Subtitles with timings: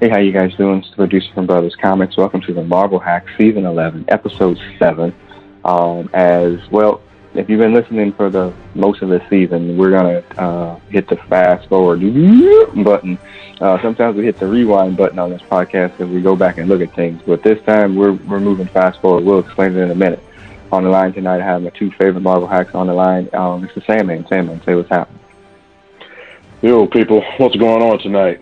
[0.00, 0.78] Hey, how you guys doing?
[0.78, 2.16] It's the producer from Brothers Comics.
[2.16, 5.14] Welcome to the Marvel Hack Season 11, Episode 7.
[5.62, 7.02] Um, as well,
[7.34, 11.16] if you've been listening for the most of the season, we're gonna uh, hit the
[11.16, 12.00] fast forward
[12.82, 13.18] button.
[13.60, 16.66] Uh, sometimes we hit the rewind button on this podcast because we go back and
[16.66, 17.20] look at things.
[17.26, 19.24] But this time we're we're moving fast forward.
[19.24, 20.24] We'll explain it in a minute.
[20.72, 23.28] On the line tonight, I have my two favorite Marvel hacks on the line.
[23.34, 23.84] Um, Mr.
[23.84, 25.20] Sandman, Sandman, say what's happening.
[26.62, 28.40] Yo, people, what's going on tonight?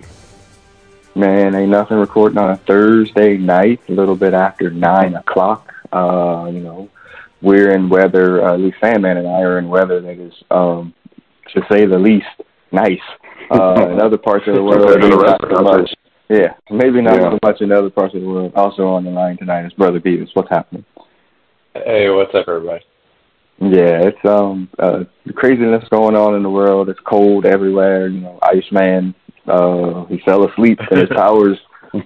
[1.18, 5.74] Man, ain't nothing recording on a Thursday night, a little bit after nine o'clock.
[5.92, 6.88] Uh, you know,
[7.42, 8.44] we're in weather.
[8.44, 10.94] Uh, at least Sandman and I are in weather that is, um,
[11.54, 12.26] to say the least,
[12.72, 13.00] nice.
[13.50, 15.94] Uh, in other parts of the world, maybe not so much.
[16.28, 17.30] Yeah, maybe not Yeah.
[17.30, 18.52] so much in other parts of the world.
[18.54, 20.28] Also on the line tonight is Brother Beavis.
[20.34, 20.84] What's happening?
[21.72, 22.84] Hey, what's up, everybody?
[23.58, 26.90] Yeah, it's um uh craziness going on in the world.
[26.90, 28.08] It's cold everywhere.
[28.08, 29.14] You know, Iceman,
[29.48, 31.58] uh, he fell asleep and his powers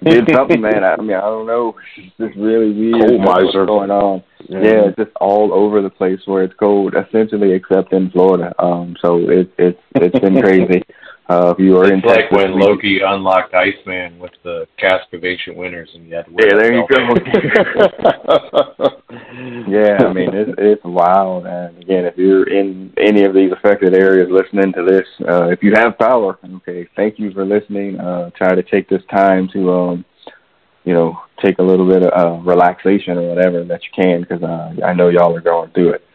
[0.03, 0.83] did something, man.
[0.83, 1.75] I, I mean, I don't know.
[1.97, 3.09] It's just really weird.
[3.09, 4.23] Cold what's going on.
[4.49, 4.87] Yeah.
[4.87, 8.53] it's just all over the place where it's cold, essentially, except in Florida.
[8.59, 10.83] Um, so it, it's it's been crazy.
[11.29, 14.67] Uh, if you are in It's like Texas, when we- Loki unlocked Iceman with the
[14.77, 16.97] Cask of Ancient Winters, and you had to wear Yeah, there you go.
[19.67, 21.45] yeah, I mean it's it's wild.
[21.45, 25.63] And again, if you're in any of these affected areas listening to this, uh, if
[25.63, 27.97] you have power, okay, thank you for listening.
[27.99, 30.05] Uh, try to take this time to um,
[30.83, 34.43] you know, take a little bit of uh, relaxation or whatever that you can, because
[34.43, 36.05] uh, I know y'all are going through it.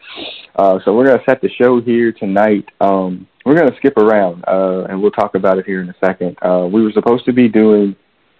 [0.55, 2.65] Uh, so we're gonna set the show here tonight.
[2.81, 6.37] Um, we're gonna skip around, uh, and we'll talk about it here in a second.
[6.41, 7.95] Uh, we were supposed to be doing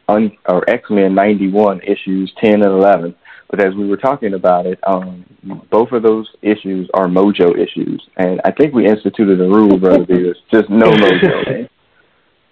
[0.07, 3.15] un- or X Men '91 issues 10 and 11,
[3.49, 5.23] but as we were talking about it, um,
[5.71, 10.05] both of those issues are Mojo issues, and I think we instituted a rule, brother
[10.05, 11.69] Beavis, just no Mojo.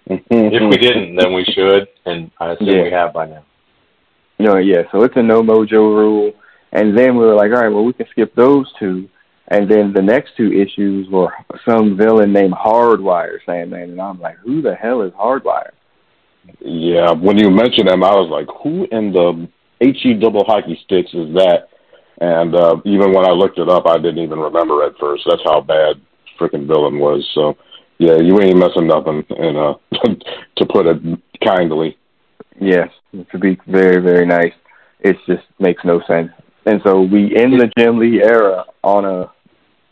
[0.10, 2.84] if we didn't, then we should, and I assume Yeah.
[2.84, 3.44] we have by now.
[4.38, 6.34] You know, yeah, so it's a no mojo rule.
[6.72, 9.10] And then we were like, all right, well, we can skip those two.
[9.50, 11.32] And then the next two issues were
[11.68, 13.92] some villain named Hardwire, Sandman.
[13.92, 15.72] And I'm like, who the hell is Hardwire?
[16.60, 19.48] Yeah, when you mentioned him, I was like, who in the
[19.80, 21.70] HE double hockey sticks is that?
[22.20, 25.24] And uh, even when I looked it up, I didn't even remember at first.
[25.28, 25.96] That's how bad
[26.40, 27.28] freaking villain was.
[27.34, 27.58] So,
[28.00, 29.74] yeah, you ain't messing nothing, and uh,
[30.58, 31.02] to put it
[31.46, 31.98] kindly.
[32.60, 32.90] Yes,
[33.32, 34.54] to be very, very nice.
[35.00, 36.32] It just makes no sense.
[36.66, 39.32] And so we end the Jim Lee era on a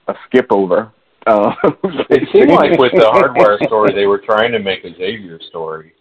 [0.08, 0.92] a skip over.
[1.26, 1.54] Uh,
[2.10, 5.94] It seemed like with the Hardwire story, they were trying to make a Xavier story,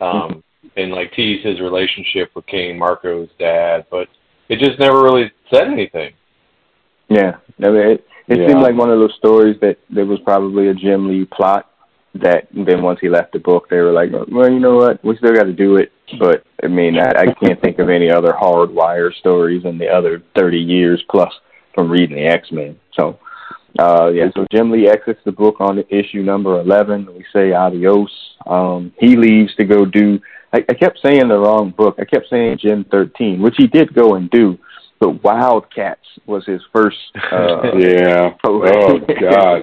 [0.00, 0.42] um,
[0.76, 4.08] and like tease his relationship with Cain Marko's dad, but
[4.48, 6.12] it just never really said anything.
[7.08, 8.46] Yeah, I mean, it, it Yeah.
[8.48, 11.69] seemed like one of those stories that there was probably a Jim Lee plot
[12.14, 15.16] that then once he left the book, they were like, well, you know what, we
[15.16, 15.92] still got to do it.
[16.18, 20.22] But I mean, I, I can't think of any other hardwire stories in the other
[20.36, 21.32] thirty years plus
[21.74, 22.78] from reading the X Men.
[22.98, 23.18] So,
[23.78, 27.06] uh, yeah, so Jim Lee exits the book on issue number eleven.
[27.14, 28.10] We say adios.
[28.46, 30.18] Um, he leaves to go do.
[30.52, 31.96] I, I kept saying the wrong book.
[32.00, 34.58] I kept saying Gen thirteen, which he did go and do.
[34.98, 36.98] But Wildcats was his first.
[37.32, 38.34] Uh, Yeah.
[38.44, 39.62] Oh God.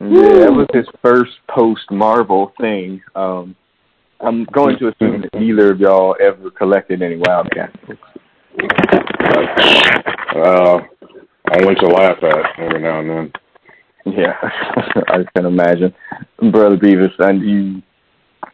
[0.00, 3.02] Yeah, that was his first post Marvel thing.
[3.14, 3.54] Um,
[4.20, 8.00] I'm going to assume that neither of y'all ever collected any Wildcat books.
[10.34, 10.78] Uh,
[11.52, 13.32] only to laugh at every now and then.
[14.06, 14.34] Yeah,
[15.08, 15.94] I can imagine.
[16.50, 17.82] Brother Beavis, and you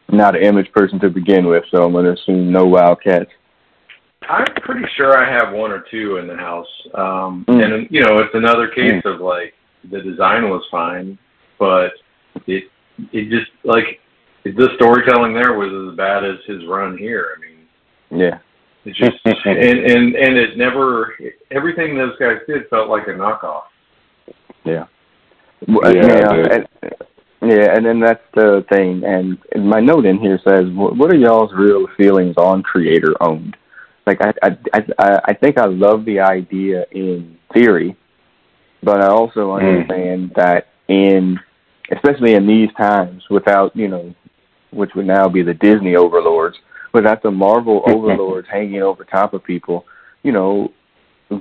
[0.09, 3.29] not an image person to begin with, so I'm going to assume no Wildcats.
[4.29, 6.67] I'm pretty sure I have one or two in the house.
[6.93, 7.63] Um, Mm.
[7.63, 9.53] And, you know, it's another case of like
[9.89, 11.17] the design was fine,
[11.59, 11.91] but
[12.47, 12.65] it
[13.13, 13.99] it just like
[14.43, 17.35] the storytelling there was as bad as his run here.
[17.35, 18.39] I mean, Yeah,
[18.85, 21.15] it just and and and it never
[21.51, 23.63] everything those guys did felt like a knockoff.
[24.63, 24.85] yeah.
[25.67, 26.95] Yeah, yeah, it and,
[27.41, 29.03] yeah, and then that's the thing.
[29.03, 33.13] And, and my note in here says, what, what are y'all's real feelings on creator
[33.21, 33.55] owned?
[34.05, 37.95] Like, I, I, I, I think I love the idea in theory,
[38.83, 39.57] but I also Mm.
[39.57, 41.39] understand that in,
[41.91, 44.13] especially in these times, without you know,
[44.71, 46.57] which would now be the Disney overlords,
[46.93, 49.85] without the Marvel overlords hanging over top of people,
[50.23, 50.71] you know,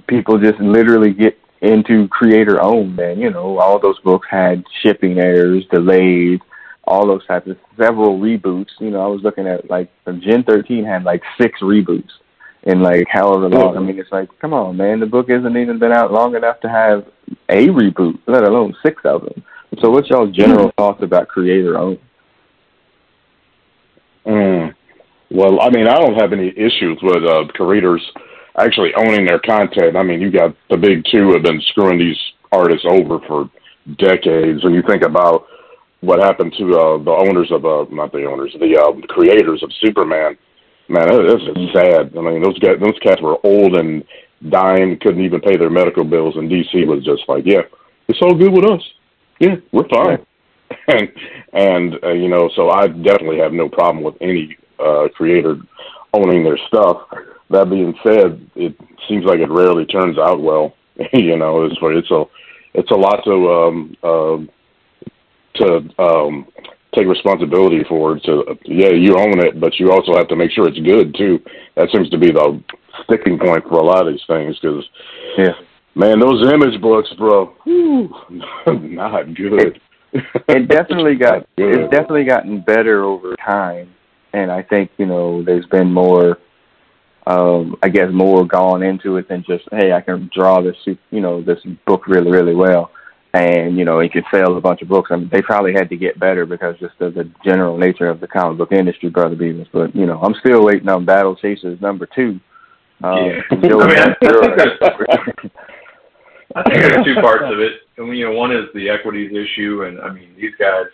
[0.07, 5.19] people just literally get into creator owned and you know all those books had shipping
[5.19, 6.39] errors delays
[6.85, 9.91] all those types of several reboots you know i was looking at like
[10.21, 12.11] gen 13 had like six reboots
[12.65, 13.77] in like however long.
[13.77, 16.61] I mean it's like come on man the book hasn't even been out long enough
[16.61, 17.07] to have
[17.49, 19.43] a reboot let alone six of them
[19.81, 21.99] so what's y'all's general thoughts about creator owned
[24.27, 24.75] Mm.
[25.31, 28.03] Well, I mean, I don't have any issues with uh, creators
[28.59, 29.97] actually owning their content.
[29.97, 32.19] I mean, you got the big two have been screwing these
[32.53, 33.51] artists over for
[33.99, 34.65] decades.
[34.65, 35.47] When you think about
[36.01, 39.71] what happened to uh, the owners of, uh, not the owners, the uh, creators of
[39.81, 40.37] Superman,
[40.89, 42.17] man, this is sad.
[42.17, 44.05] I mean, those guys, those cats were old and
[44.51, 47.63] dying, couldn't even pay their medical bills, and DC was just like, yeah,
[48.09, 48.83] it's all good with us.
[49.39, 50.25] Yeah, we're fine.
[50.89, 51.13] and
[51.53, 55.57] and uh, you know, so I definitely have no problem with any uh, creator
[56.13, 57.09] owning their stuff.
[57.51, 58.77] That being said, it
[59.09, 60.75] seems like it rarely turns out well.
[61.13, 62.25] you know, it's it's a
[62.75, 64.39] it's a lot to um, uh,
[65.57, 66.47] to um,
[66.95, 68.19] take responsibility for.
[68.19, 71.39] To yeah, you own it, but you also have to make sure it's good too.
[71.77, 72.63] That seems to be the
[73.05, 74.85] sticking point for a lot of these things because
[75.39, 75.53] yeah,
[75.97, 78.15] man, those image books, bro, whew,
[78.67, 79.81] not good.
[80.13, 83.93] It, it definitely got it's definitely gotten better over time,
[84.33, 86.39] and I think you know there's been more
[87.27, 90.77] um, I guess more gone into it than just hey, I can draw this
[91.11, 92.91] you know this book really really well,
[93.35, 95.11] and you know it could sell a bunch of books.
[95.11, 98.21] I mean, they probably had to get better because just of the general nature of
[98.21, 99.69] the comic book industry, brother Beavis.
[99.73, 102.39] But you know, I'm still waiting on Battle Chasers number two.
[103.03, 103.41] Uh, yeah.
[103.51, 105.51] I mean, I, think there's,
[106.57, 107.73] I think there's two parts of it.
[107.99, 110.85] And you know, one is the equities issue, and I mean, these guys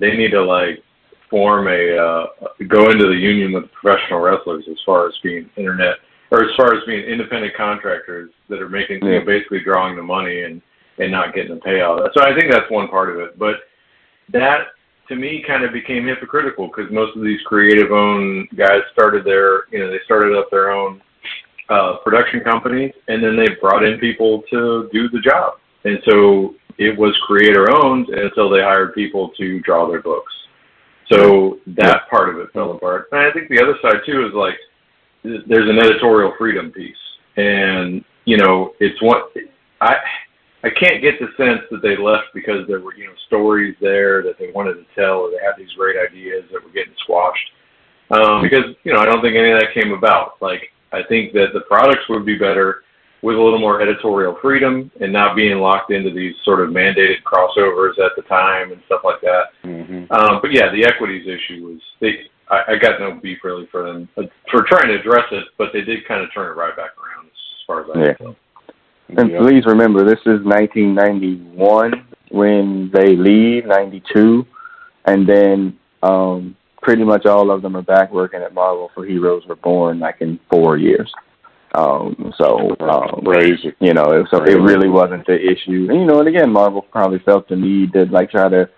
[0.00, 0.82] they need to like
[1.30, 2.26] form a uh,
[2.68, 5.96] go into the union with professional wrestlers as far as being internet
[6.30, 9.12] or as far as being independent contractors that are making yeah.
[9.12, 10.60] you know, basically drawing the money and
[10.98, 12.06] and not getting the payout.
[12.12, 13.38] So I think that's one part of it.
[13.38, 13.56] But
[14.30, 14.68] that
[15.08, 19.68] to me kind of became hypocritical because most of these creative owned guys started their
[19.70, 21.00] you know they started up their own
[21.72, 25.54] uh, production companies and then they brought in people to do the job.
[25.84, 30.32] And so it was creator owned until they hired people to draw their books.
[31.10, 33.08] So that part of it fell apart.
[33.12, 34.54] And I think the other side too is like
[35.22, 36.96] there's an editorial freedom piece,
[37.36, 39.22] and you know it's one
[39.80, 39.96] I
[40.64, 44.22] I can't get the sense that they left because there were you know stories there
[44.22, 47.50] that they wanted to tell, or they had these great ideas that were getting squashed.
[48.10, 50.40] Um, because you know I don't think any of that came about.
[50.40, 52.82] Like I think that the products would be better
[53.22, 57.22] with a little more editorial freedom and not being locked into these sort of mandated
[57.24, 59.44] crossovers at the time and stuff like that.
[59.64, 60.12] Mm-hmm.
[60.12, 62.26] Um, but yeah, the equities issue was they.
[62.48, 65.82] I, I got no beef really for them for trying to address it, but they
[65.82, 68.14] did kind of turn it right back around as far as I yeah.
[68.14, 68.36] can
[69.16, 69.38] And yeah.
[69.38, 74.44] please remember, this is 1991 when they leave, 92,
[75.06, 79.44] and then um, pretty much all of them are back working at Marvel for Heroes
[79.48, 81.10] Reborn, like in four years.
[81.74, 83.72] Um, so, um, Crazy.
[83.80, 85.86] you know, so it really wasn't the issue.
[85.88, 88.68] And, you know, and again, Marvel probably felt the need to like try to,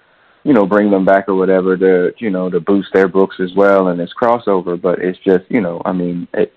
[0.44, 3.52] you know, bring them back or whatever to, you know, to boost their books as
[3.56, 4.80] well and this crossover.
[4.80, 6.52] But it's just, you know, I mean, it,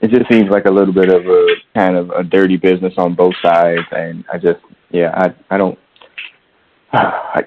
[0.00, 3.14] it just seems like a little bit of a kind of a dirty business on
[3.14, 3.86] both sides.
[3.92, 4.60] And I just,
[4.90, 5.78] yeah, I, I don't,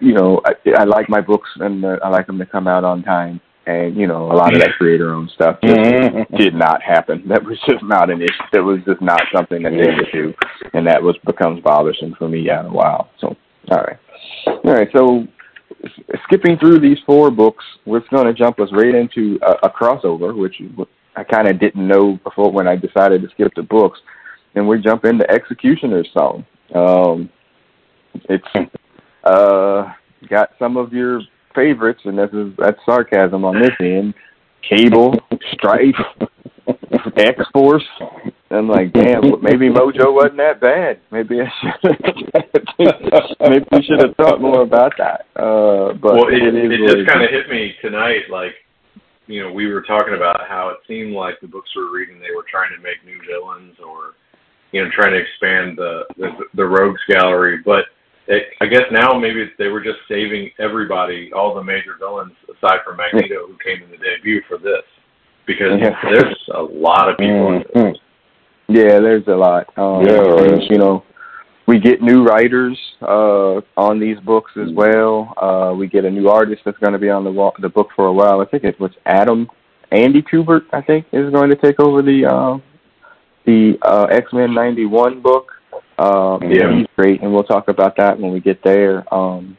[0.02, 2.84] you know, I, I like my books and uh, I like them to come out
[2.84, 6.36] on time and you know a lot of that creator owned stuff just mm-hmm.
[6.38, 7.24] did not happen.
[7.28, 8.44] That was just not an issue.
[8.54, 10.34] That was just not something that they would do,
[10.74, 13.10] and that was becomes bothersome for me after a while.
[13.20, 13.36] So
[13.70, 14.00] all right,
[14.48, 14.88] all right.
[14.96, 15.28] So
[16.24, 20.36] skipping through these four books, we're going to jump us right into a, a crossover,
[20.36, 20.62] which
[21.16, 24.00] I kind of didn't know before when I decided to skip the books,
[24.56, 26.46] and we jump into Executioner's Song.
[26.74, 27.30] Um,
[28.30, 28.48] it's
[29.28, 29.94] uh,
[30.30, 31.22] got some of your
[31.56, 34.14] favorites, and this is that's sarcasm on this end.
[34.68, 35.16] Cable,
[35.54, 35.96] Strife,
[37.18, 37.86] X Force.
[38.50, 41.00] I'm like, damn, maybe Mojo wasn't that bad.
[41.12, 42.00] Maybe I should.
[43.40, 45.26] maybe we should have thought more about that.
[45.36, 48.30] Uh, but well, it, it, it just kind of hit me tonight.
[48.32, 48.54] Like,
[49.28, 52.20] you know, we were talking about how it seemed like the books we were reading,
[52.20, 54.14] they were trying to make new villains or,
[54.72, 57.86] you know, trying to expand the the, the rogues gallery, but
[58.28, 62.80] it, I guess now maybe they were just saving everybody, all the major villains aside
[62.86, 64.84] from Magneto, who came in the debut for this,
[65.46, 67.64] because there's a lot of people.
[67.76, 67.96] Mm-hmm.
[68.70, 69.68] Yeah, there's a lot.
[69.78, 71.04] Um, yeah, you know,
[71.68, 75.34] we get new writers uh, on these books as well.
[75.38, 78.08] Uh, we get a new artist that's going to be on the the book for
[78.08, 78.42] a while.
[78.42, 79.50] I think it was Adam
[79.92, 80.64] Andy Kubert.
[80.74, 82.58] I think is going to take over the uh,
[83.46, 85.52] the uh, X Men '91 book.
[85.98, 89.12] Um, yeah, he's great, and we'll talk about that when we get there.
[89.14, 89.58] Um,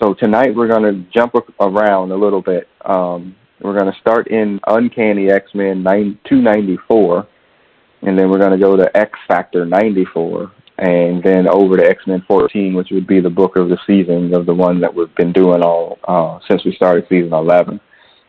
[0.00, 2.68] so tonight we're going to jump around a little bit.
[2.84, 7.26] Um, we're going to start in Uncanny X Men 294,
[8.02, 12.06] and then we're going to go to X Factor 94, and then over to X
[12.06, 15.14] Men 14, which would be the book of the season of the one that we've
[15.16, 17.80] been doing all uh, since we started season 11.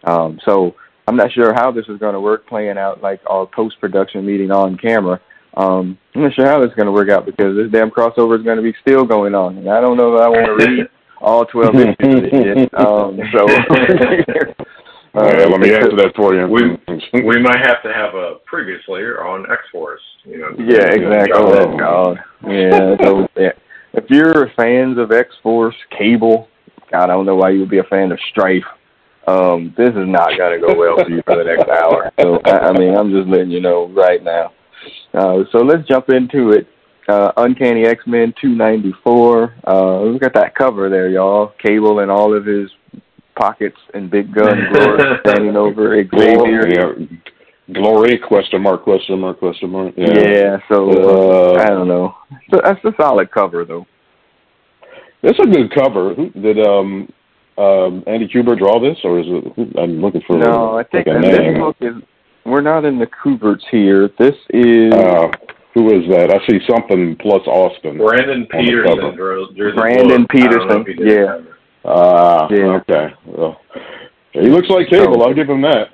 [0.04, 0.76] Um, so
[1.08, 4.26] I'm not sure how this is going to work playing out like our post production
[4.26, 5.20] meeting on camera.
[5.56, 8.38] Um, I'm not sure how this is going to work out because this damn crossover
[8.38, 10.68] is going to be still going on, and I don't know if I want to
[10.68, 10.90] read
[11.22, 12.74] all 12 issues of this shit.
[12.80, 14.56] Um, so.
[15.16, 16.48] Uh, let me answer that for you.
[16.48, 16.78] We
[17.24, 20.02] we might have to have a previous layer on X Force.
[20.24, 20.50] You know.
[20.60, 21.34] Yeah, exactly.
[21.34, 22.20] Oh God.
[22.48, 22.96] Yeah.
[23.02, 23.52] So yeah.
[23.94, 26.48] if you're fans of X Force, Cable,
[26.92, 28.64] God, I don't know why you would be a fan of Strife.
[29.28, 32.12] Um, this is not going to go well for you for the next hour.
[32.20, 34.54] So I, I mean, I'm just letting you know right now.
[35.14, 36.68] Uh, so let's jump into it.
[37.08, 39.56] Uh, Uncanny X Men 294.
[39.68, 41.54] Uh, look at that cover there, y'all.
[41.64, 42.70] Cable and all of his
[43.36, 46.68] pockets and big gun glory standing over Xavier.
[46.68, 47.08] Yeah.
[47.74, 49.94] Glory question mark question mark question mark.
[49.96, 50.08] Yeah.
[50.08, 52.16] Yeah, so uh, I don't know.
[52.52, 53.86] So that's a solid cover though.
[55.22, 56.16] That's a good cover.
[56.16, 57.12] Did um
[57.58, 59.78] um Andy Kubert draw this, or is it?
[59.78, 60.38] I'm looking for.
[60.38, 61.60] No, I think like a that this name.
[61.60, 61.94] book is.
[62.50, 64.10] We're not in the Kuberts here.
[64.18, 65.30] This is Uh,
[65.76, 66.34] who is that?
[66.34, 67.98] I see something plus Austin.
[67.98, 69.12] Brandon On Peterson cover.
[69.16, 70.36] drew, drew the Brandon book.
[70.36, 71.26] I don't know Peterson, if he did the yeah.
[71.28, 71.58] cover.
[71.86, 72.82] Ah, Yeah.
[72.90, 73.14] okay.
[73.26, 73.62] Well,
[74.34, 75.24] he looks like Cable.
[75.24, 75.90] I'll give him that.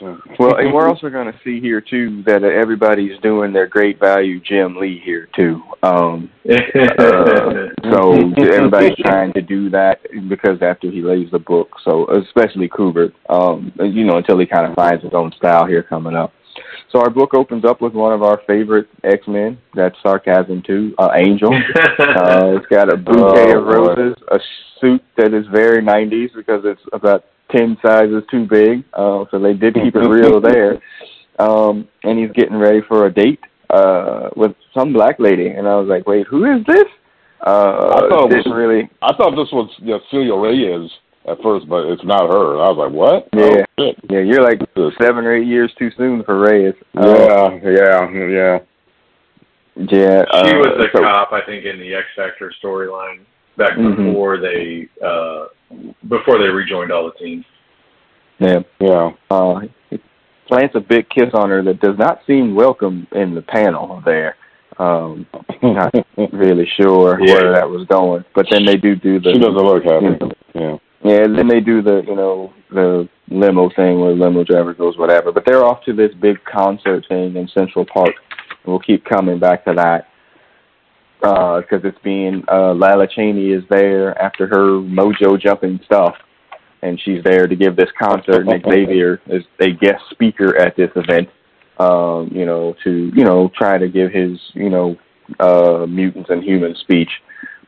[0.00, 0.18] So.
[0.38, 4.00] well, and we're also going to see here too that uh, everybody's doing their great
[4.00, 5.62] value Jim Lee here too.
[5.82, 12.08] Um, uh, so everybody's trying to do that because after he lays the book, so
[12.10, 16.16] especially Kubert, um, you know, until he kind of finds his own style here coming
[16.16, 16.32] up.
[16.90, 19.58] So our book opens up with one of our favorite X Men.
[19.74, 20.94] That's sarcasm too.
[20.98, 21.50] Uh, Angel.
[22.00, 24.38] Uh, it's got a bouquet Oh, of roses, a
[24.80, 28.84] suit that is very 90s because it's about 10 sizes too big.
[28.94, 30.80] Uh, so they did keep it real there.
[31.38, 33.40] Um, and he's getting ready for a date
[33.70, 35.48] uh, with some black lady.
[35.48, 36.84] And I was like, wait, who is this?
[37.46, 38.88] Uh, I thought it was- really.
[39.02, 40.90] I thought this was yeah, Celia Reyes
[41.28, 42.60] at first, but it's not her.
[42.60, 43.28] I was like, what?
[43.34, 43.64] Yeah.
[43.78, 43.96] Oh, shit.
[44.10, 44.60] Yeah, you're like
[45.00, 46.74] seven or eight years too soon for Reyes.
[46.96, 48.58] Uh, Yeah, yeah, yeah.
[49.76, 50.24] yeah.
[50.44, 53.20] she uh, was the so- cop, I think, in the X Factor storyline
[53.56, 53.96] back Mhm.
[54.08, 55.46] before they uh
[56.08, 57.44] before they rejoined all the teams.
[58.38, 58.60] Yeah.
[58.80, 59.10] Yeah.
[59.30, 59.60] Uh,
[59.90, 60.00] he
[60.48, 64.36] plants a big kiss on her that does not seem welcome in the panel there.
[64.78, 65.26] Um,
[65.62, 65.94] not
[66.32, 67.34] really sure Yeah.
[67.34, 70.34] where that was going, but then they do do the she doesn't look happy.
[70.54, 70.76] Yeah.
[71.04, 71.26] yeah.
[71.26, 75.32] Then they do the you know the limo thing where the limo driver goes whatever.
[75.32, 78.14] But they're off to this big concert thing in Central Park.
[78.64, 80.08] We'll keep coming back to that
[81.20, 86.14] because it's being uh, Lila Cheney is there after her mojo jumping stuff,
[86.82, 88.46] and she's there to give this concert.
[88.48, 91.28] and Xavier is a guest speaker at this event.
[91.78, 94.96] Um, you know, to you know try to give his you know
[95.38, 97.10] uh, mutants and human speech,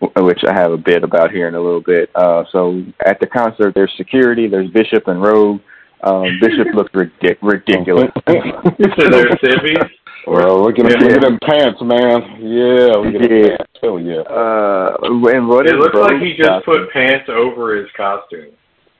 [0.01, 2.11] which I have a bit about here in a little bit.
[2.15, 5.61] Uh, so at the concert, there's security, there's Bishop and Rogue.
[6.03, 8.11] Um, Bishop looks ridic- ridiculous.
[8.27, 9.79] They're civvies.
[10.27, 10.99] Well, look at, Yeah.
[10.99, 12.23] look at them pants, man.
[12.41, 13.29] Yeah, look at Yeah.
[13.29, 13.73] them pants.
[13.83, 14.21] Hell yeah.
[14.21, 16.75] Uh, and what It is looks like he just costume?
[16.85, 18.53] put pants over his costume.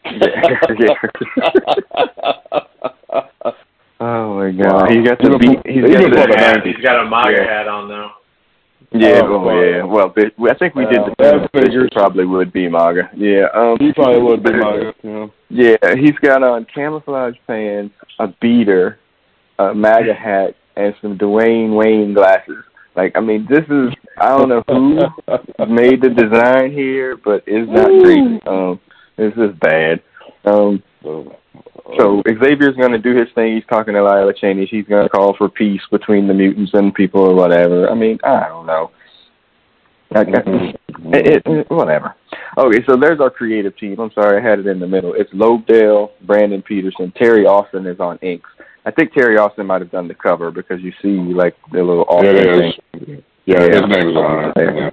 [4.01, 5.63] oh my god, he got the beat.
[5.63, 6.67] for- He's even got for the the hat.
[6.67, 7.45] He's got a MAGA Yeah.
[7.59, 8.11] hat on though.
[8.95, 9.83] Yeah, Oh, oh, yeah.
[9.85, 11.89] Well, but I think we did Uh, the that figures.
[11.93, 13.11] probably would be MAGA.
[13.17, 13.47] Yeah.
[13.55, 15.31] Um, he probably would be my, you know.
[15.49, 18.99] Yeah, he's got on camouflage pants, a beater,
[19.59, 22.65] a MAGA hat, and some Dwayne Wayne glasses.
[22.95, 24.97] Like, I mean, this is I don't know who
[25.67, 28.47] made the design here, but it's not great.
[28.47, 28.81] Um,
[29.17, 30.03] this is bad.
[30.45, 33.55] Um, so Xavier's going to do his thing.
[33.57, 34.67] He's talking to Lila Cheney.
[34.67, 37.89] He's going to call for peace between the mutants and people or whatever.
[37.91, 38.91] I mean, I don't know.
[40.11, 40.77] Like, it,
[41.13, 42.15] it, it- whatever.
[42.59, 43.99] Okay, so there's our creative team.
[43.99, 45.15] I'm sorry, I had it in the middle.
[45.15, 48.51] It's Lobdell, Brandon Peterson, Terry Austin is on inks.
[48.85, 52.05] I think Terry Austin might have done the cover because you see like the little
[52.09, 52.59] Austin It
[52.95, 53.17] thing.
[53.19, 53.25] is.
[53.45, 54.77] Yeah, his name is on it.
[54.77, 54.91] Yeah.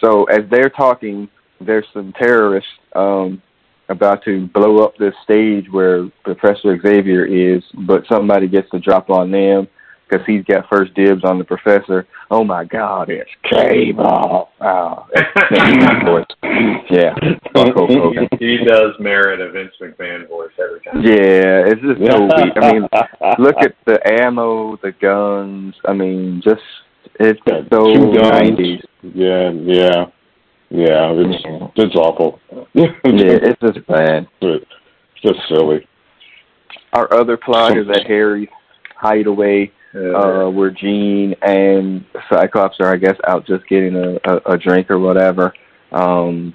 [0.00, 1.28] So as they're talking,
[1.60, 3.40] there's some terrorists um,
[3.88, 9.10] about to blow up this stage where Professor Xavier is, but somebody gets the drop
[9.10, 9.68] on them
[10.08, 12.06] because he's got first dibs on the professor.
[12.30, 14.48] Oh my God, it's Cable!
[14.60, 15.06] Oh.
[16.88, 17.14] Yeah,
[17.52, 18.28] fuck Hulk Hogan.
[18.38, 21.02] He does merit a Vince McMahon voice every time.
[21.02, 22.52] Yeah, it's just so weak.
[22.56, 22.88] I mean,
[23.38, 25.74] look at the ammo, the guns.
[25.86, 26.60] I mean, just
[27.18, 28.80] it's Yeah, so nineties.
[29.02, 30.06] Yeah, yeah,
[30.70, 31.12] yeah.
[31.12, 32.40] It's it's awful.
[32.74, 34.26] Yeah, it's just bad.
[34.40, 34.64] it's
[35.22, 35.86] just silly.
[36.92, 38.48] Our other plot is at Harry's
[38.96, 44.58] hideaway, uh, where Jean and Cyclops are, I guess, out just getting a, a, a
[44.58, 45.52] drink or whatever.
[45.92, 46.52] Um,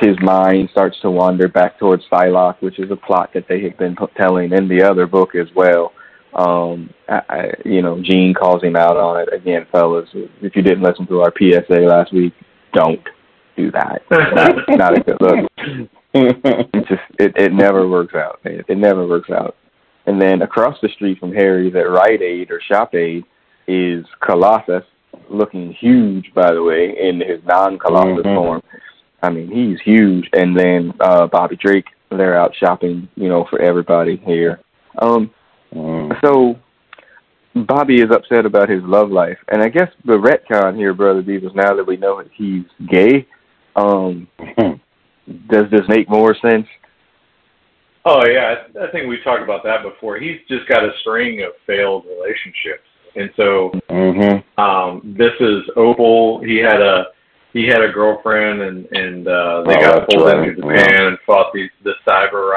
[0.00, 3.78] his mind starts to wander back towards Psylocke, which is a plot that they have
[3.78, 5.92] been p- telling in the other book as well.
[6.34, 10.08] Um, I, I, you know, Jean calls him out on it again, fellas.
[10.14, 12.34] If you didn't listen to our PSA last week,
[12.72, 13.00] don't
[13.56, 14.02] do that.
[14.10, 15.50] not, not a good look.
[16.14, 18.40] it just it, it never works out.
[18.44, 19.56] It, it never works out.
[20.08, 23.24] And then across the street from Harry's at Rite Aid or Shop Aid
[23.66, 24.82] is Colossus,
[25.28, 28.34] looking huge, by the way, in his non-Colossus mm-hmm.
[28.34, 28.62] form.
[29.22, 30.26] I mean, he's huge.
[30.32, 34.60] And then uh Bobby Drake, they're out shopping, you know, for everybody here.
[34.98, 35.30] Um,
[35.74, 36.18] mm.
[36.24, 36.58] so
[37.54, 41.54] Bobby is upset about his love life, and I guess the retcon here, brother Beavis,
[41.54, 43.26] now that we know that he's gay,
[43.76, 44.26] um,
[45.50, 46.66] does this make more sense?
[48.04, 50.18] Oh yeah, I think we talked about that before.
[50.18, 52.86] He's just got a string of failed relationships,
[53.16, 54.60] and so mm-hmm.
[54.60, 56.42] um, this is Opal.
[56.44, 57.06] He had a
[57.52, 60.48] he had a girlfriend, and and uh, they oh, got pulled right.
[60.48, 61.08] into Japan yeah.
[61.08, 62.52] and fought the the Cyber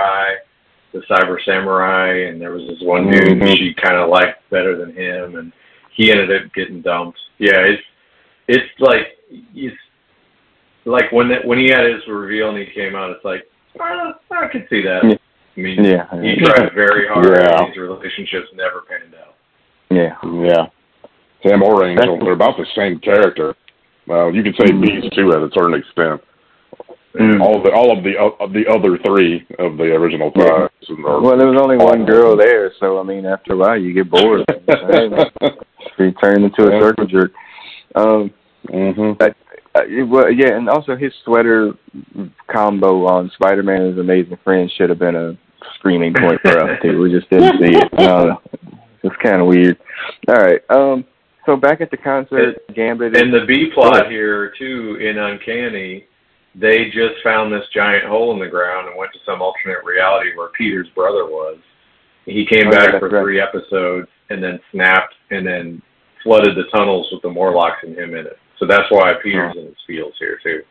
[0.94, 3.40] the Cyber Samurai, and there was this one mm-hmm.
[3.40, 5.52] dude she kind of liked better than him, and
[5.96, 7.20] he ended up getting dumped.
[7.40, 7.84] Yeah, it's
[8.48, 9.18] it's like
[9.56, 9.76] it's
[10.86, 13.48] like when that when he had his reveal and he came out, it's like
[13.80, 15.20] I could see that.
[15.56, 15.64] Yeah.
[15.64, 17.64] I mean, yeah, he tried very hard, yeah.
[17.64, 19.36] and these relationships never panned out.
[19.90, 20.68] Yeah, yeah.
[21.44, 23.56] Sam or Angel, they're about the same character.
[24.08, 24.82] Well, you could say mm-hmm.
[24.82, 26.22] Beast too, at a certain extent.
[27.16, 27.42] Mm.
[27.42, 30.70] All the all of the uh, the other three of the original five.
[30.88, 30.96] Yeah.
[31.20, 34.10] Well, there was only one girl there, so I mean, after a while, you get
[34.10, 34.46] bored.
[36.00, 37.34] you turn into a circle jerk.
[37.96, 38.32] Um,
[38.68, 39.22] mm-hmm.
[39.22, 39.36] I,
[39.76, 41.74] uh, well, yeah, and also his sweater
[42.52, 45.38] combo on Spider-Man is Amazing Friends should have been a
[45.76, 47.00] screaming point for us too.
[47.00, 48.00] We just didn't see it.
[48.00, 48.36] Uh,
[49.04, 49.78] it's kind of weird.
[50.28, 50.62] All right.
[50.70, 51.06] Um.
[51.46, 56.06] So back at the concert, and, Gambit and the B plot here too in Uncanny.
[56.54, 60.36] They just found this giant hole in the ground and went to some alternate reality
[60.36, 61.58] where Peter's brother was.
[62.26, 63.24] He came oh, back for right.
[63.24, 65.82] three episodes and then snapped and then
[66.24, 68.38] flooded the tunnels with the Morlocks and him in it.
[68.62, 70.62] So that's why Peter's in his fields here too.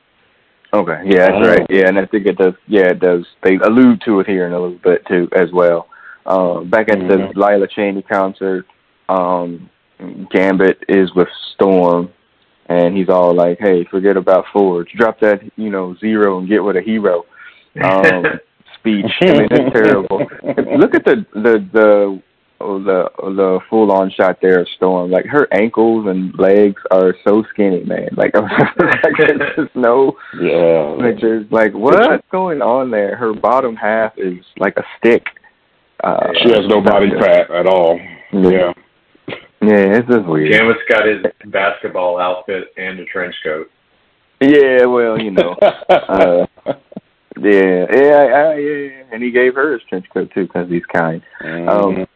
[0.73, 1.67] Okay, yeah, that's right.
[1.69, 2.55] Yeah, and I think it does.
[2.69, 3.27] Yeah, it does.
[3.43, 5.89] They allude to it here in a little bit too, as well.
[6.25, 7.09] Uh, back at mm-hmm.
[7.09, 8.65] the Lila Cheney concert,
[9.09, 9.69] um,
[10.31, 12.13] Gambit is with Storm,
[12.67, 14.93] and he's all like, "Hey, forget about Forge.
[14.93, 17.27] Drop that, you know, zero and get with a hero."
[17.85, 18.25] Um,
[18.81, 19.07] speech.
[19.21, 20.19] I mean, it's terrible.
[20.77, 22.23] Look at the the the
[22.61, 25.11] the the full on shot there of Storm.
[25.11, 28.09] Like her ankles and legs are so skinny, man.
[28.17, 31.47] Like, like there's just no yeah pictures.
[31.51, 33.17] Like what's going on there?
[33.17, 35.25] Her bottom half is like a stick.
[36.03, 37.99] Uh, she has no body fat at all.
[38.33, 38.73] Yeah.
[39.63, 40.53] Yeah, it's just weird.
[40.53, 43.71] Gambit's got his basketball outfit and a trench coat.
[44.41, 45.53] Yeah, well, you know.
[45.91, 46.47] uh,
[47.39, 51.23] yeah, yeah, yeah, yeah, and he gave her his trench coat too because he's kind.
[51.43, 51.69] Mm-hmm.
[51.69, 52.07] Um,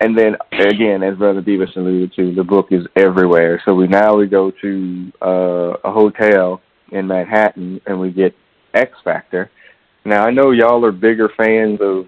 [0.00, 3.60] and then again, as Brother Beavis alluded to, the book is everywhere.
[3.64, 6.60] So we now we go to uh, a hotel
[6.92, 8.34] in Manhattan and we get
[8.74, 9.50] X Factor.
[10.04, 12.06] Now I know y'all are bigger fans of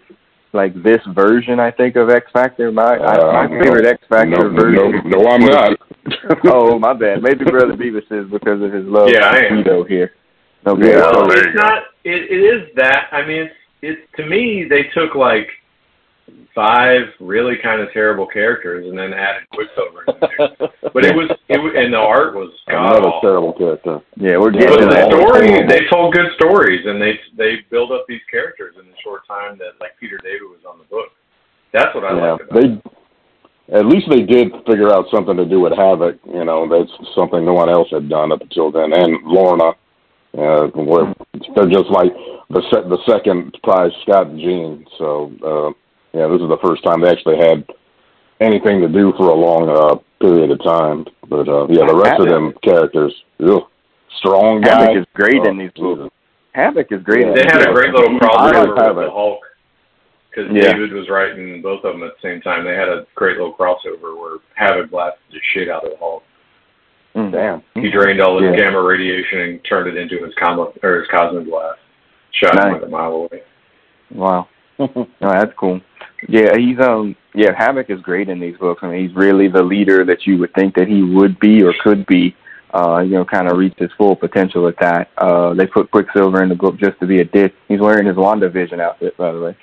[0.52, 1.58] like this version.
[1.58, 2.70] I think of X Factor.
[2.70, 5.10] My uh, my favorite X Factor no, version.
[5.10, 5.78] No, no, I'm not.
[6.46, 7.22] oh my bad.
[7.22, 10.12] Maybe Brother Beavis is because of his love yeah, for Tito here.
[10.66, 11.82] Okay, yeah, so it's not.
[12.04, 13.08] It, it is that.
[13.12, 15.48] I mean, it's it's to me they took like
[16.54, 20.90] five really kind of terrible characters and then added Quicksilver in there.
[20.92, 24.00] but it was it was, and the art was god Another terrible character.
[24.16, 25.66] Yeah, we're getting but the story.
[25.66, 29.58] They told good stories and they they build up these characters in the short time
[29.58, 31.10] that like Peter David was on the book.
[31.72, 32.82] That's what I yeah, like about they, it.
[33.72, 36.18] At least they did figure out something to do with Havoc.
[36.26, 38.92] You know, that's something no one else had done up until then.
[38.92, 39.70] And Lorna,
[40.36, 41.14] uh, where
[41.54, 42.10] they're just like
[42.50, 44.86] the se- the second prize Scott and Jean.
[44.98, 45.30] So.
[45.46, 45.72] uh
[46.12, 47.64] yeah, this is the first time they actually had
[48.40, 51.04] anything to do for a long uh, period of time.
[51.28, 52.26] But uh, yeah, the rest Havoc.
[52.26, 53.14] of them characters,
[53.46, 53.62] ugh,
[54.18, 54.80] strong guy.
[54.80, 56.10] Havoc is great oh, in these movies.
[56.52, 57.26] Havoc is great.
[57.26, 57.34] Yeah.
[57.34, 59.40] They had a great little crossover with the Hulk
[60.30, 60.72] because yeah.
[60.72, 62.64] David was writing both of them at the same time.
[62.64, 66.22] They had a great little crossover where Havoc blasted the shit out of the Hulk.
[67.14, 67.62] Mm, damn.
[67.82, 68.66] He drained all his yeah.
[68.66, 71.78] gamma radiation and turned it into his com- or his cosmic blast.
[72.32, 72.66] Shot nice.
[72.66, 73.42] him like a mile away.
[74.12, 74.48] Wow.
[74.78, 75.80] oh, that's cool.
[76.28, 78.80] Yeah, he's um yeah, Havoc is great in these books.
[78.82, 81.74] I mean, he's really the leader that you would think that he would be or
[81.82, 82.34] could be.
[82.72, 85.10] Uh, you know, kind of reach his full potential at that.
[85.18, 87.52] Uh, they put Quicksilver in the book just to be a dick.
[87.66, 89.56] He's wearing his WandaVision outfit, by the way.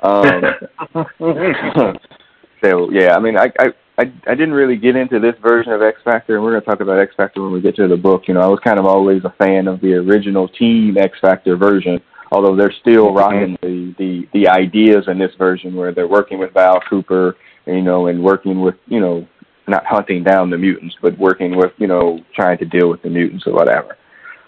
[0.00, 1.94] Um,
[2.62, 3.66] So yeah, I mean, I I
[3.98, 6.66] I, I didn't really get into this version of X Factor, and we're going to
[6.66, 8.28] talk about X Factor when we get to the book.
[8.28, 11.56] You know, I was kind of always a fan of the original Team X Factor
[11.56, 13.16] version, although they're still mm-hmm.
[13.16, 17.36] rocking the, the the ideas in this version where they're working with Val Cooper,
[17.66, 19.26] you know, and working with you know
[19.66, 23.10] not hunting down the mutants, but working with you know trying to deal with the
[23.10, 23.96] mutants or whatever.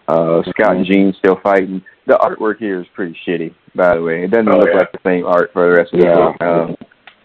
[0.08, 1.82] Uh, Scott and Jean still fighting.
[2.06, 4.24] The artwork here is pretty shitty, by the way.
[4.24, 4.78] It doesn't oh, look yeah.
[4.78, 6.14] like the same art for the rest of the yeah.
[6.14, 6.42] book.
[6.42, 6.76] Um,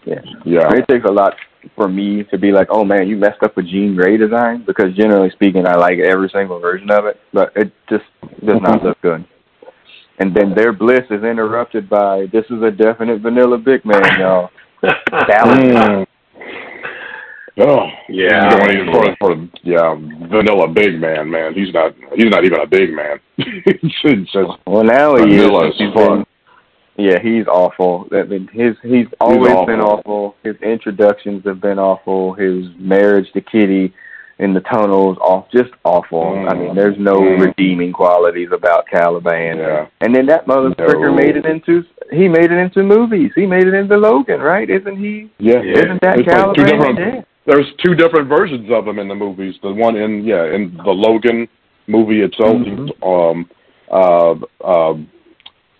[0.04, 0.72] yeah, yeah.
[0.72, 1.34] It takes a lot
[1.74, 4.94] for me to be like, oh man, you messed up with Jean Grey design because
[4.94, 8.04] generally speaking, I like every single version of it, but it just
[8.44, 9.24] does not look good.
[10.18, 14.50] And then their bliss is interrupted by this is a definite vanilla big man, y'all.
[14.82, 16.06] mm.
[17.58, 18.50] Oh yeah,
[18.92, 19.94] for, for, yeah,
[20.28, 21.54] vanilla big man, man.
[21.54, 21.94] He's not.
[22.14, 23.18] He's not even a big man.
[24.02, 25.50] just, well, now he is.
[25.78, 26.26] He's been,
[26.98, 28.08] yeah, he's awful.
[28.12, 29.66] I mean, his he's always he's awful.
[29.66, 30.36] been awful.
[30.42, 32.34] His introductions have been awful.
[32.34, 33.94] His marriage to Kitty
[34.38, 36.22] in the tunnels off just awful.
[36.22, 36.50] Mm.
[36.50, 37.40] I mean, there's no mm.
[37.40, 39.58] redeeming qualities about Caliban.
[39.58, 39.86] Yeah.
[40.00, 41.14] And then that motherfucker no.
[41.14, 43.32] made it into he made it into movies.
[43.34, 44.68] He made it into Logan, right?
[44.68, 45.30] Isn't he?
[45.38, 45.60] Yeah.
[45.62, 46.78] Isn't that it's Caliban?
[46.78, 47.24] Like two.
[47.46, 49.54] There's two different versions of him in the movies.
[49.62, 51.48] The one in yeah in the Logan
[51.86, 52.56] movie itself.
[52.56, 53.04] Mm-hmm.
[53.04, 53.50] Um.
[53.90, 54.34] Uh.
[54.64, 54.94] Uh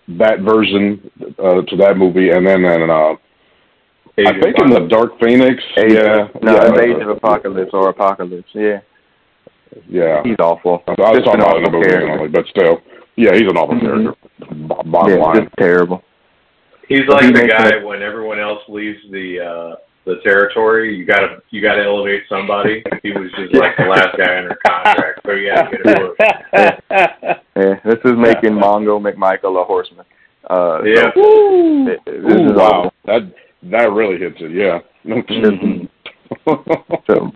[0.09, 3.16] that version uh, to that movie, and then and uh,
[4.18, 5.62] Age I think in the Dark Phoenix.
[5.76, 8.48] Age, yeah, no, yeah, Age of Apocalypse or Apocalypse.
[8.55, 8.81] Yeah,
[9.88, 10.83] yeah, he's awful.
[10.88, 12.81] I, I was talking about the movie only, but still,
[13.16, 13.87] yeah, he's an awful mm-hmm.
[13.87, 14.85] character.
[14.88, 16.02] Bottom yeah, line, just terrible.
[16.88, 19.76] He's like he the guy when everyone else leaves the uh
[20.07, 20.96] the territory.
[20.96, 22.83] You gotta you gotta elevate somebody.
[23.02, 27.42] He was just like the last guy under contract, so you gotta get it work.
[27.57, 30.05] Yeah, this is making Mongo McMichael a horseman.
[30.48, 31.11] Uh, yeah.
[31.14, 32.68] So Ooh, this Ooh, is wow.
[32.68, 32.90] Awesome.
[33.07, 33.35] That
[33.70, 34.52] that really hits it.
[34.52, 34.81] Yeah.
[35.05, 35.85] mm-hmm.
[37.07, 37.33] so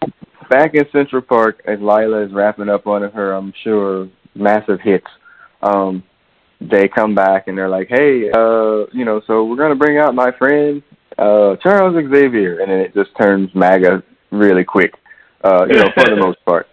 [0.50, 4.80] back in Central Park, as Lila is wrapping up one of her, I'm sure, massive
[4.80, 5.06] hits.
[5.62, 6.02] Um,
[6.60, 10.14] they come back and they're like, "Hey, uh, you know, so we're gonna bring out
[10.14, 10.82] my friend
[11.18, 14.94] uh, Charles Xavier," and then it just turns MAGA really quick.
[15.42, 16.66] Uh, you know, for the most part.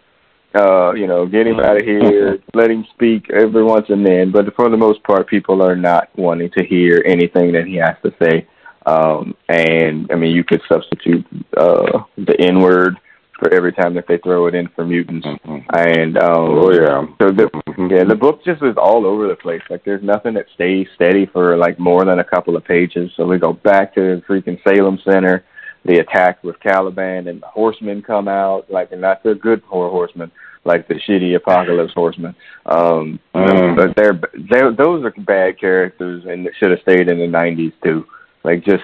[0.56, 4.32] Uh, you know, get him out of here, let him speak every once and then.
[4.32, 7.96] But for the most part, people are not wanting to hear anything that he has
[8.04, 8.48] to say.
[8.88, 11.26] Um, and I mean, you could substitute
[11.58, 12.98] uh, the N word
[13.38, 15.28] for every time that they throw it in for mutants.
[15.28, 15.76] Mm-hmm.
[15.76, 17.50] And um, oh yeah, so the
[17.92, 19.62] yeah the book just is all over the place.
[19.70, 23.12] Like there's nothing that stays steady for like more than a couple of pages.
[23.18, 25.44] So we go back to the freaking Salem Center,
[25.84, 29.90] the attack with Caliban, and the Horsemen come out like, and not the good horror
[29.90, 30.32] horsemen
[30.64, 32.36] like the shitty apocalypse horsemen.
[32.66, 33.76] Um, mm.
[33.76, 34.20] but they're
[34.50, 38.06] they're those are bad characters and should have stayed in the '90s too.
[38.48, 38.84] Like just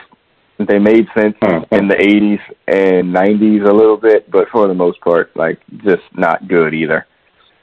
[0.60, 1.36] they made sense
[1.72, 6.04] in the '80s and '90s a little bit, but for the most part, like just
[6.18, 7.08] not good either.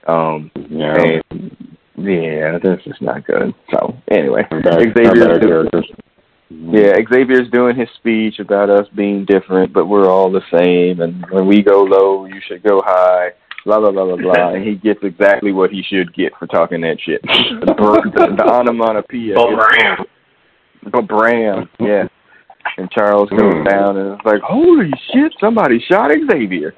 [0.06, 0.96] Um, yeah.
[0.96, 3.54] And, yeah, that's just not good.
[3.70, 5.68] So anyway, Xavier's doing,
[6.72, 11.02] yeah, Xavier's doing his speech about us being different, but we're all the same.
[11.02, 13.32] And when we go low, you should go high
[13.66, 16.80] blah blah blah blah blah, and he gets exactly what he should get for talking
[16.80, 17.20] that shit.
[17.22, 17.74] the,
[18.14, 19.34] the, the onomatopoeia.
[19.34, 20.08] But
[20.82, 22.08] But Bram, yeah.
[22.76, 23.68] And Charles goes mm.
[23.68, 26.74] down and it's like, holy shit, somebody shot Xavier.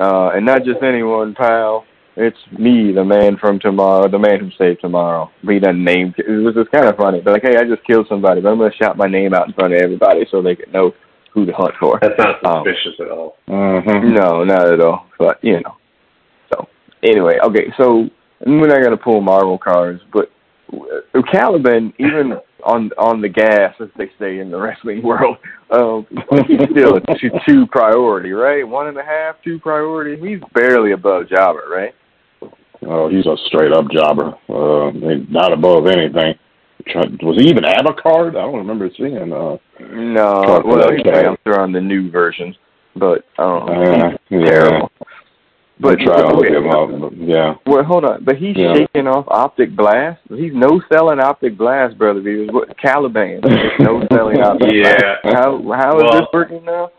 [0.00, 1.84] Uh, and not just anyone, pal.
[2.14, 5.30] It's me, the man from tomorrow, the man who saved tomorrow.
[5.40, 6.14] He doesn't name.
[6.18, 7.22] It was just kind of funny.
[7.22, 9.54] But like, hey, I just killed somebody, but I'm gonna shout my name out in
[9.54, 10.92] front of everybody so they can know
[11.32, 11.98] who to hunt for.
[12.02, 13.36] That's not um, suspicious um, at all.
[13.48, 14.14] Mm-hmm.
[14.14, 15.06] No, not at all.
[15.18, 15.76] But you know,
[16.52, 16.68] So,
[17.02, 18.10] anyway, okay, so
[18.44, 20.30] we're not gonna pull Marvel cards, but
[21.32, 25.38] Caliban, even on on the gas, as they say in the wrestling world,
[25.70, 26.06] um,
[26.46, 28.66] he's still a two, two priority, right?
[28.66, 30.20] One and a half, two priority.
[30.20, 31.94] He's barely above Jobber, right?
[32.84, 34.34] Oh, he's a straight up jobber.
[34.48, 34.90] Uh,
[35.30, 36.34] not above anything.
[37.22, 38.34] Was he even have a card?
[38.34, 39.32] I don't remember seeing.
[39.32, 42.56] Uh, no, well, I'm sure on the new versions,
[42.96, 44.44] but um, uh, yeah.
[44.44, 44.90] terrible.
[45.80, 47.12] But try to look him up.
[47.16, 47.54] Yeah.
[47.66, 48.24] Well, hold on.
[48.24, 48.74] But he's yeah.
[48.74, 50.20] shaking off optic blast.
[50.28, 52.20] He's no selling optic blast, brother.
[52.20, 53.40] He was what Caliban.
[53.80, 54.96] no selling optic yeah.
[55.22, 55.36] blast.
[55.36, 56.90] How how is well, this working now?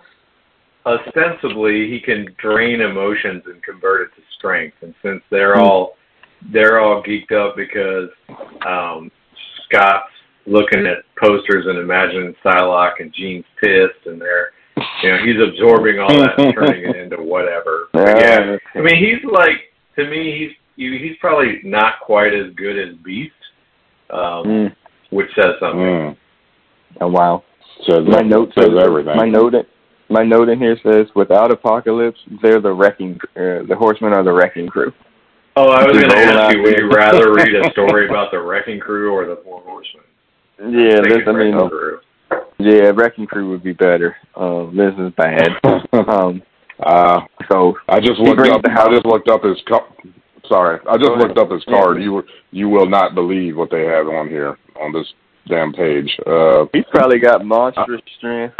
[0.85, 4.75] Ostensibly, he can drain emotions and convert it to strength.
[4.81, 5.63] And since they're mm-hmm.
[5.63, 5.95] all
[6.51, 8.09] they're all geeked up because
[8.67, 9.09] um,
[9.65, 10.11] Scott's
[10.45, 14.51] looking at posters and imagining Psylocke and Jean's pissed, and they're
[15.03, 17.89] you know, he's absorbing all that and turning it into whatever.
[17.93, 22.95] yeah, I mean, he's like to me, he's he's probably not quite as good as
[23.03, 23.33] Beast,
[24.09, 24.75] um, mm.
[25.11, 25.79] which says something.
[25.79, 26.17] Mm.
[27.01, 27.43] Oh wow!
[27.87, 29.15] So my note says everything.
[29.17, 29.53] My note,
[30.09, 33.19] my note in here says, without Apocalypse, they're the wrecking.
[33.35, 34.91] Uh, the Horsemen are the wrecking crew.
[35.55, 38.39] Oh, I was going to ask you, would you rather read a story about the
[38.39, 40.03] wrecking crew or the Four Horsemen?
[40.57, 41.99] Yeah, this, I mean, crew.
[42.65, 44.15] Yeah, wrecking crew would be better.
[44.35, 45.49] Um, this is bad.
[46.09, 46.41] um,
[46.79, 47.21] uh,
[47.51, 48.61] so I just looked up.
[48.65, 49.57] I just looked up his.
[49.67, 49.87] Co-
[50.47, 51.97] sorry, I just looked up his card.
[51.97, 52.03] Yeah.
[52.03, 55.07] You you will not believe what they have on here on this
[55.47, 56.09] damn page.
[56.25, 58.55] Uh, He's probably got monstrous uh, strength.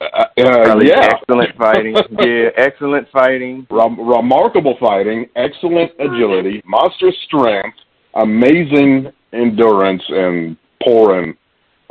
[0.00, 1.96] Uh, uh, yeah, excellent fighting.
[2.20, 3.66] yeah, excellent fighting.
[3.70, 7.78] Rem- remarkable fighting, excellent agility, monstrous strength,
[8.14, 11.36] amazing endurance, and poor in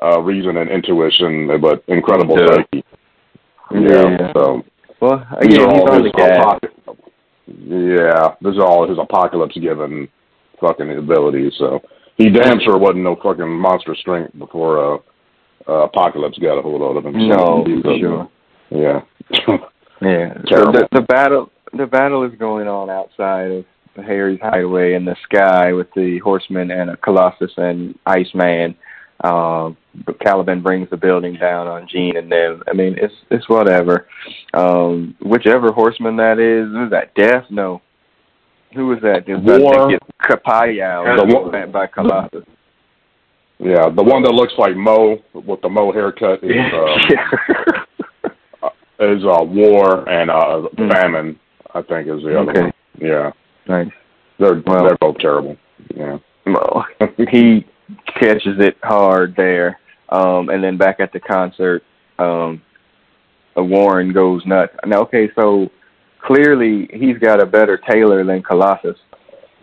[0.02, 2.56] uh, reason and intuition, but incredible yeah.
[2.56, 2.84] psyche.
[3.72, 3.82] Yeah.
[3.82, 4.34] yeah.
[4.34, 4.64] So,
[5.02, 6.60] well, again, he's on the gas.
[7.48, 10.08] Yeah, these are all his apocalypse given
[10.60, 11.54] fucking abilities.
[11.58, 11.82] So
[12.18, 14.98] he damn sure wasn't no fucking monster strength before uh,
[15.68, 17.28] uh, Apocalypse got a hold of him.
[17.28, 18.30] No, for sure.
[18.70, 19.02] Yeah.
[20.02, 20.34] yeah.
[20.50, 25.16] So the, the battle the battle is going on outside of Harry's hideaway in the
[25.24, 28.76] sky with the horsemen and a Colossus and Iceman.
[29.24, 29.72] Uh,
[30.22, 32.62] Caliban brings the building down on Jean and them.
[32.68, 34.08] I mean, it's it's whatever.
[34.54, 37.16] Um, whichever horseman that is, is that?
[37.16, 37.46] Death?
[37.50, 37.82] No.
[38.76, 39.28] Who was that?
[39.28, 39.92] War.
[39.92, 42.46] That Capaya the one by Colossus.
[43.60, 46.52] Yeah, the one that looks like Mo with the Mo haircut is
[48.62, 50.92] uh, is uh, War and uh, mm.
[50.92, 51.40] Famine.
[51.74, 52.62] I think is the other okay.
[52.62, 52.74] one.
[53.00, 53.32] Yeah,
[53.68, 53.88] nice.
[54.40, 55.58] They're well, they're both terrible.
[55.96, 56.20] Yeah.
[56.46, 56.86] Well,
[57.32, 57.66] he
[58.20, 61.84] catches it hard there, um, and then back at the concert,
[62.20, 62.62] um,
[63.56, 64.74] a Warren goes nuts.
[64.86, 65.70] Now, okay, so
[66.22, 68.98] clearly he's got a better tailor than Colossus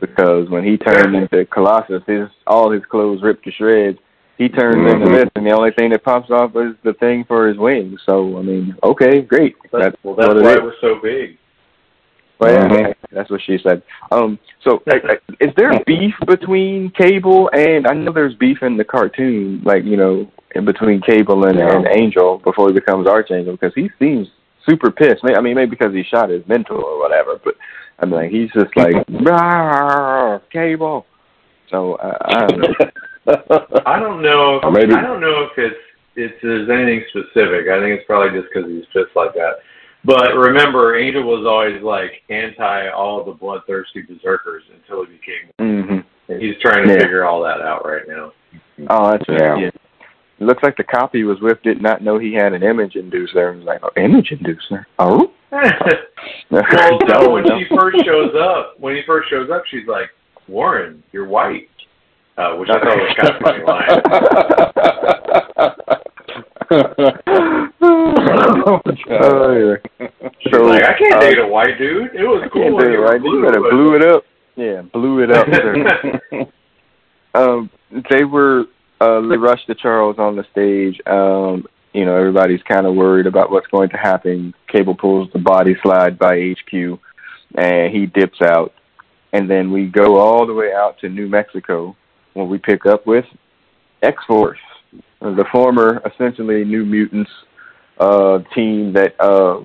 [0.01, 3.99] because when he turned into Colossus, his all his clothes ripped to shreds.
[4.37, 5.03] He turns mm-hmm.
[5.03, 8.01] into this, and the only thing that pops off is the thing for his wings.
[8.05, 9.55] So I mean, okay, great.
[9.73, 11.39] That's, well, that's why it, it was so big.
[12.40, 12.92] Well, mm-hmm.
[13.14, 13.83] that's what she said.
[14.11, 14.83] Um, so
[15.40, 19.97] is there beef between Cable and I know there's beef in the cartoon, like you
[19.97, 21.77] know, in between Cable and, yeah.
[21.77, 24.29] and Angel before he becomes Archangel, because he seems
[24.68, 25.23] super pissed.
[25.25, 27.55] I mean, maybe because he shot his mentor or whatever, but
[28.01, 28.94] I mean, he's just like
[30.51, 31.07] Cable.
[31.70, 32.75] So uh, I don't know.
[33.87, 34.61] I don't know.
[34.62, 34.94] If, maybe.
[34.94, 35.77] I don't know if it's
[36.16, 37.68] it's there's anything specific.
[37.68, 39.59] I think it's probably just because he's just like that.
[40.05, 45.49] But remember, Angel was always like anti all the bloodthirsty berserkers until he became.
[45.59, 46.33] Mm-hmm.
[46.33, 47.01] And he's trying to yeah.
[47.01, 48.33] figure all that out right now.
[48.90, 49.61] Oh, that's right.
[49.61, 49.71] Yeah.
[50.40, 53.51] It looks like the copy was with did not know he had an image inducer.
[53.51, 54.85] And was like, oh, image inducer?
[54.99, 55.33] Oh.
[56.51, 60.11] well, no, when she first shows up, when he first shows up, she's like,
[60.49, 61.69] Warren, you're white.
[62.37, 64.03] Uh, which I thought was kind of funny line.
[68.31, 70.09] oh, yeah.
[70.53, 72.15] So, like, I can't uh, date a white dude.
[72.15, 72.63] It was cool.
[72.63, 73.33] Can't date white dude.
[73.33, 74.25] You gotta blew it up.
[74.57, 76.49] Yeah, blew it up.
[77.35, 77.71] um,
[78.11, 78.65] they were
[79.01, 81.01] uh, they rushed to Charles on the stage.
[81.07, 84.55] Um, you know, everybody's kind of worried about what's going to happen.
[84.69, 86.99] Cable pulls the body slide by HQ,
[87.57, 88.73] and he dips out.
[89.33, 91.97] And then we go all the way out to New Mexico,
[92.35, 93.25] where we pick up with
[94.03, 94.59] X Force,
[95.21, 97.31] the former essentially New Mutants
[97.98, 99.61] uh, team that uh,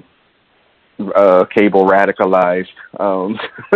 [1.15, 2.67] uh, Cable radicalized
[2.99, 3.39] um,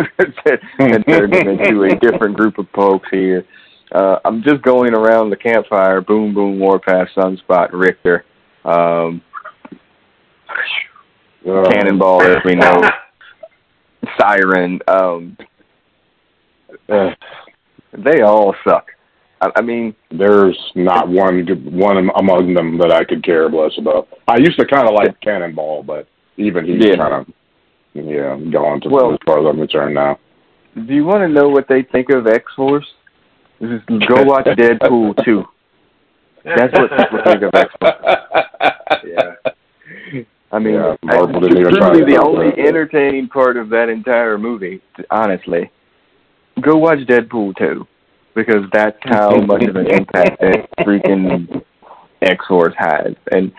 [0.80, 3.46] and turned them into a different group of folks here.
[3.92, 6.02] Uh, I'm just going around the campfire.
[6.02, 8.26] Boom, boom, Warpath, Sunspot, Rictor,
[8.66, 9.22] um,
[11.48, 12.82] uh, Cannonball, as we know,
[14.18, 14.80] Siren.
[14.88, 15.38] Um,
[16.90, 17.12] uh,
[17.94, 18.88] they all suck.
[19.56, 24.08] I, mean, there's not one one among them that I could care less about.
[24.28, 26.96] I used to kind of like Cannonball, but even he's yeah.
[26.96, 27.34] kind of
[27.94, 30.20] yeah gone to well, as far as I'm concerned now.
[30.76, 32.86] Do you want to know what they think of X Force?
[33.60, 35.44] Go watch Deadpool 2.
[36.44, 37.94] That's what people think of X Force.
[39.06, 39.36] Yeah.
[40.52, 42.60] I mean, yeah, Marvel the only that.
[42.60, 45.70] entertaining part of that entire movie, honestly.
[46.62, 47.86] Go watch Deadpool 2
[48.36, 51.64] because that's how much of an impact that freaking
[52.22, 53.16] X Force has.
[53.32, 53.52] And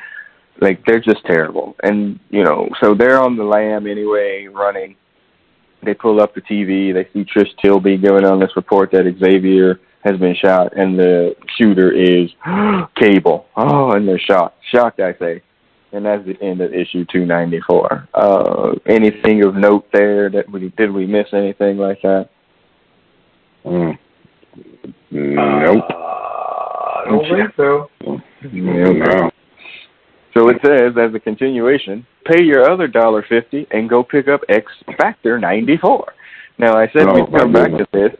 [0.60, 1.76] like they're just terrible.
[1.82, 4.96] And you know, so they're on the lam anyway, running.
[5.82, 6.94] They pull up the TV.
[6.94, 11.34] They see Trish Tilby going on this report that Xavier has been shot, and the
[11.58, 12.30] shooter is
[12.96, 13.46] Cable.
[13.56, 14.58] Oh, and they're shocked.
[14.72, 15.42] Shocked, I say.
[15.92, 18.08] And that's the end of issue 294.
[18.14, 22.30] Uh, anything of note there that we did we miss anything like that?
[23.64, 23.98] Mm.
[25.34, 25.84] Nope.
[25.90, 27.90] Uh, I don't think so.
[28.52, 28.94] No.
[29.10, 29.30] So
[30.34, 34.40] so it says as a continuation, pay your other dollar fifty and go pick up
[34.48, 34.66] X
[34.98, 36.12] Factor ninety four.
[36.58, 38.10] Now I said Oh, we'd come back to this,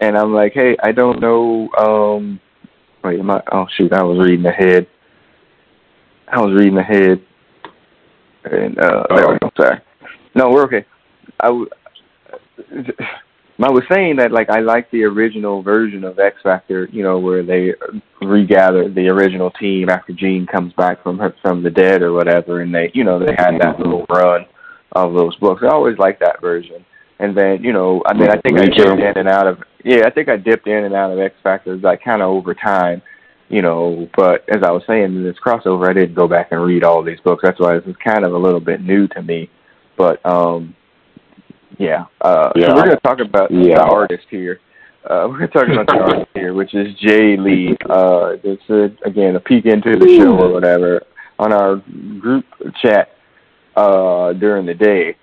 [0.00, 1.68] and I'm like, hey, I don't know.
[1.78, 2.40] um
[3.02, 3.42] Wait, am I?
[3.52, 4.86] Oh shoot, I was reading ahead.
[6.28, 7.20] I was reading ahead,
[8.44, 9.50] and uh there we go.
[9.56, 9.78] Sorry.
[10.34, 10.84] No, we're okay.
[11.40, 11.68] I w-
[13.62, 17.20] I was saying that like I like the original version of X Factor, you know,
[17.20, 17.72] where they
[18.20, 22.62] regather the original team after Jean comes back from her from the dead or whatever,
[22.62, 24.46] and they, you know, they had that little run
[24.92, 25.62] of those books.
[25.62, 26.84] I always liked that version.
[27.20, 28.92] And then, you know, I mean, I think Me I dipped too.
[28.92, 31.76] in and out of yeah, I think I dipped in and out of X Factor
[31.76, 33.02] like kind of over time,
[33.48, 34.08] you know.
[34.16, 37.04] But as I was saying in this crossover, I didn't go back and read all
[37.04, 37.42] these books.
[37.44, 39.48] That's why this is kind of a little bit new to me.
[39.96, 40.74] But um,
[41.78, 42.68] yeah, uh, Yeah.
[42.68, 43.76] so we're going to talk about Yeah.
[43.76, 44.60] the artist here.
[45.08, 47.76] Uh, we're going to talk about the artist here, which is Jae Lee.
[47.88, 51.02] Uh, it's a, again a peek into the show or whatever
[51.38, 51.76] on our
[52.18, 52.44] group
[52.80, 53.10] chat
[53.76, 55.16] uh, during the day.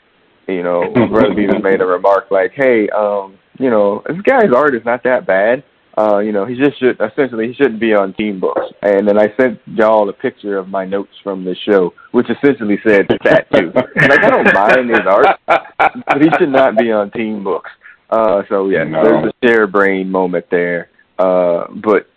[0.47, 4.75] You know, Brother Beavis made a remark like, "Hey, um, you know, this guy's art
[4.75, 5.63] is not that bad.
[5.97, 9.17] Uh, you know, he just should essentially he shouldn't be on team books." And then
[9.19, 13.51] I sent y'all a picture of my notes from the show, which essentially said that
[13.51, 13.71] too.
[13.75, 17.69] like I don't mind his art, but he should not be on team books.
[18.09, 19.03] Uh, so yeah, No.
[19.03, 20.89] there's a share brain moment there.
[21.17, 22.07] Uh, but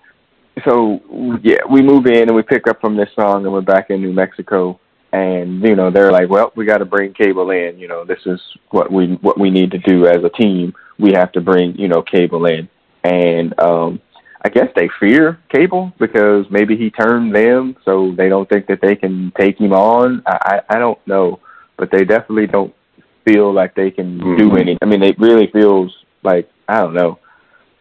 [0.64, 1.00] so
[1.42, 4.00] yeah, we move in and we pick up from this song and we're back in
[4.00, 4.78] New Mexico.
[5.12, 7.78] And you know they're like, well, we got to bring Cable in.
[7.78, 10.74] You know, this is what we what we need to do as a team.
[10.98, 12.68] We have to bring you know Cable in,
[13.04, 14.00] and um,
[14.44, 18.80] I guess they fear Cable because maybe he turned them, so they don't think that
[18.82, 20.22] they can take him on.
[20.26, 21.40] I I, I don't know,
[21.76, 22.74] but they definitely don't
[23.24, 24.60] feel like they can do Mhm.
[24.60, 24.78] any.
[24.82, 27.18] I mean, it really feels like I don't know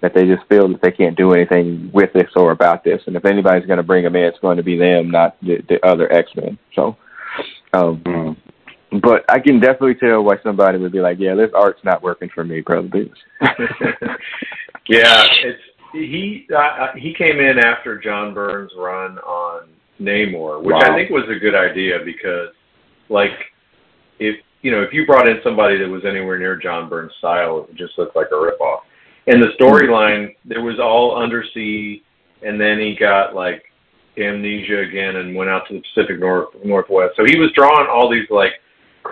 [0.02, 3.02] that they just feel that they can't do anything with this or about this.
[3.08, 5.64] And if anybody's going to bring them in, it's going to be them, not the,
[5.70, 6.58] the other X Men.
[6.76, 6.98] So,
[7.74, 8.36] um, Mm.
[9.02, 12.30] But I can definitely tell why somebody would be like, "Yeah, this art's not working
[12.34, 12.90] for me, brother."
[14.90, 15.62] Yeah, it's
[15.94, 16.48] he.
[16.56, 19.70] Uh, he came in after John Byrne's run on
[20.02, 20.92] Namor, which Wow.
[20.92, 22.50] I think was a good idea because,
[23.10, 23.32] like,
[24.20, 27.66] if you know, if you brought in somebody that was anywhere near John Byrne's style,
[27.70, 28.80] it just looked like a ripoff.
[29.28, 32.04] And the storyline, there was all undersea,
[32.42, 33.64] and then he got like
[34.18, 37.14] amnesia again and went out to the Pacific North Northwest.
[37.16, 38.52] So he was drawing all these like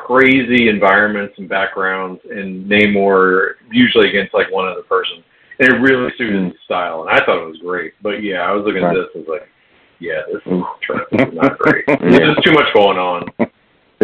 [0.05, 5.23] crazy environments and backgrounds in Namor, usually against like one other person.
[5.59, 6.47] And it really suited hmm.
[6.49, 7.93] his style, and I thought it was great.
[8.01, 8.97] But yeah, I was looking Right.
[8.97, 9.49] at this and was like,
[9.99, 10.65] yeah, this is, Oof.
[11.11, 11.85] this is not great.
[11.87, 13.25] There's just too much going on.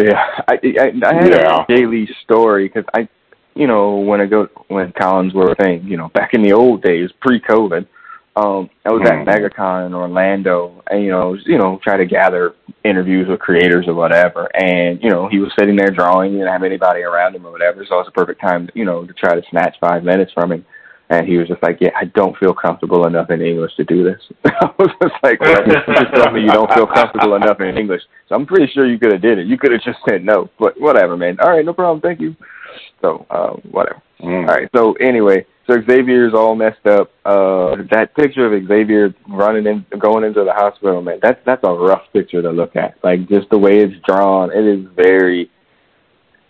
[0.00, 1.64] Yeah, I I, I had Yeah.
[1.68, 3.08] a daily story because I,
[3.56, 6.52] you know, when I go when cons were a thing, you know, back in the
[6.52, 7.84] old days, pre-COVID,
[8.38, 12.54] um, I was at MegaCon in Orlando, and you know, you know, try to gather
[12.84, 16.52] interviews with creators or whatever, and you know, he was sitting there drawing, he didn't
[16.52, 19.12] have anybody around him or whatever, so it was a perfect time, you know, to
[19.14, 20.64] try to snatch five minutes from him.
[21.10, 24.04] And he was just like, "Yeah, I don't feel comfortable enough in English to do
[24.04, 27.60] this." I was just like, well, "You just told me you don't feel comfortable enough
[27.60, 29.46] in English." So I'm pretty sure you could have did it.
[29.46, 31.40] You could have just said no, but whatever, man.
[31.40, 32.02] All right, no problem.
[32.02, 32.36] Thank you.
[33.00, 34.02] So uh, whatever.
[34.20, 34.48] Mm.
[34.48, 34.68] All right.
[34.76, 37.10] So anyway, so Xavier's all messed up.
[37.24, 41.18] Uh, that picture of Xavier running in, going into the hospital, man.
[41.22, 42.96] That's that's a rough picture to look at.
[43.04, 45.50] Like just the way it's drawn, it is very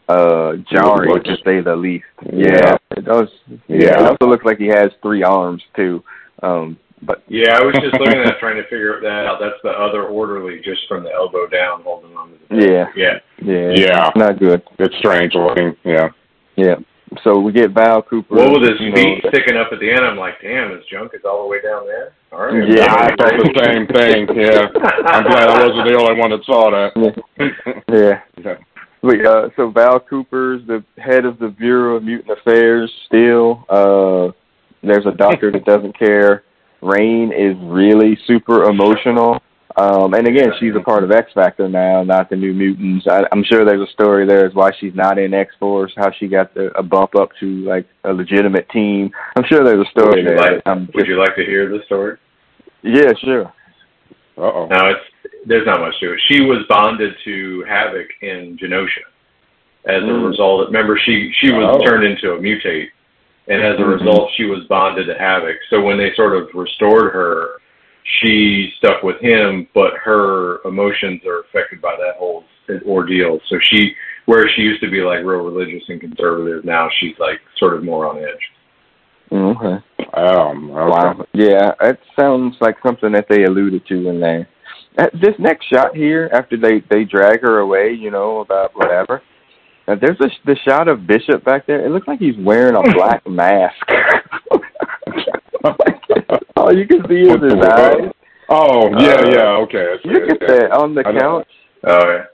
[0.08, 2.04] uh jarring to say the least.
[2.32, 2.48] Yeah.
[2.52, 3.28] Yeah, it does.
[3.48, 4.00] Yeah, Yeah.
[4.00, 6.02] it also looks like he has three arms too.
[6.42, 9.38] Um, but Yeah, I was just looking at trying to figure that out.
[9.40, 12.66] That's the other orderly, just from the elbow down, holding on to the.
[12.72, 13.18] yeah, Yeah.
[13.42, 14.10] yeah, Yeah.
[14.16, 14.62] not good.
[14.78, 15.76] It's strange looking.
[15.84, 16.08] Yeah.
[16.56, 16.76] Yeah.
[17.24, 18.34] So we get Val Cooper.
[18.34, 21.12] Well, with his feet know, sticking up at the end, I'm like, damn, his junk
[21.14, 22.12] is all the way down there.
[22.32, 22.68] All right.
[22.68, 22.92] Yeah.
[22.92, 24.28] I thought the same thing.
[24.36, 24.68] Yeah.
[25.06, 27.82] I'm glad I wasn't the only one that saw that.
[27.88, 28.44] yeah.
[28.44, 28.56] Yeah.
[29.02, 33.64] Wait, uh, so Val Cooper's the head of the Bureau of Mutant Affairs still.
[33.68, 34.32] Uh,
[34.82, 36.42] there's a doctor that doesn't care.
[36.82, 39.40] Rahne is really super emotional.
[39.78, 43.06] Um, and again, she's a part of X Factor now, not the New Mutants.
[43.08, 46.10] I, I'm sure there's a story there as why she's not in X Force, how
[46.18, 49.10] she got the, a bump up to like a legitimate team.
[49.36, 50.54] I'm sure there's a story Would you there.
[50.54, 52.16] like, I'm would you like to hear the story?
[52.82, 53.44] yeah, sure.
[54.36, 54.66] Uh oh.
[54.68, 55.00] Now it's
[55.46, 56.20] there's not much to it.
[56.26, 59.04] She was bonded to Havoc in Genosha
[59.86, 60.28] as a Mm.
[60.28, 60.66] result.
[60.66, 61.84] Remember, she she was Oh.
[61.84, 62.88] turned into a mutate,
[63.46, 64.00] and as a Mhm.
[64.00, 65.56] result, she was bonded to Havoc.
[65.70, 67.60] So when they sort of restored her,
[68.20, 72.44] she stuck with him, but her emotions are affected by that whole
[72.86, 73.40] ordeal.
[73.48, 73.92] So she,
[74.26, 77.84] where she used to be like real religious and conservative, now she's like sort of
[77.84, 78.50] more on edge.
[79.30, 79.84] Mm, Okay.
[80.14, 80.90] Um, okay.
[80.90, 81.26] Wow.
[81.34, 84.48] Yeah, it sounds like something that they alluded to in there.
[85.12, 89.22] this next shot here, after they they drag her away, you know about whatever.
[89.86, 91.84] Uh, there's a the shot of Bishop back there.
[91.84, 93.76] It looks like he's wearing a black mask.
[96.68, 98.12] All you can see is his eyes.
[98.50, 99.94] Oh yeah, Uh, yeah, okay.
[100.04, 101.48] Look at that on the couch.
[101.84, 102.24] Oh yeah.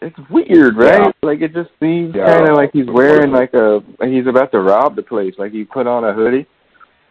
[0.00, 1.02] It's weird, right?
[1.02, 1.10] Yeah.
[1.22, 2.26] Like it just seems Yeah.
[2.26, 5.34] kind of like he's wearing like a he's about to rob the place.
[5.38, 6.46] Like he put on a hoodie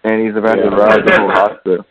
[0.04, 1.86] and he's about to rob the whole hospital.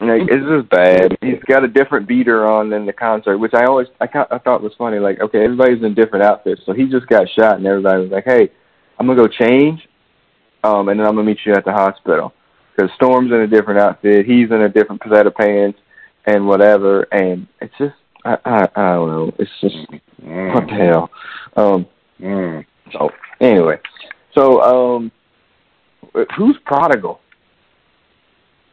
[0.00, 1.16] Like it's just bad.
[1.20, 4.62] He's got a different beater on than the concert, which I always I I thought
[4.62, 4.98] was funny.
[4.98, 8.24] Like okay, everybody's in different outfits, so he just got shot, and everybody was like,
[8.24, 8.50] "Hey,
[8.98, 9.86] I'm gonna go change,
[10.64, 12.32] um, and then I'm gonna meet you at the hospital."
[12.76, 15.78] Because Storm's in a different outfit, he's in a different set of pants,
[16.26, 17.94] and whatever, and it's just
[18.24, 19.32] I I, I don't know.
[19.38, 19.76] It's just
[20.22, 21.10] Mm, what the hell.
[21.56, 21.86] Um.
[22.20, 22.64] mm.
[22.92, 23.08] So
[23.40, 23.78] anyway,
[24.34, 25.12] so um,
[26.36, 27.20] who's prodigal?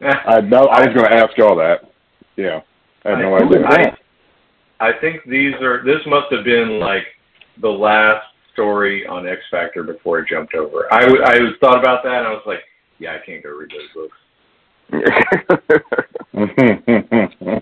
[0.00, 0.64] I know.
[0.66, 1.90] I was going to ask y'all that.
[2.36, 2.60] Yeah,
[3.04, 3.96] I had no I- idea.
[4.80, 5.82] I, I think these are.
[5.84, 7.04] This must have been like
[7.60, 10.92] the last story on X Factor before it jumped over.
[10.92, 12.60] I, I thought about that and I was like,
[12.98, 14.16] yeah, I can't go read those books.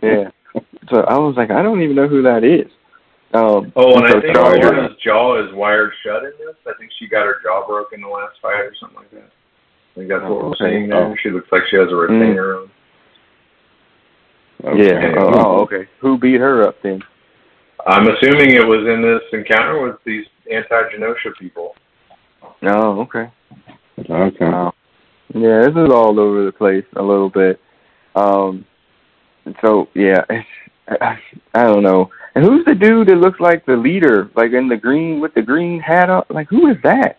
[0.02, 0.30] yeah.
[0.90, 2.70] So I was like, I don't even know who that is.
[3.34, 6.56] Um, Oh, and so I think Charlie- Lorna's jaw is wired shut in this.
[6.66, 9.30] I think she got her jaw broken in the last fight or something like that.
[9.96, 10.70] I think that's what we're okay.
[10.70, 11.06] seeing there.
[11.06, 11.14] Oh.
[11.22, 12.70] She looks like she has a retainer on.
[14.64, 14.86] Okay.
[14.86, 15.14] Yeah.
[15.18, 15.88] Oh, oh, okay.
[16.00, 17.02] Who beat her up then?
[17.86, 21.74] I'm assuming it was in this encounter with these anti-Genosha people.
[22.62, 23.30] Oh, okay.
[23.98, 24.44] Okay.
[24.44, 24.72] Wow.
[25.36, 27.60] Yeah, this is all over the place a little bit.
[28.14, 28.64] Um,
[29.60, 30.24] so yeah,
[30.88, 31.18] I,
[31.54, 32.10] I don't know.
[32.34, 35.42] And who's the dude that looks like the leader, like in the green with the
[35.42, 36.24] green hat on?
[36.30, 37.18] Like who is that?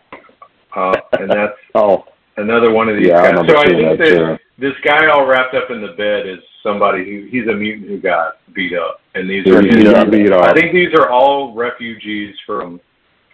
[0.74, 2.04] Uh, and that's Oh,
[2.36, 3.30] another one of these Yeah, guys.
[3.32, 6.38] remember So I think that, that this guy all wrapped up in the bed is
[6.62, 10.10] somebody who he's a mutant who got beat up, and these he are he got
[10.10, 12.80] beat I think these are all refugees from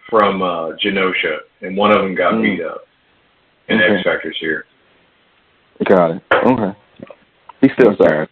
[0.09, 2.43] from uh, Genosha, and one of them got Mm.
[2.43, 2.81] beat up.
[3.67, 3.95] And Okay.
[3.95, 4.65] X Factor's here.
[5.83, 6.21] Got it.
[6.31, 6.77] Okay.
[7.61, 8.31] He still sucks.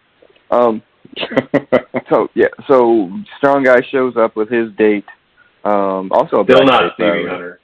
[0.52, 0.82] Um.
[2.10, 2.48] So yeah.
[2.68, 5.06] So strong guy shows up with his date.
[5.64, 6.12] Um.
[6.12, 7.28] Also a Still not Stevie.
[7.28, 7.60] Hunter.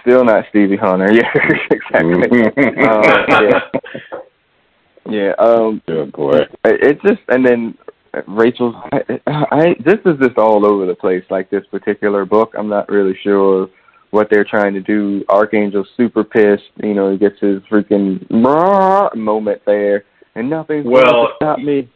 [0.00, 1.08] Still not Stevie Hunter.
[1.12, 1.30] Yeah.
[1.70, 2.42] exactly.
[2.84, 3.60] Uh, yeah.
[5.08, 5.32] Yeah.
[5.38, 5.82] Um.
[5.86, 6.40] Good boy.
[6.64, 7.76] It's just and then
[8.26, 8.74] Rachel's.
[8.92, 11.24] I, I this is just all over the place.
[11.30, 13.68] Like this particular book, I'm not really sure
[14.14, 15.24] what they're trying to do.
[15.28, 16.62] Archangel's super pissed.
[16.82, 20.04] You know, he gets his freaking moment there,
[20.36, 21.90] and nothing's going Well, to stop me.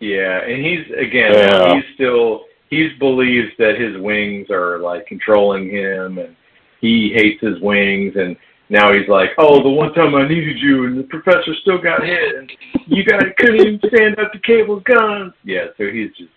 [0.00, 1.74] Yeah, and he's again, Yeah.
[1.74, 6.34] he's still he believes that his wings are like controlling him, and
[6.80, 8.36] he hates his wings, and
[8.70, 12.04] now he's like, oh, the one time I needed you, and the professor still got
[12.04, 12.52] hit, and
[12.86, 15.32] you guys couldn't even stand up to Cable's guns.
[15.44, 16.30] Yeah, so he's just.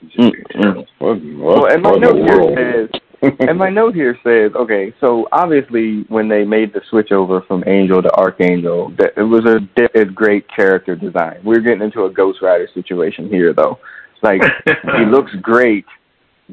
[0.00, 0.86] He's just Mm, terrible.
[0.98, 4.52] What, Well, and my what in note the here says and my note here says,
[4.54, 9.22] okay, so obviously when they made the switch over from Angel to Archangel, that it
[9.22, 11.40] was a, a great character design.
[11.44, 13.78] We're getting into a Ghost Rider situation here, though.
[14.22, 15.84] Like he looks great,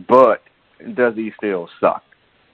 [0.08, 0.42] but
[0.94, 2.04] does he still suck?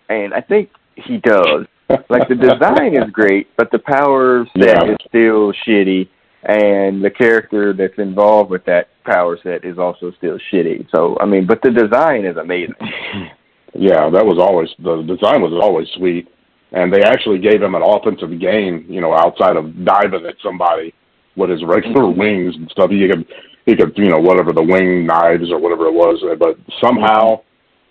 [0.09, 1.65] And I think he does.
[2.09, 4.91] Like the design is great, but the power set Yeah.
[4.91, 6.07] is still shitty,
[6.43, 10.87] and the character that's involved with that power set is also still shitty.
[10.95, 12.75] So I mean, but the design is amazing.
[13.73, 16.27] Yeah, that was always the design was always sweet,
[16.71, 18.85] and they actually gave him an offensive game.
[18.89, 20.93] You know, outside of diving at somebody
[21.35, 22.19] with his regular mm-hmm.
[22.19, 23.25] wings and stuff, he could
[23.65, 27.41] he could you know whatever the wing knives or whatever it was, eh, but somehow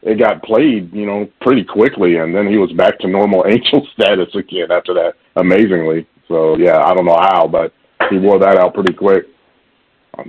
[0.02, 3.86] it got played you know pretty quickly, and then he was back to normal angel
[3.94, 6.06] status again after that, amazingly.
[6.28, 7.72] So yeah, I don't know how, but
[8.10, 9.24] he wore that out pretty quick.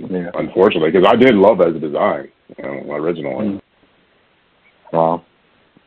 [0.08, 0.30] Yeah.
[0.34, 3.46] Unfortunately, because I did love his design, you know, originally.
[3.46, 3.60] Mm.
[4.92, 5.24] Wow.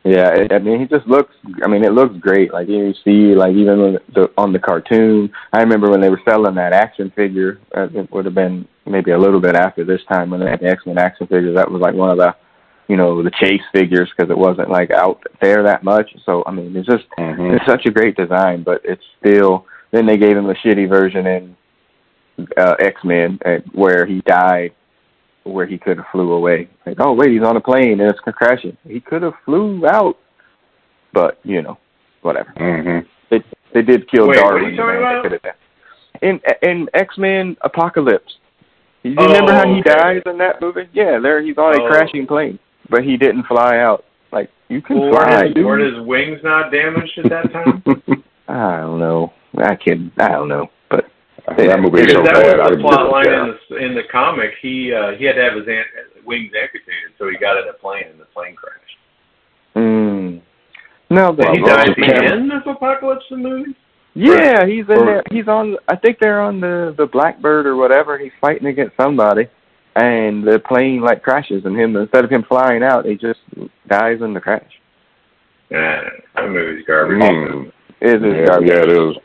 [0.06, 1.34] Yeah, it, I mean, he just looks.
[1.64, 2.52] I mean, it looks great.
[2.52, 5.30] Like you see, like even the, on the cartoon.
[5.52, 7.58] I remember when they were selling that action figure.
[7.76, 10.60] Uh, it would have been maybe a little bit after this time when they had
[10.60, 11.56] the X Men action figures.
[11.56, 12.36] That was like one of the,
[12.86, 16.08] you know, the chase figures because it wasn't like out there that much.
[16.24, 17.56] So I mean, it's just Mhm.
[17.56, 19.66] it's such a great design, but it's still.
[19.90, 21.56] Then they gave him a shitty version in
[22.56, 23.40] uh, X Men
[23.72, 24.72] where he died
[25.52, 26.68] where he could have flew away.
[26.84, 28.76] Like, oh wait, he's on a plane and it's crashing.
[28.86, 30.16] He could have flew out,
[31.12, 31.78] but you know,
[32.22, 32.52] whatever.
[32.56, 33.06] Mhm.
[33.30, 33.42] They
[33.72, 34.70] they did kill Wait, what are Darwin.
[34.70, 35.22] you talking about?
[35.22, 35.52] could have done-
[36.22, 38.38] In in X Men Apocalypse.
[39.02, 39.90] You Oh, remember how he okay.
[39.94, 40.88] dies in that movie?
[40.92, 41.88] Yeah, there he's on a Oh.
[41.88, 44.04] crashing plane, but he didn't fly out.
[44.32, 47.82] Like you can Well, fly, were, his, were his wings not damaged at that time?
[48.48, 49.32] I don't know.
[49.58, 50.10] I can.
[50.18, 50.75] I don't know, but
[51.46, 52.58] that movie is so that bad.
[52.58, 53.44] was the plot line yeah.
[53.44, 54.50] in the in the comic.
[54.60, 57.72] He uh, he had to have his an- wings amputated, so he got in a
[57.74, 58.82] plane, and the plane crashed.
[59.76, 60.40] Mm.
[61.10, 63.76] No, Did but he well, die at the end of Apocalypse the movie?
[64.14, 65.22] yeah, he's in or- there.
[65.30, 65.76] He's on.
[65.88, 68.18] I think they're on the the Blackbird or whatever.
[68.18, 69.46] He's fighting against somebody,
[69.94, 73.40] and the plane like crashes, and him instead of him flying out, he just
[73.88, 74.72] dies in the crash.
[75.70, 76.02] Nah,
[76.34, 77.18] that movie's garbage.
[77.22, 77.72] Mm.
[78.00, 78.68] It is Yeah, garbage.
[78.68, 79.16] yeah, it is.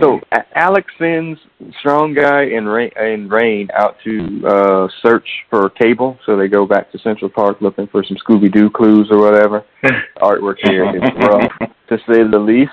[0.00, 0.20] So
[0.54, 1.38] Alex sends
[1.78, 6.18] Strong Guy and Rahne, and Rahne out to uh search for Cable.
[6.26, 9.64] So they go back to Central Park looking for some Scooby Doo clues or whatever.
[10.18, 12.72] Artwork here is rough to say the least.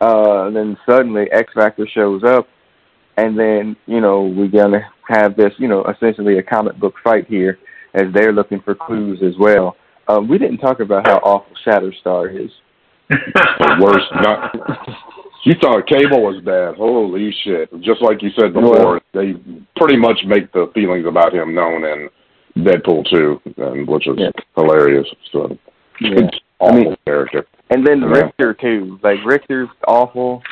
[0.00, 2.48] Uh, and then suddenly X Factor shows up,
[3.16, 7.26] and then you know we're gonna have this, you know, essentially a comic book fight
[7.28, 7.58] here
[7.94, 9.76] as they're looking for clues as well.
[10.08, 12.50] Um, we didn't talk about how awful Shatterstar is.
[13.08, 14.06] the worst.
[14.14, 14.56] Not,
[15.44, 16.76] you thought Cable was bad.
[16.76, 17.70] Holy shit!
[17.80, 19.34] Just like you said before, they
[19.76, 22.08] pretty much make the feelings about him known in
[22.64, 24.30] Deadpool 2, and which is Yeah.
[24.56, 25.06] hilarious.
[25.32, 25.56] So
[26.00, 27.46] it's awful I mean- character.
[27.70, 28.08] And then Yeah.
[28.08, 28.98] Rictor too.
[29.02, 30.42] Like Rictor's awful.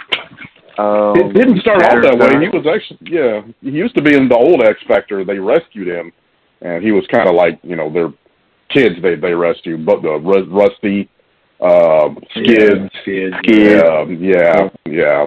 [0.79, 2.41] Um, It didn't start out that way.
[2.41, 5.25] He was actually, yeah, he used to be in the old X Factor.
[5.25, 6.11] They rescued him,
[6.63, 8.11] and he was kind of like, you know, their
[8.71, 11.09] kids they they rescue, but the Ru- Rusty,
[11.61, 13.37] uh, Skids, Skids.
[13.45, 15.27] yeah, yeah, yeah,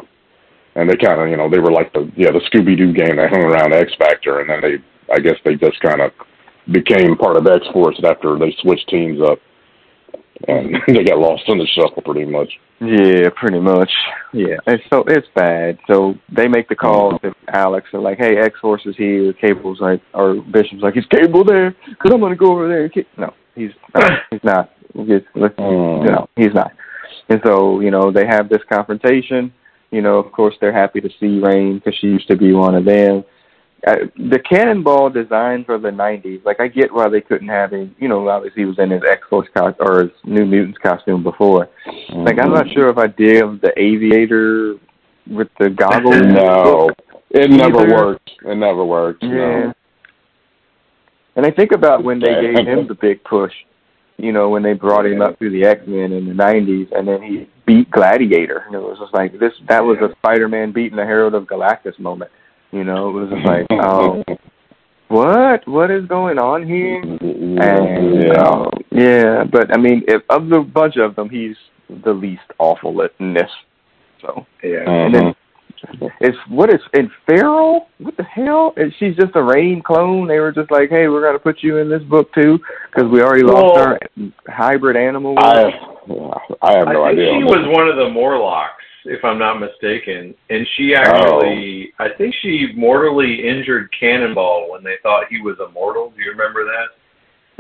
[0.76, 3.16] and they kind of, you know, they were like the yeah the Scooby Doo gang
[3.18, 6.12] that hung around X Factor, and then they, I guess they just kind of
[6.72, 9.40] became part of X Force after they switched teams up,
[10.48, 12.52] and they got lost in the shuffle pretty much.
[12.82, 13.92] Yeah, pretty much.
[14.34, 15.78] Yeah, and so it's bad.
[15.88, 17.88] So they make the call to Alex.
[17.92, 21.72] They're like, "Hey, X Force is here." Cable's like, or Bishop's like, "Is Cable there?
[22.02, 24.12] Cause I'm gonna go over there." and No, he's not.
[24.32, 24.73] he's not.
[24.94, 26.06] He's, Mm.
[26.06, 26.72] you know, he's not.
[27.30, 29.52] And so you know they have this confrontation.
[29.92, 32.76] You know, of course they're happy to see Rahne because she used to be one
[32.76, 33.24] of them.
[33.86, 37.96] Uh, the cannonball design for the '90s, like I get why they couldn't have him.
[38.00, 41.22] You know, obviously he was in his X Force costume or his New Mutants costume
[41.22, 41.70] before.
[42.14, 44.76] Like I'm not sure if I did the aviator
[45.30, 46.16] with the goggles.
[46.22, 46.90] No,
[47.32, 47.94] it never Either.
[47.96, 48.32] worked.
[48.46, 49.24] It never worked.
[49.24, 49.30] Yeah.
[49.30, 49.74] No.
[51.36, 53.52] And I think about when they gave him the big push,
[54.18, 57.08] you know, when they brought him up through the X Men in the nineties and
[57.08, 58.64] then he beat Gladiator.
[58.66, 61.46] And it was just like this that was a Spider Man beating the Herald of
[61.46, 62.32] Galactus moment.
[62.72, 64.24] You know, it was just like, oh
[65.14, 65.68] what?
[65.68, 67.00] What is going on here?
[67.00, 68.42] And yeah.
[68.42, 71.56] um, yeah, but I mean, if of the bunch of them, he's
[72.04, 73.50] the least awful in this.
[74.22, 74.90] So Yeah.
[74.90, 75.36] and then
[76.22, 77.88] it's what is in Feral?
[78.00, 78.74] What the hell?
[78.78, 80.28] And she's just a Rahne clone.
[80.28, 82.60] They were just like, hey, we're gonna put you in this book too
[82.94, 84.00] because we already lost our
[84.48, 85.36] hybrid animal.
[85.38, 85.72] I
[86.62, 87.32] I have no I think idea.
[87.40, 92.06] she was one of the Morlocks, if I'm not mistaken, and she actually, Oh.
[92.06, 96.12] I think she mortally injured Cannonball when they thought he was immortal.
[96.16, 96.88] Do you remember that?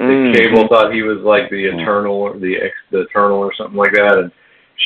[0.03, 0.34] Mm.
[0.36, 1.82] Cable thought he was like the Mm.
[1.82, 4.32] Eternal, or the ex, the Eternal, or something like that, and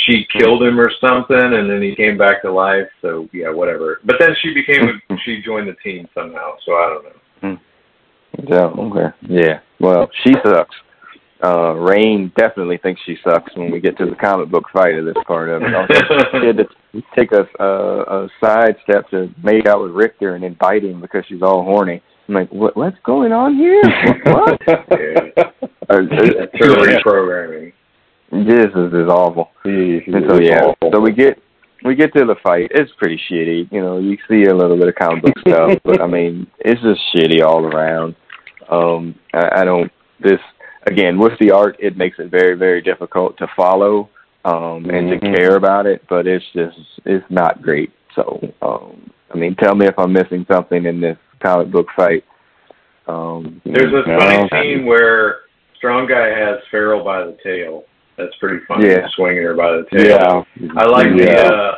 [0.06, 2.88] she killed him or something, and then he came back to life.
[3.02, 4.00] So yeah, whatever.
[4.06, 6.56] But then she became, a, she joined the team somehow.
[6.66, 7.12] So I don't know.
[8.48, 9.16] Yeah, okay.
[9.22, 9.60] Yeah.
[9.80, 10.76] Well, she sucks.
[11.42, 15.06] Uh, Rahne definitely thinks she sucks when we get to the comic book fight of
[15.06, 15.74] this part of it.
[15.74, 16.66] Also, she had to
[17.16, 21.00] take a, a, a side step to make out with Rictor and then bite him
[21.00, 22.02] because she's all horny.
[22.28, 23.82] I'm like, what, what's going on here?
[24.26, 24.60] what?
[24.68, 25.44] Yeah.
[25.90, 27.72] Uh, That's her reprogramming.
[28.32, 29.52] This is, is awful.
[29.64, 30.92] He, he so yeah, awful.
[30.92, 31.42] so we get
[31.84, 32.72] we get to the fight.
[32.72, 33.72] It's pretty shitty.
[33.72, 36.82] You know, you see a little bit of comic book stuff, but I mean, it's
[36.82, 38.16] just shitty all around.
[38.70, 39.92] Um, I, I don't.
[40.20, 40.40] This
[40.88, 44.10] again with the art, it makes it very very difficult to follow
[44.46, 45.20] um, and Mhm.
[45.22, 46.04] to care about it.
[46.10, 47.92] But it's just it's not great.
[48.16, 52.26] So um, I mean, tell me if I'm missing something in this comic book fight.
[53.08, 54.20] Um, There's a No.
[54.20, 55.42] funny scene where
[55.78, 57.86] Strong Guy has Feral by the tail.
[58.18, 58.88] That's pretty funny.
[58.90, 59.08] Yeah.
[59.16, 60.46] Swinging her by the tail.
[60.60, 61.48] yeah, I like the yeah.
[61.48, 61.76] uh,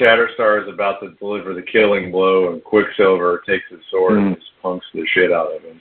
[0.00, 4.38] Shatterstar is about to deliver the killing blow, and Quicksilver takes his sword and Mm.
[4.38, 5.80] just punks the shit out of him.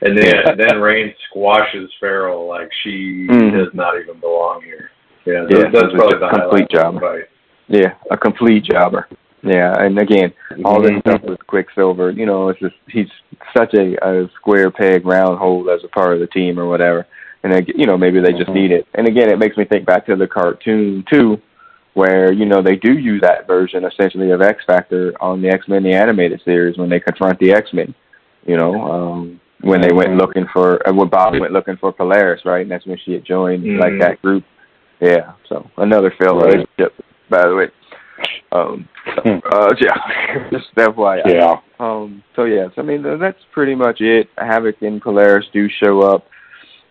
[0.00, 3.52] And then then Rahne squashes Feral like she Mhm.
[3.56, 4.90] does not even belong here.
[5.24, 6.94] Yeah, Yeah, that's, that's probably a the complete highlight of job.
[6.94, 7.24] the fight.
[7.68, 9.06] Yeah, a complete jobber.
[9.44, 10.32] Yeah, and again,
[10.64, 11.00] all this Mhm.
[11.00, 13.08] stuff with Quicksilver, you know, it's just he's
[13.56, 17.06] such a, a square peg round hole as a part of the team or whatever.
[17.44, 18.54] And they, you know, maybe they just Mhm.
[18.54, 18.86] need it.
[18.94, 21.40] And again, it makes me think back to the cartoon too,
[21.94, 25.66] where you know they do use that version essentially of X Factor on the X
[25.68, 27.94] Men the animated series when they confront the X Men.
[28.46, 32.44] You know, um, when they went looking for uh, when Bob went looking for Polaris,
[32.44, 32.62] right?
[32.62, 34.00] And that's when she had joined like Mhm.
[34.00, 34.44] that group.
[35.00, 36.54] Yeah, so another failed Right.
[36.54, 36.94] relationship,
[37.28, 37.68] by the way.
[38.52, 41.22] Um, so, uh, yeah, just FYI.
[41.26, 41.56] Yeah.
[41.80, 44.28] Um, so yes, I mean that's pretty much it.
[44.38, 46.26] Havoc and Polaris do show up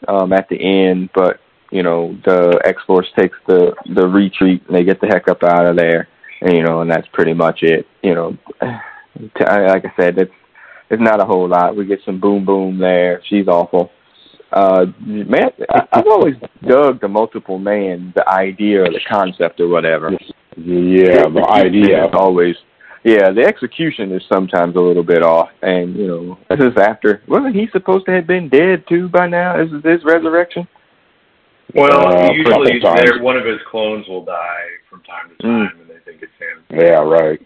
[0.07, 1.39] um, at the end, but
[1.71, 5.43] you know the X Force takes the the retreat and they get the heck up
[5.43, 6.07] out of there,
[6.41, 7.87] and you know, and that's pretty much it.
[8.03, 10.33] You know, like I said, it's
[10.89, 11.75] it's not a whole lot.
[11.75, 13.21] We get some boom boom there.
[13.27, 13.91] She's awful.
[14.51, 15.49] Uh, man,
[15.93, 16.35] I've always
[16.67, 20.11] dug the multiple man, the idea or the concept or whatever.
[20.57, 22.55] Yeah, the idea always.
[23.03, 27.23] Yeah, the execution is sometimes a little bit off, and you know, this is after.
[27.27, 29.59] Wasn't he supposed to have been dead too by now?
[29.59, 30.67] Is this his resurrection?
[31.73, 32.79] Well, uh, usually
[33.21, 35.81] one of his clones will die from time to time, mm.
[35.81, 36.63] and they think it's him.
[36.69, 37.39] Yeah, right.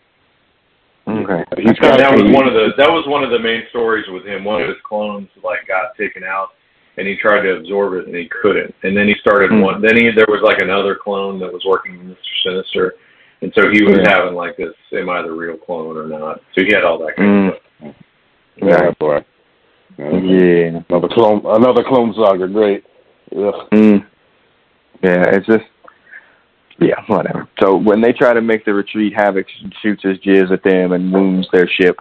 [1.08, 1.45] Okay.
[1.62, 4.26] He's got, that was one of the that was one of the main stories with
[4.26, 4.43] him.
[4.43, 6.49] One of his clones like got taken out,
[6.97, 8.74] and he tried to absorb it, and he couldn't.
[8.82, 9.62] And then he started mm.
[9.62, 9.82] one.
[9.82, 12.34] Then he there was like another clone that was working with Mr.
[12.43, 12.95] Sinister,
[13.46, 14.10] and so he was yeah.
[14.10, 16.41] having like this: am I the real clone or not?
[16.56, 17.50] So he had all that kind mm.
[17.50, 17.96] of stuff.
[18.58, 19.24] Yeah, boy.
[20.00, 20.82] Yeah.
[20.89, 21.41] Another clone.
[21.46, 22.48] Another clone saga.
[22.48, 22.84] Great.
[23.32, 23.70] Ugh.
[23.72, 24.08] Mm.
[25.04, 25.66] Yeah, it's just
[26.80, 27.48] yeah, whatever.
[27.62, 29.46] So when they try to make the retreat, Havoc
[29.84, 31.98] shoots his jizz at them and wounds their ship.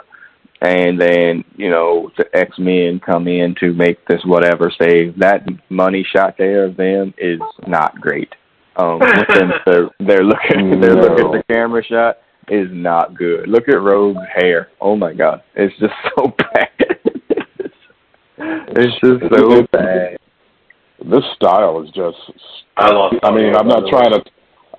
[0.62, 5.18] And then, you know, the X Men come in to make this whatever save.
[5.18, 8.32] That money shot there of them is not great.
[8.76, 11.02] Um them, they're they're looking they're no.
[11.02, 12.18] looking at the camera shot
[12.48, 13.48] is not good.
[13.48, 14.68] Look at Rogue's hair.
[14.80, 15.42] Oh my god.
[15.54, 16.68] It's just so bad.
[18.38, 20.18] it's just so bad.
[21.04, 22.16] This style is just
[22.76, 24.22] I lost I mean, I'm not trying to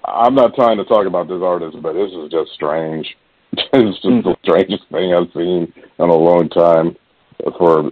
[0.04, 3.08] I'm not trying to talk about this artist, but this is just strange.
[3.52, 6.96] it's just the strangest thing I've seen in a long time.
[7.58, 7.90] For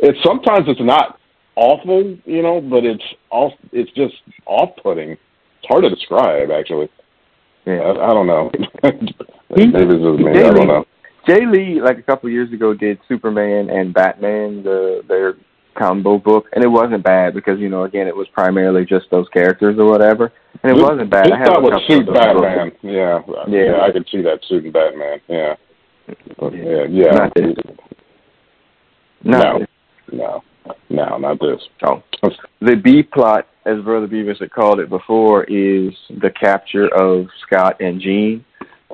[0.00, 1.18] it's sometimes it's not
[1.56, 3.52] awful, you know, but it's off.
[3.72, 4.14] It's just
[4.46, 5.16] off-putting.
[5.68, 6.88] Hard to describe, actually.
[7.66, 8.50] Yeah, I, I don't know.
[8.82, 10.30] Maybe this is me.
[10.30, 10.84] I don't know.
[11.26, 15.34] Jae Lee, like a couple of years ago, did Superman and Batman, the their
[15.76, 19.28] combo book, and it wasn't bad because you know again it was primarily just those
[19.30, 21.26] characters or whatever, and it this, wasn't bad.
[21.26, 22.72] This I have would suit Batman.
[22.82, 25.20] Yeah, yeah, yeah, I could see that suiting Batman.
[25.28, 25.54] Yeah,
[26.38, 27.10] but, yeah, yeah.
[27.10, 27.56] Not this.
[29.24, 29.68] Not no, this.
[30.12, 30.42] no,
[30.90, 31.60] no, not this.
[31.84, 32.02] Oh,
[32.60, 37.80] the B plot, as Brother Beavis had called it before, is the capture of Scott
[37.80, 38.44] and Jean,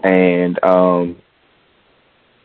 [0.02, 1.16] and um,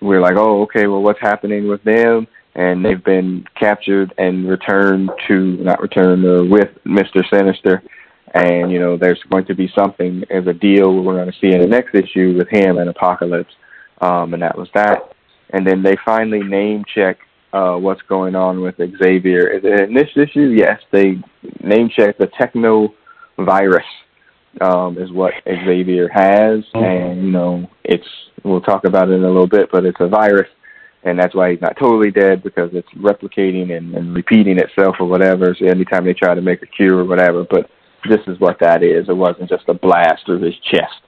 [0.01, 2.27] we're like, oh, okay, well, what's happening with them?
[2.57, 7.83] and they've been captured and returned to not returned uh, with Mister Sinister,
[8.33, 11.53] and you know there's going to be something as a deal we're going to see
[11.53, 13.53] in the next issue with him and Apocalypse,
[14.01, 15.13] um, and that was that.
[15.51, 17.19] And then they finally name check
[17.53, 19.47] uh, what's going on with Xavier.
[19.49, 21.21] In this issue, yes, they
[21.63, 22.93] name check the techno
[23.37, 23.85] virus
[24.61, 26.83] um, is what Xavier has, mm-hmm.
[26.83, 28.07] and you know it's
[28.43, 30.47] we'll talk about it in a little bit, but it's a virus
[31.07, 35.07] and that's why he's not totally dead because it's replicating and, and repeating itself or
[35.07, 35.55] whatever.
[35.57, 37.69] So anytime they try to make a cure or whatever, but
[38.09, 39.07] this is what that is.
[39.07, 41.01] It wasn't just a blast through his chest,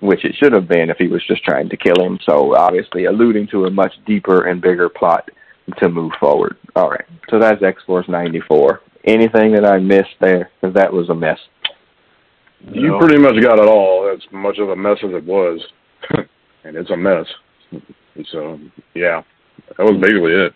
[0.00, 2.18] which it should have been if he was just trying to kill him.
[2.28, 5.30] So obviously alluding to a much deeper and bigger plot
[5.78, 6.56] to move forward.
[6.74, 8.80] All right, so that's X Force '94.
[9.04, 10.50] Anything that I missed there?
[10.60, 11.38] Because that was a mess.
[12.72, 12.98] You no.
[12.98, 14.10] pretty much got it all.
[14.12, 15.60] As much of a mess as it was,
[16.64, 17.26] and it's a mess.
[18.32, 18.58] So
[18.94, 19.22] yeah,
[19.76, 20.54] that was basically it.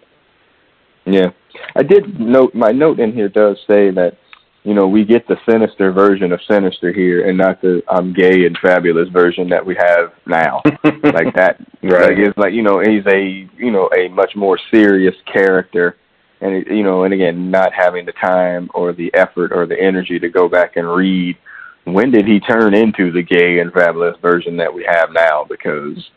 [1.06, 1.30] Yeah,
[1.76, 4.16] I did note my note in here does say that
[4.64, 8.46] you know we get the sinister version of sinister here, and not the I'm gay
[8.46, 10.62] and fabulous version that we have now.
[10.84, 12.10] like that, right?
[12.10, 15.96] Like it's like you know he's a you know a much more serious character,
[16.40, 20.18] and you know, and again, not having the time or the effort or the energy
[20.18, 21.36] to go back and read
[21.84, 26.10] when did he turn into the gay and fabulous version that we have now because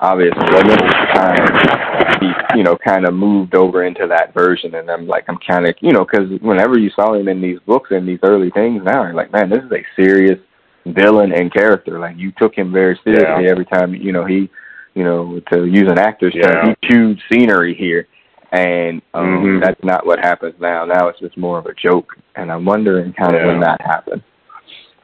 [0.00, 0.76] obviously this
[1.14, 5.38] time he you know kind of moved over into that version and i'm like i'm
[5.46, 8.50] kind of you know because whenever you saw him in these books and these early
[8.50, 10.38] things now you're like man this is a serious
[10.86, 13.50] villain and character like you took him very seriously yeah.
[13.50, 14.48] every time you know he
[14.94, 16.46] you know to use an actor's yeah.
[16.46, 18.08] term he chewed scenery here
[18.52, 19.60] and um mm-hmm.
[19.60, 23.12] that's not what happens now now it's just more of a joke and i'm wondering
[23.12, 23.46] kind of yeah.
[23.46, 24.22] when that happened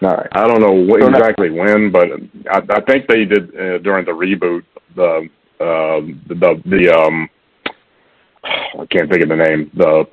[0.02, 0.28] all right.
[0.32, 2.08] I don't know what, exactly when, but
[2.50, 4.62] I, I think they did uh, during the reboot
[4.96, 5.28] the
[5.60, 7.28] uh, the the um
[8.44, 10.04] I can't think of the name the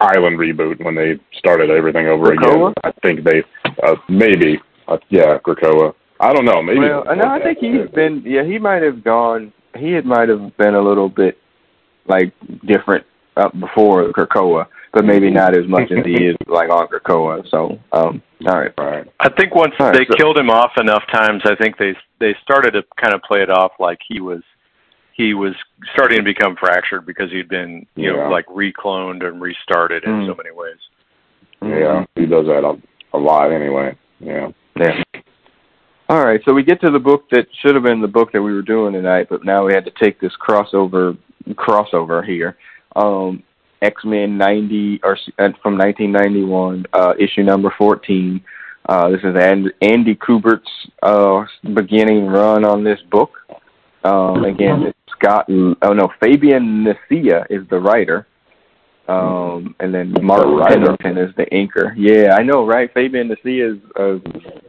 [0.00, 2.70] island reboot when they started everything over Krakoa?
[2.70, 2.74] again.
[2.84, 3.42] I think they
[3.82, 4.58] uh, maybe
[4.88, 5.94] uh, yeah Krakoa.
[6.20, 6.62] I don't know.
[6.62, 6.80] Maybe.
[6.80, 8.22] Well, no, I think he's been.
[8.24, 9.52] Yeah, he might have gone.
[9.76, 11.38] He had might have been a little bit
[12.06, 12.32] like
[12.66, 13.04] different
[13.36, 17.46] uh, before Krakoa but maybe not as much as he is like on Krakoa.
[17.50, 19.06] So, um, all right, all right.
[19.20, 22.34] I think once right, they so, killed him off enough times, I think they they
[22.42, 24.42] started to kind of play it off like he was
[25.12, 25.54] he was
[25.92, 28.24] starting to become fractured because he'd been you yeah.
[28.24, 30.28] know like recloned and restarted in Mm.
[30.28, 30.78] so many ways.
[31.62, 33.96] Yeah, he does that a, a lot anyway.
[34.20, 34.50] Yeah.
[34.78, 35.02] Yeah.
[36.08, 38.42] All right, so we get to the book that should have been the book that
[38.42, 41.16] we were doing tonight, but now we had to take this crossover
[41.52, 42.56] crossover here.
[42.96, 43.42] Um,
[43.82, 48.42] X Men ninety or uh, from nineteen ninety one, uh, issue number fourteen.
[48.88, 50.70] Uh, this is And- Andy Kubert's
[51.02, 53.30] uh, beginning run on this book.
[54.04, 55.46] Um, again, it's Scott.
[55.48, 58.26] Oh no, Fabian Nicieza is the writer.
[59.06, 60.96] Um, and then Mark writer.
[60.96, 61.92] Pennington is the inker.
[61.96, 62.92] Yeah, I know, right?
[62.92, 63.82] Fabian Nicieza is.
[63.98, 64.18] Uh,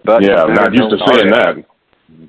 [0.03, 1.55] but yeah, I'm not used to seeing that.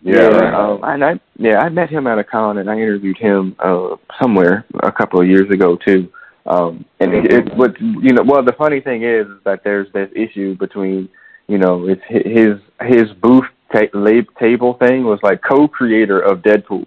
[0.03, 0.27] Yeah.
[0.29, 0.55] right.
[0.55, 3.97] um, and I yeah, I met him at a con and I interviewed him uh
[4.21, 6.11] somewhere a couple of years ago too.
[6.47, 9.93] Um and it, it what you know well the funny thing is, is that there's
[9.93, 11.09] this issue between
[11.47, 16.87] you know it's his his booth ta- lab table thing was like co-creator of Deadpool.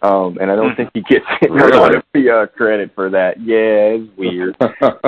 [0.00, 1.96] Um and I don't think he gets a Really?
[1.96, 3.40] of the uh, credit for that.
[3.40, 4.56] Yeah, it's weird.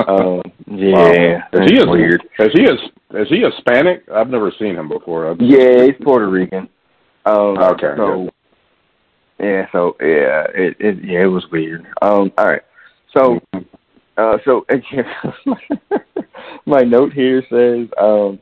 [0.06, 1.42] um yeah, Wow.
[1.52, 2.22] that's Is he a, weird.
[2.38, 2.74] Is he a
[3.20, 4.02] is he Hispanic?
[4.12, 5.30] I've never seen him before.
[5.30, 6.68] I've- Yeah, he's Puerto Rican.
[7.26, 8.28] Um, Okay, So
[9.40, 11.86] yeah, so yeah, it, it yeah, it was weird.
[12.02, 12.62] Um, all right.
[13.16, 13.40] So
[14.16, 15.04] uh, so again,
[16.66, 18.38] my note here says um,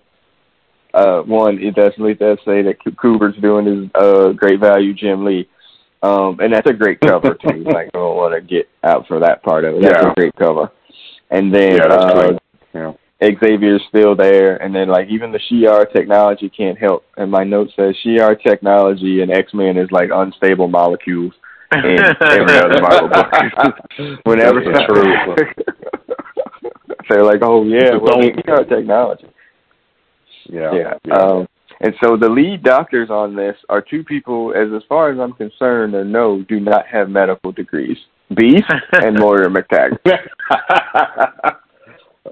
[0.95, 5.49] uh, one, it definitely does say that Kubert's doing his uh, great value Jim Lee.
[6.03, 7.63] Um, and that's a great cover too.
[7.65, 9.83] like I don't want to get out for that part of it.
[9.83, 10.11] That's Yeah.
[10.11, 10.71] a great cover.
[11.31, 12.39] And then Yeah, that's uh.
[12.75, 12.93] Yeah.
[13.23, 17.05] Xavier's still there, and then like even the Shi'ar technology can't help.
[17.17, 21.33] And my note says Shi'ar technology and X Men is like unstable molecules
[21.73, 24.19] in every other Marvel book.
[24.25, 25.37] Whenever That's true.
[27.09, 29.29] they're like, oh yeah, It's well, Shi'ar technology.
[30.47, 30.95] Yeah.
[31.05, 31.15] Yeah.
[31.15, 31.49] Um,
[31.81, 35.33] and so the lead doctors on this are two people, as as far as I'm
[35.33, 37.97] concerned or know, do not have medical degrees.
[38.35, 39.99] Beast and Moira McTaggart.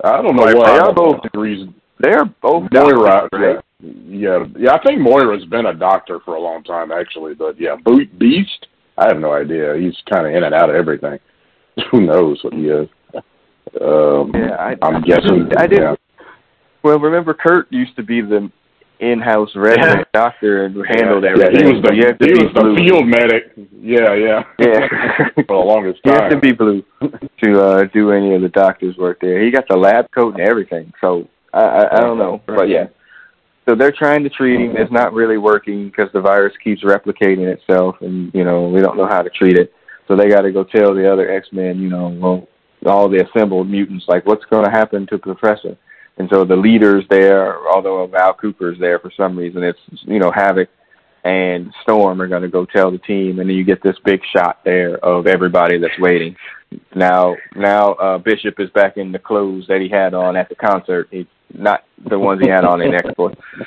[0.04, 1.68] I don't know what they are both- degrees.
[1.98, 3.64] They're both Moira, doctors, right?
[3.82, 4.72] yeah, yeah.
[4.72, 7.34] I think Moira's been a doctor for a long time, actually.
[7.34, 8.66] But yeah, Bo- Beast,
[8.96, 9.74] I have no idea.
[9.76, 11.18] He's kind of in and out of everything.
[11.90, 12.88] Who knows what he is?
[13.80, 15.48] Um, Yeah, I, I'm guessing.
[15.58, 15.82] I didn't.
[15.82, 16.24] yeah.
[16.82, 18.50] Well, remember, Kurt used to be the
[19.00, 21.66] in-house resident doctor and handled Yeah, everything.
[21.66, 23.52] he was the, so you have to he was the field medic.
[23.80, 24.42] Yeah, yeah.
[24.58, 25.28] Yeah.
[25.34, 26.22] for the longest You time.
[26.22, 26.84] have to be blue
[27.42, 29.42] to uh, do any of the doctor's work there.
[29.42, 30.92] He got the lab coat and everything.
[31.00, 32.86] So I, I, I don't know, but yeah.
[33.68, 34.76] So they're trying to treat him.
[34.76, 38.96] It's not really working because the virus keeps replicating itself, and you know we don't
[38.96, 39.72] know how to treat it.
[40.08, 42.48] So they got to go tell the other X Men, you know, well,
[42.86, 45.76] all the assembled mutants, like what's going to happen to Professor.
[46.20, 50.30] And so the leaders there, although Val Cooper's there for some reason, it's you know
[50.30, 50.68] Havoc
[51.24, 54.20] and Storm are going to go tell the team, and then you get this big
[54.36, 56.36] shot there of everybody that's waiting.
[56.94, 60.56] Now, now uh, Bishop is back in the clothes that he had on at the
[60.56, 61.08] concert.
[61.10, 63.36] He, not the ones he had on in X Force.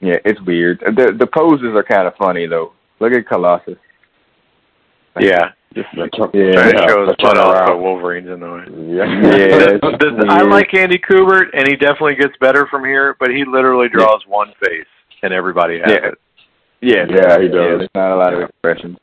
[0.00, 0.78] Yeah, it's weird.
[0.78, 2.72] The the poses are kind of funny though.
[3.00, 3.78] Look at Colossus.
[5.18, 5.50] Yeah.
[5.74, 8.40] Just, The tur- yeah, Trying to yeah, show the his butt off, Wolverine's in.
[8.40, 9.04] Yeah.
[9.38, 13.16] Yeah, This- it's I like Andy Kubert, and he definitely gets better from here.
[13.20, 14.86] But he literally draws one face,
[15.22, 16.08] and everybody has Yeah.
[16.08, 16.14] it.
[16.80, 17.78] Yeah, Yeah, he Yeah, does.
[17.80, 18.96] there's not a lot of expressions.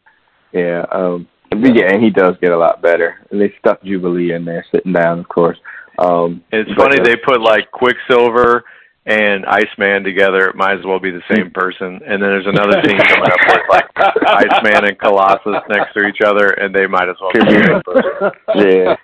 [0.54, 3.16] Yeah, um, but yeah, and he does get a lot better.
[3.30, 5.58] And they stuck Jubilee in there, sitting down, of course.
[6.00, 8.64] Um, It's funny uh, they put like Quicksilver
[9.06, 10.48] and Iceman together.
[10.50, 12.00] It might as well be the same person.
[12.06, 13.86] And then there's another scene coming up with like
[14.28, 17.82] Iceman and Colossus next to each other, and they might as well be the same
[17.84, 18.32] person.
[18.56, 18.96] Yeah.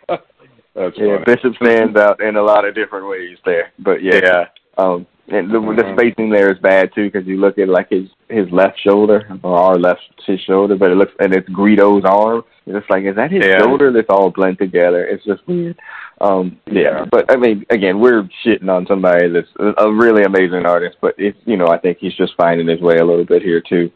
[0.74, 1.24] That's Yeah, funny.
[1.26, 3.72] Bishop stands out in a lot of different ways there.
[3.80, 4.46] But yeah, Yeah.
[4.78, 5.96] um, and the, the Mhm.
[5.98, 9.58] spacing there is bad too because you look at like his his left shoulder or
[9.58, 12.44] our left his shoulder, but it looks and it's Greedo's arm.
[12.66, 13.60] And it's like, is that his Yeah.
[13.60, 13.92] shoulder?
[13.92, 15.04] That's all blend together.
[15.06, 15.78] It's just weird.
[16.20, 19.48] Um, yeah, but I mean, again, we're shitting on somebody that's
[19.78, 22.98] a really amazing artist, but it's you know I think he's just finding his way
[22.98, 23.90] a little bit here too.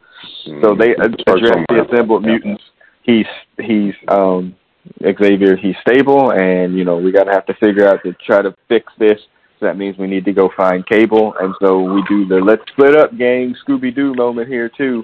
[0.62, 2.32] So they Start address the assembled Yeah.
[2.32, 2.64] mutants.
[3.04, 3.28] He's
[3.60, 4.56] he's um
[5.04, 5.56] Xavier.
[5.56, 8.92] He's stable, and you know we gotta have to figure out to try to fix
[8.98, 9.20] this.
[9.60, 12.64] So that means we need to go find Cable, and so we do the let's
[12.72, 15.04] split up, gang, Scooby Doo moment here too.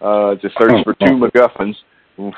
[0.00, 1.74] Uh, to search for two MacGuffins.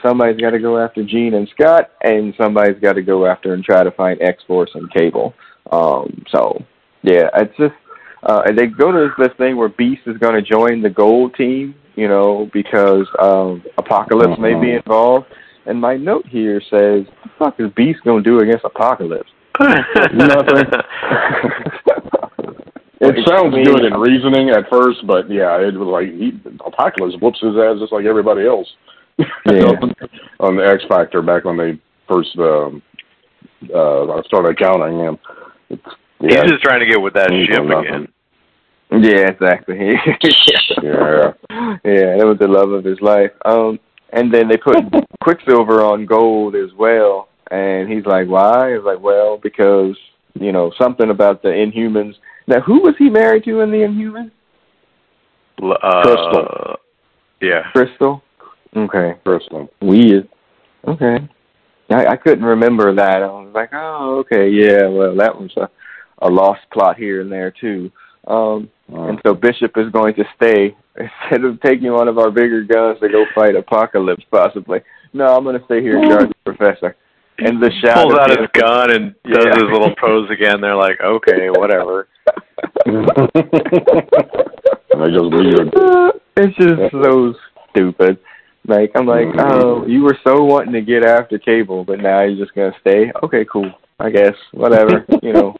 [0.02, 3.64] Somebody's got to go after Jean and Scott, and somebody's got to go after and
[3.64, 5.34] try to find X Force and Cable.
[5.70, 6.62] Um, so
[7.02, 7.74] yeah, it's just
[8.24, 11.34] uh, and they go to this thing where Beast is going to join the Gold
[11.34, 14.76] team, you know, because um, Apocalypse may be Mhm.
[14.76, 15.26] involved.
[15.66, 19.30] And my note here says, "What the fuck is Beast going to do against Apocalypse?"
[19.60, 20.66] Nothing.
[23.00, 26.32] it sounds good in reasoning at first, but yeah, it was like he,
[26.64, 28.68] Apocalypse whoops his ass just like everybody else.
[29.18, 29.72] Yeah.
[30.40, 32.82] on the X Factor back when they first um,
[33.72, 35.18] uh, I started counting him.
[35.70, 35.82] It's,
[36.20, 38.08] He's just trying to get with that ship again.
[39.02, 39.76] Yeah, exactly.
[40.82, 41.32] yeah.
[41.84, 43.32] yeah, that was the love of his life.
[43.44, 43.80] Um,
[44.12, 44.76] and then they put
[45.22, 49.96] Quicksilver on gold as well, and he's like, "Why?" He's like, "Well, because
[50.34, 52.14] you know something about the Inhumans."
[52.46, 54.30] Now, who was he married to in the Inhumans?
[55.62, 56.76] Uh, Crystal.
[57.40, 57.62] Yeah.
[57.72, 58.22] Crystal.
[58.76, 59.68] Okay, Crystal.
[59.80, 60.28] weird.
[60.88, 61.18] Okay,
[61.90, 63.22] I, I couldn't remember that.
[63.22, 65.68] I was like, "Oh, okay, yeah." Well, that was a
[66.24, 67.90] a lost plot here and there too.
[68.26, 72.30] Um, Uh, And so Bishop is going to stay instead of taking one of our
[72.30, 74.80] bigger guns to go fight Apocalypse, possibly.
[75.12, 76.94] No, I'm going to stay here and guard the professor.
[77.38, 79.54] And the shot Pulls of out his gun and does Yeah.
[79.54, 80.60] his little pose again.
[80.60, 82.06] They're like, okay, whatever.
[82.86, 82.96] they
[85.10, 85.74] just leave it.
[86.36, 87.34] it's just so
[87.70, 88.18] stupid.
[88.66, 92.44] Like I'm like, oh, you were so wanting to get after Cable, but now you're
[92.44, 93.10] just gonna stay.
[93.22, 93.70] Okay, cool.
[93.98, 95.04] I guess whatever.
[95.22, 95.56] you know,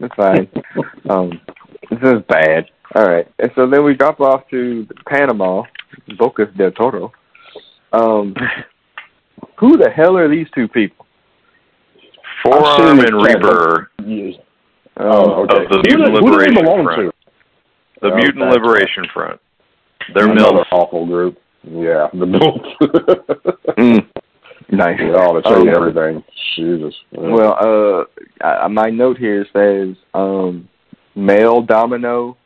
[0.00, 0.48] it's fine.
[1.08, 1.40] Um,
[1.90, 2.66] this is bad.
[2.94, 5.62] All right, and so then we drop off to Panama,
[6.18, 7.12] Bocas del Toro.
[7.92, 8.34] Um,
[9.58, 11.06] who the hell are these two people?
[12.44, 14.34] I've Forearm and yeah, Reaper, Yes.
[14.96, 15.64] Um, Oh, okay.
[15.64, 17.00] Of the Who do- Mutant who do they Liberation belong Front.
[17.00, 17.12] to?
[18.02, 19.40] the Oh, Mutant Liberation Front.
[20.12, 20.66] They're Another mills.
[20.72, 21.38] awful group.
[21.64, 22.60] Yeah, the mills.
[23.78, 24.06] Mm,
[24.70, 24.98] nice.
[25.00, 26.24] yeah, all to tell Um, you everything.
[26.56, 26.94] Jesus.
[27.12, 27.56] Well,
[28.42, 30.68] uh, I, my note here says um,
[31.14, 32.36] male domino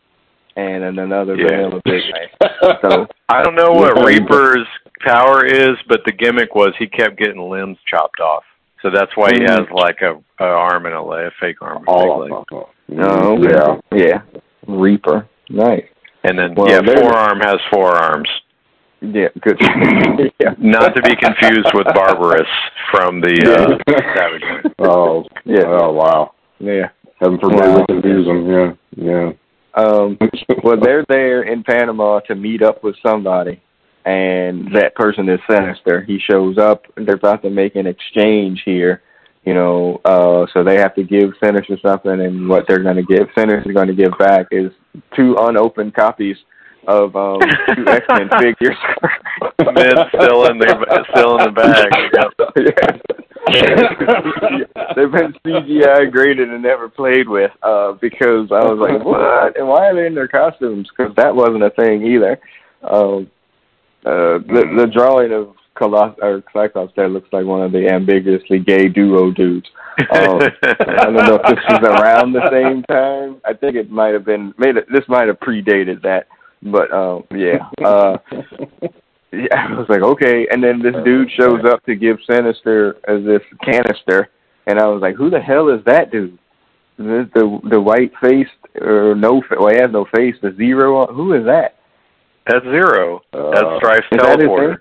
[0.57, 1.51] and then another Yeah.
[1.57, 2.51] male of big man.
[2.83, 4.67] So I don't know what Reaper's
[5.05, 8.45] power is, but the gimmick was he kept getting limbs chopped off.
[8.83, 9.49] So that's why he Mm.
[9.51, 11.79] has like a, a arm and a leg, a fake arm.
[11.79, 12.33] And, a all fake leg.
[12.33, 13.01] of them.
[13.01, 13.81] oh, okay.
[13.93, 13.99] Yeah.
[13.99, 15.27] yeah, Reaper.
[15.49, 15.85] Nice.
[16.25, 18.29] and then Well, yeah, forearm has four arms.
[19.01, 19.59] Yeah, good.
[20.41, 20.55] yeah.
[20.59, 22.47] Not to be confused with Barbarus
[22.91, 24.75] from the uh, Savage Land.
[24.79, 25.65] Oh, Yeah.
[25.67, 26.33] Oh, wow.
[26.59, 26.89] Yeah.
[27.21, 27.79] Heaven forbid Wow.
[27.89, 28.47] we confuse them.
[28.51, 28.73] Yeah.
[28.97, 29.31] Yeah.
[29.75, 30.19] Um,
[30.65, 33.61] well, they're there in Panama to meet up with somebody,
[34.07, 36.01] and that person is Sinister.
[36.03, 39.03] He shows up, and they're about to make an exchange here,
[39.45, 40.01] you know.
[40.07, 43.69] Uh, so they have to give Sinister something, and what they're going to give Sinister
[43.69, 44.73] is going to give back is
[45.15, 46.37] two unopened copies
[46.87, 47.41] of um,
[47.75, 48.77] two X Men figures.
[49.59, 51.91] Men still in the still in the bag.
[53.49, 53.73] Yeah.
[54.97, 59.57] They've been CGC graded and never played with uh, because I was like, what?
[59.59, 60.89] And why are they in their costumes?
[60.97, 62.41] Because that wasn't a thing either.
[62.83, 63.31] Um,
[64.05, 68.59] uh, the the drawing of Coloss or Cyclops there looks like one of the ambiguously
[68.59, 69.69] gay duo dudes.
[69.99, 73.41] Um, I don't know if this was around the same time.
[73.45, 74.77] I think it might have been made.
[74.77, 76.27] It, this might have predated that,
[76.71, 77.69] but um, yeah.
[77.85, 78.19] Uh,
[79.33, 80.47] yeah, I was like, okay.
[80.51, 84.29] And then this dude shows up to give Sinister as this canister,
[84.67, 86.39] and I was like, who the hell is that dude?
[86.99, 88.51] Is this the the white faced
[88.81, 89.43] or no?
[89.59, 90.35] Well, he has no face.
[90.43, 91.07] The zero.
[91.13, 91.77] Who is that?
[92.47, 93.23] That's zero.
[93.33, 94.79] Uh, That's Strife's is that teleporter.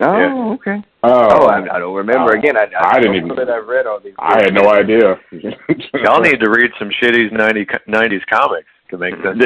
[0.00, 0.54] Oh, Yeah.
[0.54, 0.84] okay.
[1.02, 1.10] Oh,
[1.42, 2.30] Oh, I, I don't remember.
[2.30, 4.14] Again, I, I, I didn't don't even- that I've read all these.
[4.16, 5.18] I had no idea.
[5.32, 9.38] Y'all need to read some shitty 90, 90s comics to make sense.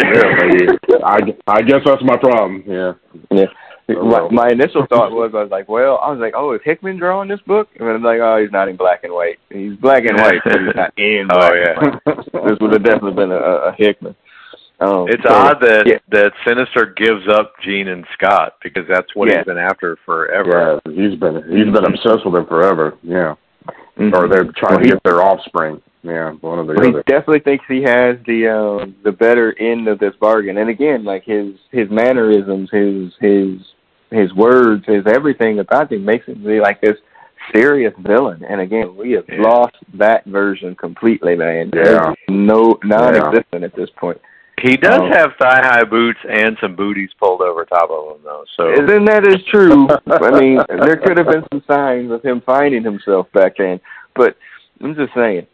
[1.05, 2.63] I, I guess that's my problem.
[2.67, 2.93] Yeah.
[3.31, 3.47] Yeah.
[3.89, 6.99] My, my initial thought was, I was like, well, I was like, oh, is Hickman
[6.99, 7.69] drawing this book?
[7.79, 9.39] And I'm like, oh, he's not in black and white.
[9.51, 11.99] He's black and white, he's not in Oh, yeah.
[12.47, 14.15] This would have definitely been a, a Hickman.
[14.81, 15.99] Um, It's so, odd that yeah.
[16.11, 19.39] that Sinister gives up Jean and Scott because that's what Yeah.
[19.39, 20.81] he's been after forever.
[20.87, 22.95] Yeah, he's been he's been obsessed with them forever.
[23.03, 23.35] Yeah,
[23.99, 24.13] Mhm.
[24.15, 25.81] or they're trying Well, to he- get their offspring.
[26.05, 29.87] Yeah, one or the Well, he definitely thinks he has the um the better end
[29.87, 30.59] of this bargain.
[30.59, 33.61] And again, like his his mannerisms, his his
[34.11, 36.97] his words, his everything about him makes him be like this
[37.55, 38.45] serious villain.
[38.49, 39.43] And again, we have Yeah.
[39.43, 41.71] lost that version completely, man.
[41.75, 42.11] Yeah.
[42.13, 44.21] It's no non-existent at this point.
[44.61, 45.07] He does Oh.
[45.07, 48.45] have thigh high boots and some booties pulled over top of him though.
[48.57, 49.89] So And then that is true.
[50.07, 53.81] I mean, there could have been some signs of him finding himself back then.
[54.15, 54.37] But
[54.81, 55.47] I'm just saying.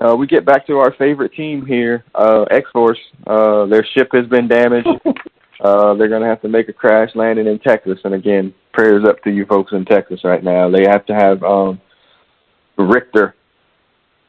[0.00, 2.98] Uh, we get back to our favorite team here, uh, X-Force.
[3.26, 4.88] Uh, their ship has been damaged.
[5.62, 7.98] Uh, they're going to have to make a crash landing in Texas.
[8.04, 10.70] And again, prayers up to you folks in Texas right now.
[10.70, 11.78] They have to have um,
[12.78, 13.34] Rictor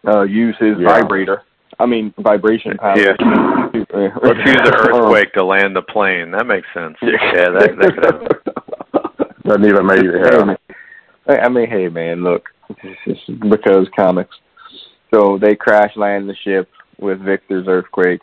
[0.05, 0.87] uh, use his Yeah.
[0.89, 1.43] vibrator.
[1.79, 2.99] I mean, vibration power.
[2.99, 3.13] Yeah.
[4.21, 6.31] let's use an earthquake to land the plane.
[6.31, 6.97] That makes sense.
[7.01, 9.43] Yeah, that, that could have.
[9.45, 10.57] Doesn't even make it.
[11.27, 12.49] Hey, I I mean, hey man, look,
[12.83, 14.35] it's just because comics.
[15.13, 18.21] So they crash land the ship with Rictor's earthquake.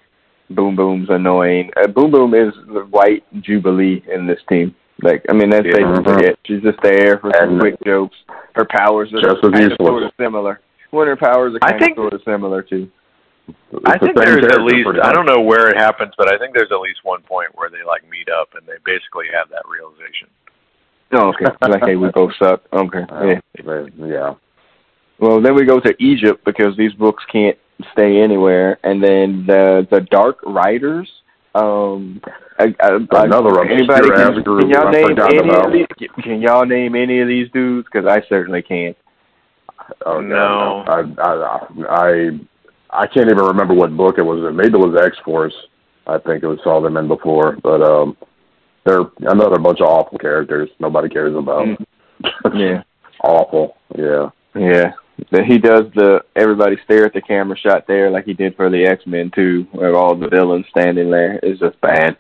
[0.51, 1.71] Boom Boom's annoying.
[1.77, 4.75] Uh, Boom Boom is the white Jubilee in this team.
[5.03, 5.85] Like, I mean, that's Yeah.
[5.85, 6.39] basically it.
[6.47, 8.17] She's just there for some And- quick jokes.
[8.55, 9.87] Her powers are Just as kind of useful.
[9.87, 10.61] sort of similar.
[10.91, 12.89] One of her powers are I think- of sort of similar too.
[13.87, 16.55] I think same there's at least I don't know where it happens, but I think
[16.55, 19.63] there's at least one point where they like meet up and they basically have that
[19.69, 20.29] realization.
[21.13, 21.47] Oh, okay.
[21.67, 22.63] like, hey, we both suck.
[22.73, 23.05] Okay.
[23.11, 23.87] Yeah.
[23.97, 24.35] Yeah.
[25.19, 27.59] Well, then we go to Egypt because these books can't
[27.93, 31.11] stay anywhere, and then the the Dark Riders.
[31.55, 32.21] Um,
[32.59, 35.67] I, I, I, Another anybody can, group can y'all name any about.
[35.67, 36.09] of these?
[36.23, 37.89] Can y'all name any of these dudes?
[37.91, 38.97] Because I certainly can't.
[40.05, 40.85] Oh, No.
[40.87, 42.31] I, I I
[42.91, 44.53] I can't even remember what book it was.
[44.55, 45.55] Maybe it was X Force.
[46.07, 48.17] I think it was saw them in before, but um,
[48.85, 50.71] they're another bunch of awful characters.
[50.81, 51.67] Nobody cares about.
[51.67, 51.87] Mm.
[52.55, 52.83] Yeah,
[53.25, 53.77] awful.
[53.97, 54.31] Yeah.
[54.55, 54.93] yeah.
[55.31, 58.71] But he does the everybody stare at the camera shot there, like he did for
[58.71, 61.41] the X Men too, where all the villains standing there.
[61.43, 62.17] It's just bad.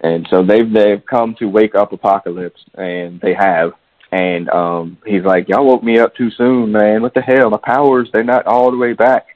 [0.00, 3.72] And so they've they've come to wake up Apocalypse, and they have.
[4.12, 7.02] And um he's like, "Y'all woke me up too soon, man.
[7.02, 7.50] What the hell?
[7.50, 9.26] My powers, they're not all the way back."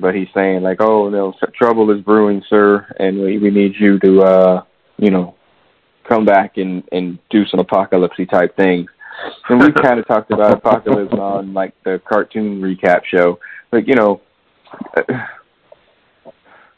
[0.00, 3.98] But he's saying like, "Oh, no, trouble is brewing, sir, and we we need you
[3.98, 4.62] to, uh,
[4.96, 5.34] you know,
[6.08, 8.90] come back and and do some apocalypse type things."
[9.48, 13.38] And we kind of talked about apocalypse on like the cartoon recap show,
[13.70, 14.20] but you know,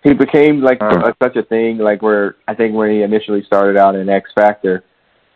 [0.02, 1.12] he became like Uh.
[1.22, 4.84] such a thing like where I think when he initially started out in X Factor,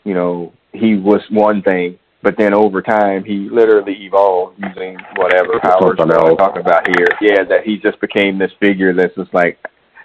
[0.05, 5.59] you know, he was one thing, but then over time he literally evolved using whatever
[5.61, 6.39] powers we're else.
[6.39, 7.09] talking about here.
[7.21, 9.59] Yeah, that he just became this figure that's just like,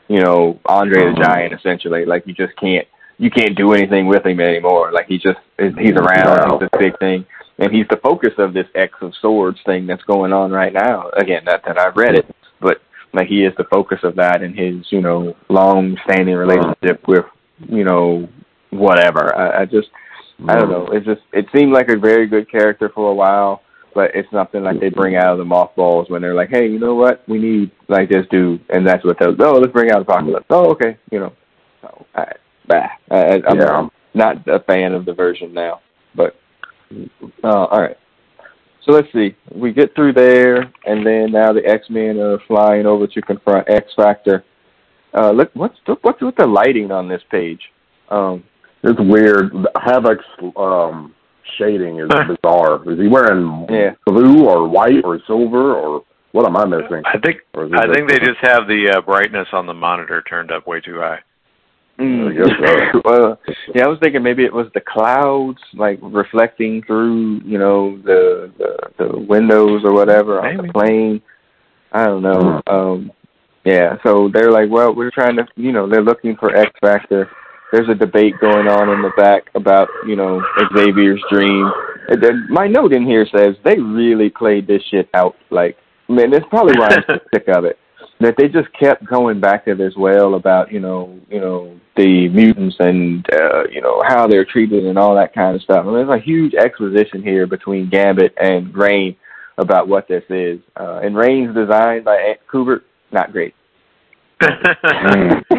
[0.07, 1.23] you know, Andre the Uh-huh.
[1.23, 2.05] Giant essentially.
[2.05, 2.87] Like you just can't
[3.19, 4.91] you can't do anything with him anymore.
[4.91, 6.59] Like he just he's around, Wow.
[6.59, 7.25] he's this big thing.
[7.59, 11.09] And he's the focus of this X of Swords thing that's going on right now.
[11.17, 12.25] Again, not that I've read it,
[12.61, 12.77] but
[13.13, 17.25] like he is the focus of that in his, you know, long standing relationship with,
[17.67, 18.29] you know,
[18.69, 19.35] whatever.
[19.35, 19.89] I, I just
[20.47, 20.87] I don't know.
[20.93, 23.61] It's just it seemed like a very good character for a while,
[23.93, 26.79] but it's nothing like they bring out of the mothballs when they're like, Hey, you
[26.79, 27.27] know what?
[27.27, 30.45] We need like this dude and that's what they'll oh, let's bring out Apocalypse.
[30.49, 31.33] Oh, okay, you know.
[31.81, 32.48] So I bah.
[33.11, 33.87] I, I'm Yeah.
[34.13, 35.81] not a fan of the version now.
[36.15, 36.35] But
[37.43, 37.97] uh all right.
[38.85, 39.35] So let's see.
[39.53, 43.69] We get through there and then now the X Men are flying over to confront
[43.69, 44.43] X Factor.
[45.13, 47.61] Uh look what's what's with the lighting on this page?
[48.09, 48.43] Um
[48.83, 49.51] It's weird.
[49.75, 51.13] Havoc's um,
[51.57, 52.89] shading is bizarre.
[52.91, 53.93] Is he wearing Yeah.
[54.05, 57.01] blue or white or silver or what am I missing?
[57.05, 59.65] I think Or is it I think they just- just have the uh, brightness on
[59.65, 61.19] the monitor turned up way too high.
[61.99, 62.29] Mm.
[62.29, 63.01] I guess so.
[63.05, 63.39] well,
[63.75, 68.51] yeah, I was thinking maybe it was the clouds like reflecting through, you know, the
[68.57, 71.21] the, the windows or whatever on the plane.
[71.91, 72.61] I don't know.
[72.67, 73.11] Um
[73.65, 77.29] yeah, so they're like, well, we're trying to, you know, they're looking for X Factor.
[77.73, 80.41] There's a debate going on in the back about, you know,
[80.73, 81.69] Xavier's dream.
[82.07, 85.35] And then my note in here says they really played this shit out.
[85.51, 85.77] Like,
[86.07, 87.77] man, that's probably why I'm sick of it
[88.19, 92.27] that they just kept going back to this well about you know you know the
[92.29, 95.83] mutants and uh, you know how they're treated and all that kind of stuff.
[95.83, 99.15] I mean, there's a huge exposition here between Gambit and Rahne
[99.57, 100.59] about what this is.
[100.79, 103.53] Uh, and Rahne's design by Andy Kubert, not great.
[104.41, 105.43] Mm.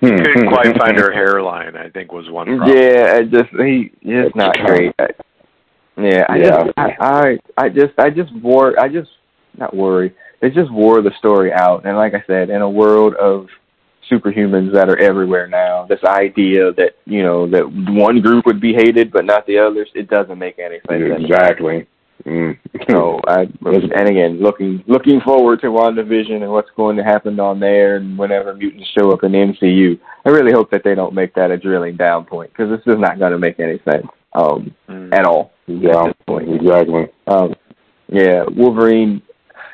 [0.00, 1.76] Couldn't quite find her hairline.
[1.76, 2.76] I think was one problem.
[2.76, 4.92] yeah, it just he it's not great.
[4.98, 5.08] I,
[5.98, 6.64] yeah, I Yeah.
[6.64, 9.10] just I, I I just I just wore I just
[9.58, 10.14] not worry.
[10.40, 13.48] They just wore the story out, and like I said, in a world of
[14.10, 18.72] superhumans that are everywhere now, this idea that you know that one group would be
[18.72, 21.22] hated but not the others, it doesn't make any sense.
[21.24, 21.86] exactly.
[22.26, 22.58] Mm.
[22.90, 27.60] So I and again looking looking forward to WandaVision and what's going to happen on
[27.60, 31.14] there, and whenever mutants show up in the MCU, I really hope that they don't
[31.14, 34.06] make that a drilling down point because this is not going to make any sense
[34.34, 35.14] um, Mm.
[35.14, 35.52] at all.
[35.66, 36.52] Yeah, this point.
[36.52, 37.06] exactly.
[37.26, 37.54] Um,
[38.08, 39.22] yeah, Wolverine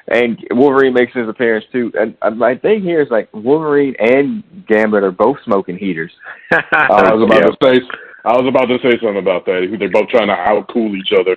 [0.09, 1.91] and Wolverine makes his appearance too.
[1.99, 6.13] And uh, my thing here is like Wolverine and Gambit are both smoking heaters.
[6.53, 7.71] I was about Yeah.
[7.71, 7.87] to say
[8.25, 9.77] I was about to say something about that.
[9.79, 11.37] They're both trying to out cool each other.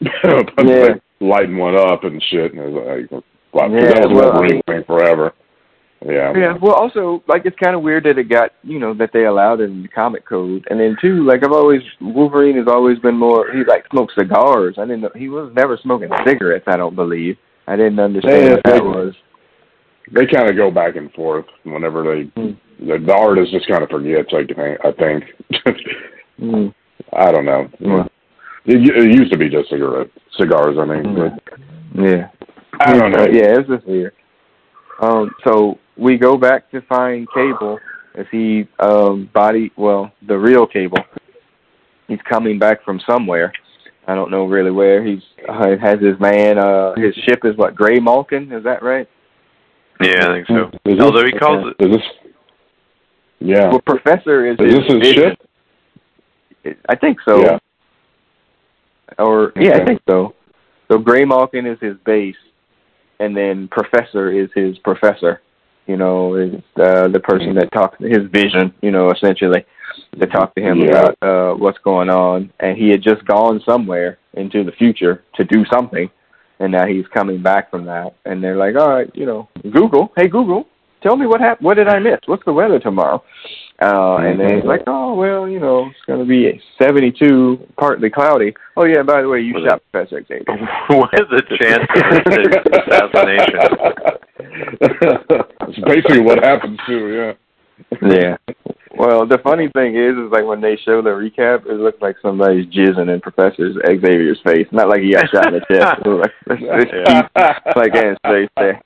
[0.64, 0.94] Yeah.
[1.20, 2.52] lighting one up and shit.
[2.52, 5.32] And it was like, wow, Yeah, that was well, Wolverine thing forever.
[6.04, 6.32] Yeah.
[6.36, 6.56] Yeah.
[6.60, 9.60] Well, also like it's kind of weird that it got you know that they allowed
[9.60, 13.16] it in the comic code, and then two like I've always Wolverine has always been
[13.16, 14.76] more he like smokes cigars.
[14.78, 16.66] I didn't know he was never smoking cigarettes.
[16.68, 17.36] I don't believe.
[17.68, 19.14] I didn't understand Yeah, what that they- was.
[20.10, 22.52] They kind of go back and forth whenever they Hmm.
[22.80, 24.32] the, the artist just kind of forgets.
[24.32, 24.78] I think.
[24.84, 25.24] I think.
[26.40, 26.72] Mm.
[27.12, 27.68] I don't know.
[28.64, 30.08] It, it used to be just cigarette
[30.38, 30.78] cigars.
[30.78, 31.38] I mean, Mm.
[31.44, 31.58] but
[32.02, 32.28] Yeah.
[32.80, 33.24] I don't know.
[33.26, 34.12] yeah, it's just weird.
[35.02, 37.78] Um, so we go back to find Cable
[38.14, 40.98] as he um body well, the real Cable.
[42.06, 43.52] He's coming back from somewhere.
[44.08, 45.04] I don't know really where.
[45.04, 46.58] He's uh, has his man.
[46.58, 48.56] Uh, his ship is what Graymalkin.
[48.56, 49.06] Is that right?
[50.00, 50.70] Yeah, I think so.
[50.86, 52.32] Is this, Although he calls it, is this?
[53.38, 53.68] Yeah.
[53.68, 54.56] Well, Professor is.
[54.58, 55.36] Is his this his vision.
[56.64, 56.78] ship?
[56.88, 57.42] I think so.
[57.42, 57.58] Yeah.
[59.18, 60.34] Or yeah, I think so.
[60.90, 62.36] So Graymalkin is his base,
[63.20, 65.42] and then Professor is his professor.
[65.88, 68.72] You know, is uh, the person that talks his vision.
[68.82, 69.64] You know, essentially,
[70.20, 70.88] to talk to him Yeah.
[70.90, 72.52] about uh, what's going on.
[72.60, 76.08] And he had just gone somewhere into the future to do something,
[76.60, 78.14] and now he's coming back from that.
[78.24, 80.66] And they're like, all right, you know, Google, hey Google,
[81.02, 81.66] tell me what happened.
[81.66, 82.20] What did I miss?
[82.26, 83.22] What's the weather tomorrow?
[83.80, 88.10] Uh, and then he's like, oh well, you know, it's going to be 72, partly
[88.10, 88.52] cloudy.
[88.76, 90.44] Oh yeah, by the way, you Was shot Professor Xavier.
[90.88, 94.18] what is the chance of this assassination?
[95.68, 97.34] It's basically what happens too.
[98.02, 98.08] Yeah.
[98.10, 98.36] yeah.
[98.98, 102.16] Well, the funny thing is, is like when they show the recap, it looks like
[102.20, 104.66] somebody's jizzing in Professor Xavier's face.
[104.72, 106.00] Not like he got shot in the chest.
[106.04, 107.28] It was like, it's, it's,
[107.64, 108.82] it's like in his face there.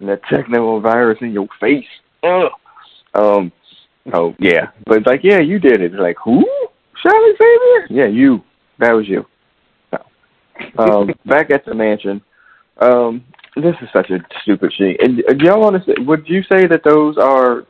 [0.00, 1.86] And that techno virus in your face.
[2.22, 2.50] Ugh.
[3.14, 3.52] Um.
[4.12, 5.92] Oh yeah, but it's like yeah, you did it.
[5.92, 6.44] It's like who?
[7.02, 7.86] Shot Xavier?
[7.90, 8.42] Yeah, you.
[8.78, 9.26] That was you.
[9.90, 9.98] So,
[10.78, 12.20] um, back at the mansion.
[12.80, 13.24] Um,
[13.56, 14.96] this is such a stupid scene.
[15.00, 16.02] And uh, do y'all want to say?
[16.02, 17.64] Would you say that those are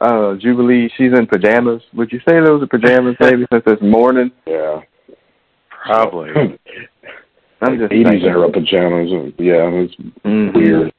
[0.00, 0.90] uh Jubilee?
[0.96, 1.82] She's in pajamas.
[1.94, 4.30] Would you say those are pajamas, maybe since it's morning?
[4.46, 4.82] Yeah.
[5.84, 6.30] Probably.
[7.62, 9.32] I'm just Eighties era pajamas.
[9.38, 10.54] Yeah, it's Mhm.
[10.54, 10.92] weird.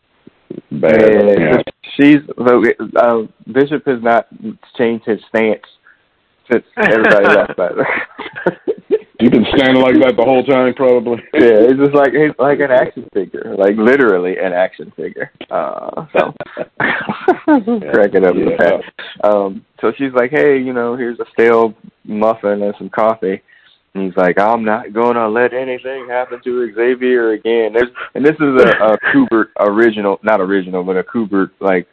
[0.72, 1.02] Bad.
[1.02, 1.62] Yeah, Yeah.
[1.96, 3.22] she's uh,
[3.52, 4.28] Bishop has not
[4.78, 5.62] changed his stance
[6.52, 7.56] since everybody left.
[7.58, 7.74] But
[9.20, 11.22] You've been standing like that the whole time, probably.
[11.34, 15.32] yeah, it's just like he's like an action figure, like literally an action figure.
[15.52, 16.34] Uh, so
[17.92, 18.80] cracking up in the Yeah.
[18.82, 18.84] past.
[19.24, 23.42] Um, so she's like, "Hey, you know, here's a stale muffin and some coffee."
[23.94, 28.36] And he's like, "I'm not gonna let anything happen to Xavier again." There's and this
[28.36, 31.88] is a, a Kubert original, not original, but a Kubert like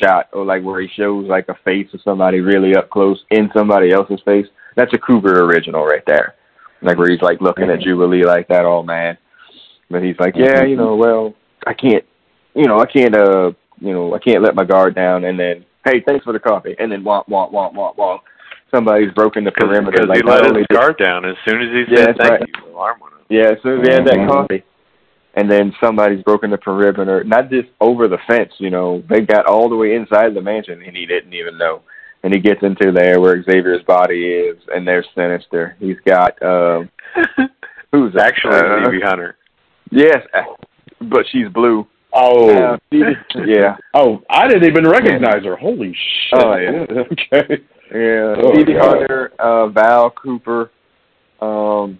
[0.00, 3.50] shot or like where he shows like a face of somebody really up close in
[3.54, 4.46] somebody else's face.
[4.76, 6.34] That's a Kubert original right there.
[6.82, 9.18] Like where he's like looking at Jubilee like that, all man.
[9.90, 11.34] But he's like, yeah, you know, well,
[11.66, 12.04] I can't,
[12.54, 15.24] you know, I can't, uh, you know, I can't let my guard down.
[15.24, 16.76] And then, hey, thanks for the coffee.
[16.78, 18.20] And then, womp, womp, womp, womp, womp.
[18.70, 19.90] Somebody's broken the perimeter.
[19.92, 22.06] Because like, he let only his did- guard down as soon as he Yeah, said
[22.16, 22.50] that's thank right.
[22.66, 22.72] you.
[22.74, 23.20] Alarm went off.
[23.28, 24.28] Yeah, as soon as they had that Mhm.
[24.28, 24.62] coffee.
[25.34, 29.46] And then somebody's broken the perimeter, not just over the fence, you know, they got
[29.46, 31.82] all the way inside the mansion and he didn't even know.
[32.24, 35.76] And he gets into there where Xavier's body is, and there's Sinister.
[35.78, 36.90] He's got, um,
[37.92, 38.26] who's that?
[38.26, 39.36] Actually, Uh, Phoebe Hunter.
[39.90, 40.18] Yes,
[41.00, 41.86] but she's blue.
[42.12, 42.50] Oh.
[42.72, 45.56] Uh, yeah, Oh, I didn't even recognize her.
[45.56, 46.42] Holy shit.
[46.44, 46.86] Oh, yeah.
[47.44, 47.62] okay.
[47.92, 48.34] Yeah.
[48.38, 48.98] Oh, Phoebe God.
[48.98, 50.70] Hunter, uh, Val Cooper.
[51.40, 51.98] Um,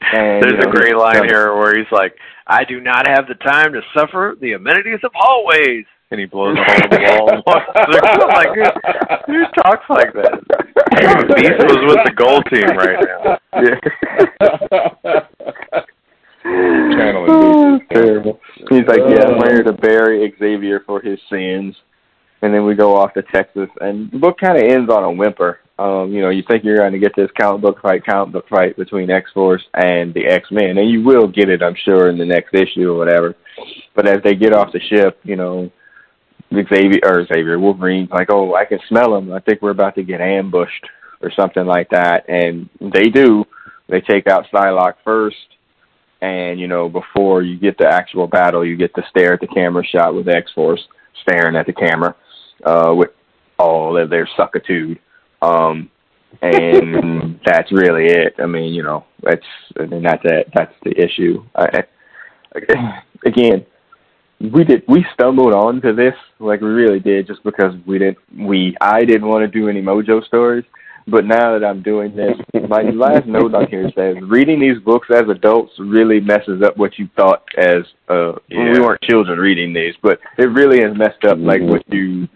[0.00, 2.14] and, There's you know, a great line uh, here where he's like,
[2.46, 6.56] "I do not have the time to suffer the amenities of hallways," and he blows
[6.58, 7.30] a hole in the wall.
[7.30, 8.00] and walks through.
[8.10, 8.54] I'm like,
[9.26, 10.40] who, who talks like that?
[11.36, 13.38] Beast was with the gold team right now.
[13.62, 13.78] Yeah.
[16.44, 18.40] Channeling Oh, terrible.
[18.70, 21.74] He's like, yeah, I'm ready to bury Xavier for his sins.
[22.42, 25.12] And then we go off to Texas, and the book kind of ends on a
[25.12, 25.60] whimper.
[25.78, 28.48] Um, you know, you think you're going to get this comic book fight, comic book
[28.48, 32.10] fight between X Force and the X Men, and you will get it, I'm sure,
[32.10, 33.36] in the next issue or whatever.
[33.94, 35.70] But as they get off the ship, you know,
[36.52, 39.32] Xavier or Xavier Wolverine's like, oh, I can smell him.
[39.32, 40.84] I think we're about to get ambushed
[41.22, 43.44] or something like that, and they do.
[43.88, 45.36] They take out Psylocke first,
[46.20, 49.46] and you know, before you get the actual battle, you get the stare at the
[49.46, 50.82] camera shot with X Force
[51.22, 52.16] staring at the camera
[52.64, 53.10] uh, with
[53.58, 54.98] all of their suckitude.
[55.40, 55.90] Um,
[56.40, 58.34] and that's really it.
[58.38, 59.46] I mean, you know, that's
[59.78, 60.50] I mean that's it.
[60.54, 61.44] That's the issue.
[61.54, 63.64] I, I- again,
[64.40, 68.76] we did we stumbled onto this like we really did just because we didn't we
[68.80, 70.64] I didn't want to do any Mojo stories.
[71.08, 72.36] But now that I'm doing this,
[72.68, 76.96] my last note on here says reading these books as adults really messes up what
[76.98, 78.72] you thought as uh Yeah.
[78.72, 82.28] we weren't children reading these, but it really has messed up like what you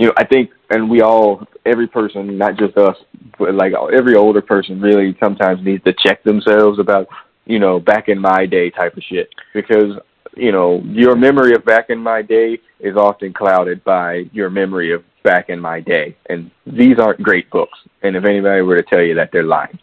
[0.00, 2.96] you know, I think and we all every person, not just us,
[3.38, 7.06] but like every older person really sometimes needs to check themselves about,
[7.44, 9.28] you know, back in my day type of shit.
[9.52, 9.98] Because
[10.36, 14.92] you know, your memory of back in my day is often clouded by your memory
[14.94, 16.16] of back in my day.
[16.30, 17.78] And these aren't great books.
[18.02, 19.78] And if anybody were to tell you that, they're lying.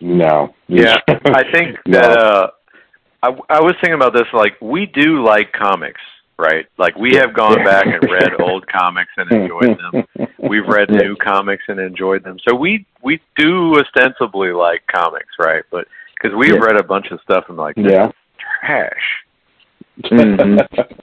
[0.00, 0.54] No.
[0.68, 2.00] Yeah, I think No.
[2.00, 2.50] that uh,
[3.22, 4.26] I, I was thinking about this.
[4.32, 6.00] Like, we do like comics,
[6.38, 6.66] right?
[6.78, 10.28] Like, we have gone back and read old comics and enjoyed them.
[10.38, 12.38] We've read new comics and enjoyed them.
[12.48, 15.62] So we we do ostensibly like comics, right?
[15.70, 16.60] But because we've Yeah.
[16.60, 18.08] read a bunch of stuff and like, Yeah.
[18.08, 18.12] is
[18.60, 19.24] trash.
[20.02, 20.58] Mhm.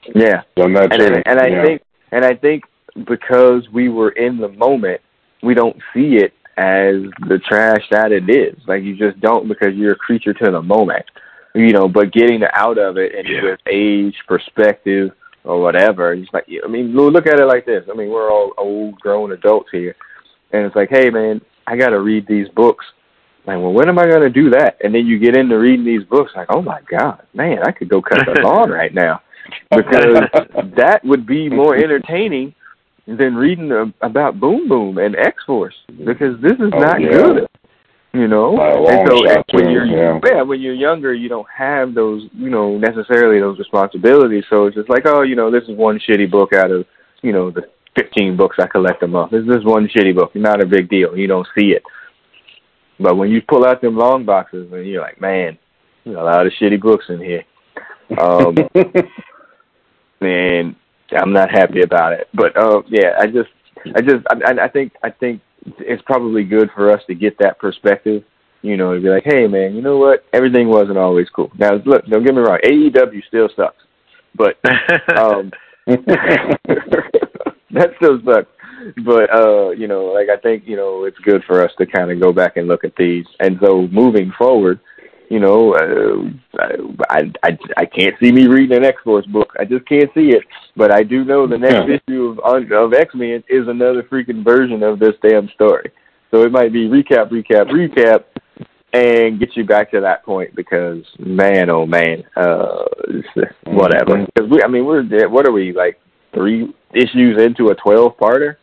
[0.16, 0.42] Yeah.
[0.56, 1.06] Done that and too.
[1.16, 1.64] and, and I yeah.
[1.64, 1.82] think
[2.12, 2.64] and I think
[3.06, 5.02] because we were in the moment,
[5.44, 6.96] we don't see it as
[7.28, 8.56] the trash that it is.
[8.68, 11.06] Like you just don't because you're a creature to the moment,
[11.54, 11.88] you know.
[11.88, 13.44] But getting out of it and Yeah.
[13.44, 15.12] with age, perspective,
[15.50, 17.84] or whatever, He's like I mean, look at it like this.
[17.92, 19.96] I mean, we're all old, grown adults here,
[20.52, 22.86] and it's like, hey, man, I got to read these books.
[23.46, 24.78] Like, well, when am I going to do that?
[24.84, 27.90] And then you get into reading these books, like, oh my god, man, I could
[27.90, 29.22] go cut the lawn right now
[29.76, 30.22] because
[30.78, 32.54] that would be more entertaining
[33.08, 37.10] than reading a, about Boom Boom and X Force because this is Oh, not yeah.
[37.10, 37.48] good.
[38.12, 40.42] You know, and so shot, when too, you're yeah.
[40.42, 44.46] when you're younger, you don't have those you know necessarily those responsibilities.
[44.50, 46.86] So it's just like, oh, you know, this is one shitty book out of
[47.22, 49.32] you know the 15 books I collect a month.
[49.32, 50.36] This is one shitty book.
[50.36, 51.18] Not a big deal.
[51.18, 51.84] You don't see it.
[53.00, 55.58] But when you pull out them long boxes and you're like, man,
[56.04, 57.44] there's a lot of shitty books in here.
[58.20, 58.56] Um,
[60.22, 60.76] and
[61.12, 62.28] I'm not happy about it.
[62.34, 63.50] But uh, yeah, I just,
[63.96, 65.42] I just, I, I think, I think
[65.80, 68.24] it's probably good for us to get that perspective.
[68.62, 70.26] You know, to be like, hey, man, you know what?
[70.34, 71.50] Everything wasn't always cool.
[71.58, 73.82] Now, look, don't get me wrong, AEW still sucks,
[74.36, 74.58] but
[75.18, 75.52] um,
[77.72, 78.50] that still sucks.
[79.06, 82.12] But uh, you know, like I think you know, it's good for us to kind
[82.12, 83.26] of go back and look at these.
[83.40, 84.80] And so, moving forward,
[85.30, 86.60] you know, uh,
[87.10, 89.54] I, I I can't see me reading an X Force book.
[89.60, 90.44] I just can't see it.
[90.76, 91.98] But I do know the next Yeah.
[91.98, 95.92] issue of of X Men is another freaking version of this damn story.
[96.32, 98.24] So it might be recap, recap, recap,
[98.94, 102.86] and get you back to that point because man, oh man, uh,
[103.66, 104.26] whatever.
[104.26, 106.00] Because we, I mean, we're what are we like
[106.34, 108.56] three issues into a twelve parter?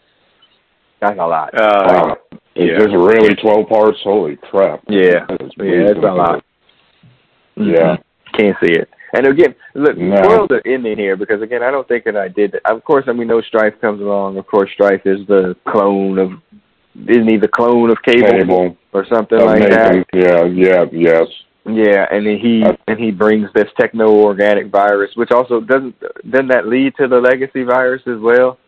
[1.01, 1.55] That's a lot.
[1.55, 2.17] Uh, wow.
[2.57, 2.79] Is yeah.
[2.79, 3.99] this really 12 parts?
[4.03, 4.83] Holy crap.
[4.89, 5.27] Yeah.
[5.29, 6.43] That is Yeah, it's a lot.
[7.57, 7.97] Yeah.
[8.37, 8.89] Can't see it.
[9.15, 10.17] And again, look, No.
[10.23, 12.57] spoil the ending here because again, I don't think that I did.
[12.65, 14.37] Of course, I mean, no Stryfe comes along.
[14.37, 16.33] Of course, Stryfe is the clone of,
[17.09, 18.77] isn't he the clone of Cable, Cable.
[18.93, 20.05] or something Of like that?
[20.13, 21.27] Yeah, yeah, yes.
[21.69, 25.99] Yeah, and then he Uh, and he brings this techno organic virus, which also doesn't
[26.31, 28.59] doesn't that lead to the legacy virus as well?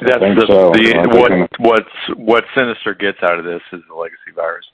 [0.00, 0.70] That's think the, so.
[0.72, 4.32] the I think what in- what's what Sinister gets out of this is the legacy
[4.34, 4.64] virus.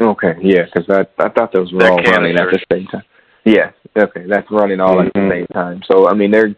[0.00, 3.02] Okay, yeah, because I I thought those were That all running at the same time.
[3.44, 5.30] Yeah, okay, that's running all at the Mhm.
[5.30, 5.82] same time.
[5.90, 6.54] So I mean, they're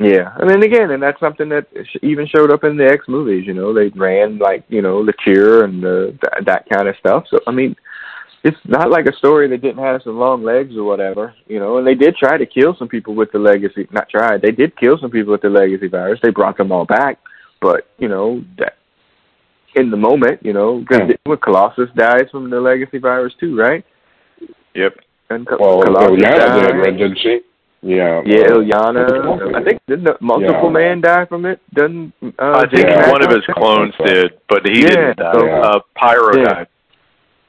[0.00, 3.06] yeah, I mean again, and that's something that sh- even showed up in the X
[3.06, 3.46] movies.
[3.46, 6.96] You know, they ran like you know the Cure and the that, that kind of
[6.96, 7.26] stuff.
[7.30, 7.76] So I mean,
[8.42, 11.32] it's not like a story that didn't have some long legs or whatever.
[11.46, 13.86] You know, and they did try to kill some people with the legacy.
[13.92, 16.18] Not tried, they did kill some people with the legacy virus.
[16.22, 17.18] They brought them all back,
[17.60, 18.74] but you know that
[19.76, 21.16] in the moment, you know, because Yeah.
[21.24, 23.84] when Colossus dies from the legacy virus too, right?
[24.74, 24.96] Yep.
[25.30, 26.84] And Co- Well, Colossus Illyana died.
[26.84, 27.40] did, didn't she?
[27.82, 28.22] Yeah.
[28.24, 29.54] Yeah, Illyana.
[29.54, 30.70] I think didn't the multiple Yeah.
[30.70, 31.60] man die from it?
[31.74, 33.10] Doesn't uh, I think yeah.
[33.10, 35.32] one of his clones did, but he Yeah, didn't die.
[35.32, 36.44] so- uh, Pyro Yeah.
[36.44, 36.66] died.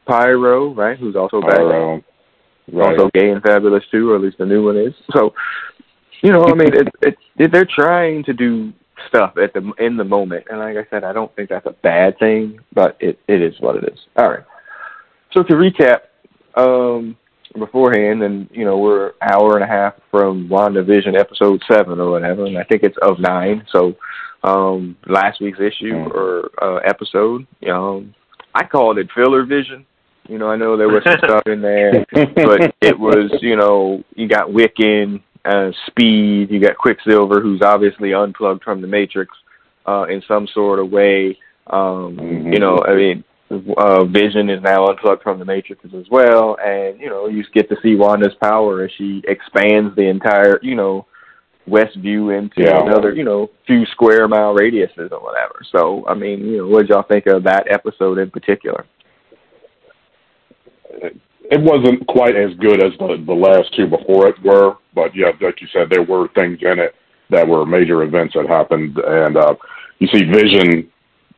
[0.08, 0.98] Pyro, right?
[0.98, 2.04] Who's also back, Pyro.
[2.72, 2.98] Right.
[3.00, 4.94] also gay and fabulous too, or at least the new one is.
[5.14, 5.34] So,
[6.22, 8.74] you know, I mean, it, it, it, they're trying to do
[9.08, 11.76] stuff at the in the moment, and like I said, I don't think that's a
[11.84, 14.00] bad thing, but it it is what it is.
[14.18, 14.44] All right.
[15.34, 16.00] So to recap,
[16.56, 17.18] um,
[17.58, 22.12] beforehand, and you know, we're an hour and a half from WandaVision episode seven or
[22.12, 23.66] whatever, and I think it's of nine.
[23.72, 23.96] So,
[24.44, 26.12] um, last week's issue Mm.
[26.14, 28.14] or uh, episode, um,
[28.54, 29.86] I called it filler vision.
[30.28, 34.04] You know, I know there was some stuff in there, but it was, you know,
[34.16, 39.32] you got Wiccan, uh, Speed, you got Quicksilver, who's obviously unplugged from the Matrix
[39.88, 41.38] uh, in some sort of way.
[41.68, 42.54] Um, Mhm.
[42.54, 43.24] You know, I mean,
[43.78, 47.70] uh, Vision is now unplugged from the Matrix as well, and you know, you get
[47.70, 51.06] to see Wanda's power as she expands the entire, you know,
[51.70, 52.82] Westview into Yeah.
[52.86, 55.62] another, you know, few square mile radiuses or whatever.
[55.72, 58.86] So, I mean, you know, what did y'all think of that episode in particular?
[61.52, 65.32] It wasn't quite as good as the the last two before it were, but yeah,
[65.42, 66.96] like you said, there were things in it
[67.30, 69.56] that were major events that happened, and uh,
[70.00, 70.90] you see Vision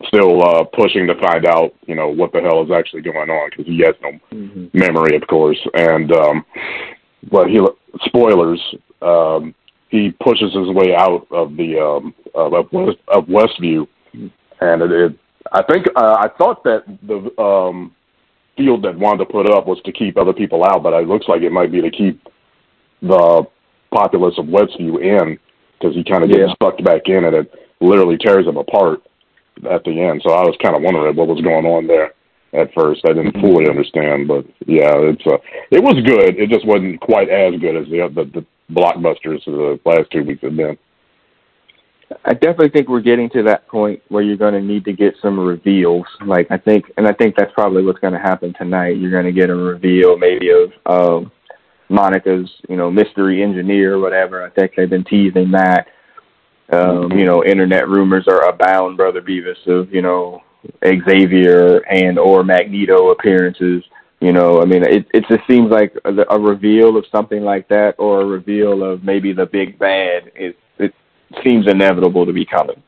[0.06, 3.50] still uh, pushing to find out, you know, what the hell is actually going on
[3.50, 4.78] because he has no Mm-hmm.
[4.78, 6.46] memory, of course, and um,
[7.32, 7.60] but he
[8.06, 8.62] spoilers.
[9.02, 9.54] Um,
[9.90, 14.92] he pushes his way out of the um, of, of West, of Westview, and it,
[14.92, 15.20] it
[15.52, 17.96] I think uh, I thought that the um,
[18.58, 21.42] field that Wanda put up was to keep other people out, but it looks like
[21.42, 22.22] it might be to keep
[23.02, 23.44] the
[23.94, 25.40] populace of Westview in
[25.80, 26.54] because he kind of gets Yeah.
[26.62, 29.02] sucked back in and it literally tears him apart
[29.70, 30.22] at the end.
[30.26, 32.14] So I was kind of wondering what was going on there
[32.54, 33.02] at first.
[33.06, 35.38] I didn't fully understand, but yeah, it's uh,
[35.72, 36.38] it was good.
[36.40, 40.24] It just wasn't quite as good as the the, the blockbusters of the last two
[40.24, 40.78] weeks have been.
[42.24, 45.16] I definitely think we're getting to that point where you're going to need to get
[45.22, 46.06] some reveals.
[46.26, 48.98] Like I think, and I think that's probably what's going to happen tonight.
[48.98, 51.32] You're going to get a reveal, maybe of um,
[51.90, 54.44] Monica's, you know, mystery engineer or whatever.
[54.44, 55.88] I think they've been teasing that.
[56.70, 60.44] Um, you know, internet rumors are abound, brother Beavis, of you know
[60.84, 63.84] Xavier and or Magneto appearances.
[64.20, 67.68] You know, I mean, it it just seems like a, a reveal of something like
[67.70, 70.32] that, or a reveal of maybe the big bad.
[70.36, 70.58] It
[71.44, 72.82] seems inevitable to be coming.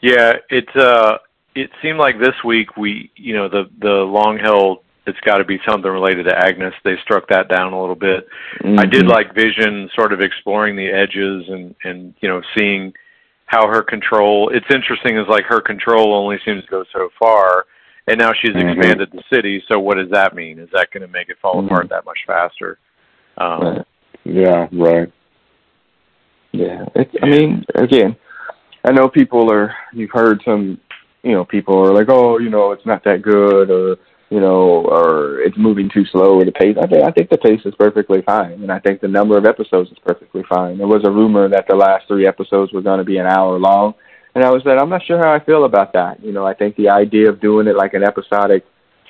[0.00, 1.18] Yeah, it's uh
[1.54, 5.44] it seemed like this week we you know the the long held it's got to
[5.44, 6.74] be something related to Agnes.
[6.84, 8.28] They struck that down a little bit.
[8.76, 9.08] I did Mhm.
[9.08, 12.92] like Vision sort of exploring the edges and and you know seeing
[13.46, 14.50] how her control.
[14.50, 17.64] It's interesting is like her control only seems to go so far,
[18.06, 18.76] and now she's Mhm.
[18.76, 19.64] expanded the city.
[19.68, 20.58] So what does that mean?
[20.58, 21.66] Is that going to make it fall Mhm.
[21.66, 22.78] apart that much faster?
[23.38, 23.84] Um, Right.
[24.24, 25.10] Yeah, right.
[26.52, 28.16] Yeah, it's, I mean, again,
[28.84, 29.74] I know people are.
[29.92, 30.80] You've heard some,
[31.22, 33.96] you know, people are like, oh, you know, it's not that good, or
[34.30, 36.76] you know, or it's moving too slow, or the pace.
[36.80, 39.46] I think I think the pace is perfectly fine, and I think the number of
[39.46, 40.78] episodes is perfectly fine.
[40.78, 43.58] There was a rumor that the last three episodes were going to be an hour
[43.58, 43.94] long,
[44.34, 46.22] and I was like, I'm not sure how I feel about that.
[46.22, 48.64] You know, I think the idea of doing it like an episodic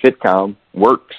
[0.04, 1.14] sitcom works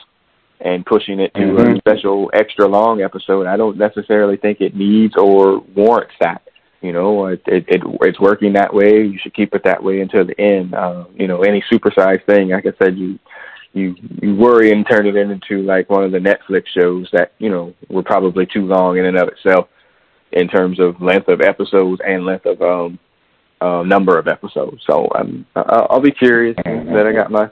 [0.61, 1.77] and pushing it to a Mhm.
[1.77, 3.47] special extra long episode.
[3.47, 6.41] I don't necessarily think it needs or warrants that.
[6.81, 9.03] You know, it, it, it it's working that way.
[9.03, 10.73] You should keep it that way until the end.
[10.73, 13.19] Uh, you know, any supersized thing, like I said, you
[13.73, 17.49] you you worry and turn it into like one of the Netflix shows that you
[17.49, 19.67] know were probably too long in and of itself
[20.31, 22.99] in terms of length of episodes and length of um
[23.61, 24.81] uh, number of episodes.
[24.89, 26.55] So um, I- I'll be curious.
[26.63, 27.49] That I got my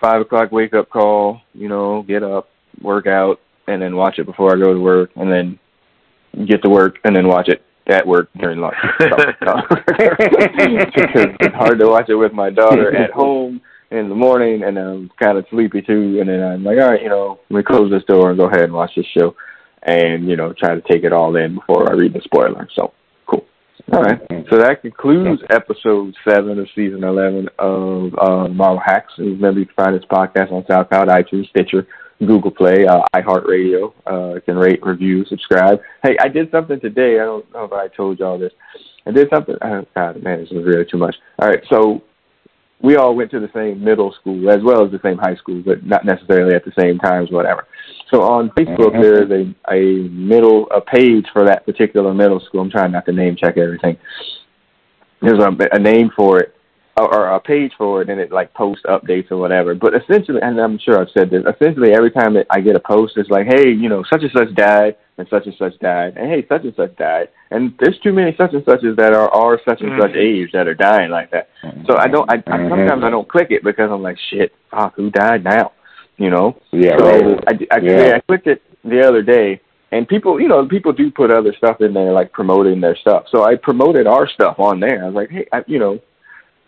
[0.00, 1.40] five o'clock wake up call.
[1.54, 2.48] You know, get up,
[2.82, 5.58] work out, and then watch it before I go to work, and then
[6.46, 8.76] get to work, and then watch it at work during lunch.
[10.98, 13.60] Because it's hard to watch it with my daughter at home
[13.90, 16.18] in the morning, and I'm kind of sleepy too.
[16.20, 18.46] And then I'm like, all right, you know, let me close this door and go
[18.46, 19.34] ahead and watch this show,
[19.82, 22.68] and you know, try to take it all in before I read the spoiler.
[22.74, 22.92] So.
[23.90, 24.20] All right.
[24.50, 29.12] So that concludes episode seven of season eleven of uh, Marvel Hacks.
[29.16, 31.86] Remember, you can find this podcast on SoundCloud, iTunes, Stitcher,
[32.18, 33.92] Google Play, uh, iHeartRadio.
[34.06, 35.80] Uh, can rate, review, subscribe.
[36.02, 37.18] Hey, I did something today.
[37.20, 38.52] I don't know if I told y'all this.
[39.06, 39.56] I did something.
[39.62, 41.16] Oh, God, man, this is really too much.
[41.38, 42.02] All right, so
[42.80, 45.62] we all went to the same middle school as well as the same high school,
[45.64, 47.66] but not necessarily at the same times, whatever.
[48.10, 49.02] So on Facebook, Mhm.
[49.02, 52.60] there's a a middle a page for that particular middle school.
[52.60, 53.96] I'm trying not to name check everything.
[55.20, 56.54] There's a, a name for it
[56.98, 59.74] or, or a page for it, and it like posts updates or whatever.
[59.74, 61.44] But essentially, and I'm sure I've said this.
[61.44, 64.32] Essentially, every time that I get a post, it's like, hey, you know, such and
[64.32, 67.98] such died, and such and such died, and hey, such and such died, and there's
[68.00, 71.10] too many such and suches that are are such and such age that are dying
[71.10, 71.48] like that.
[71.86, 72.30] So I don't.
[72.30, 72.68] I, I Mhm.
[72.70, 75.72] sometimes I don't click it because I'm like, shit, fuck, who died now?
[76.16, 76.56] You know.
[76.72, 77.44] Yeah, so right.
[77.48, 78.06] I, I, Yeah.
[78.06, 79.60] yeah, I clicked it the other day,
[79.92, 83.26] and people, you know, people do put other stuff in there, like promoting their stuff.
[83.30, 85.02] So I promoted our stuff on there.
[85.02, 86.00] I was like, hey, I, you know,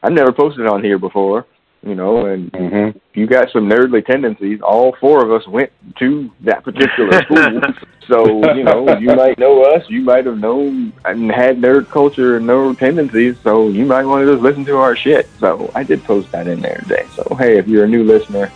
[0.02, 1.47] I've never posted on here before,
[1.86, 2.94] you know, and Mhm.
[3.14, 4.60] you got some nerdly tendencies.
[4.62, 7.60] All four of us went to that particular school,
[8.09, 9.85] so you know, you might know us.
[9.89, 14.24] You might have known and had nerd culture and nerd tendencies, so you might want
[14.27, 15.28] to just listen to our shit.
[15.39, 17.05] So I did post that in there today.
[17.14, 18.51] So hey, if you're a new listener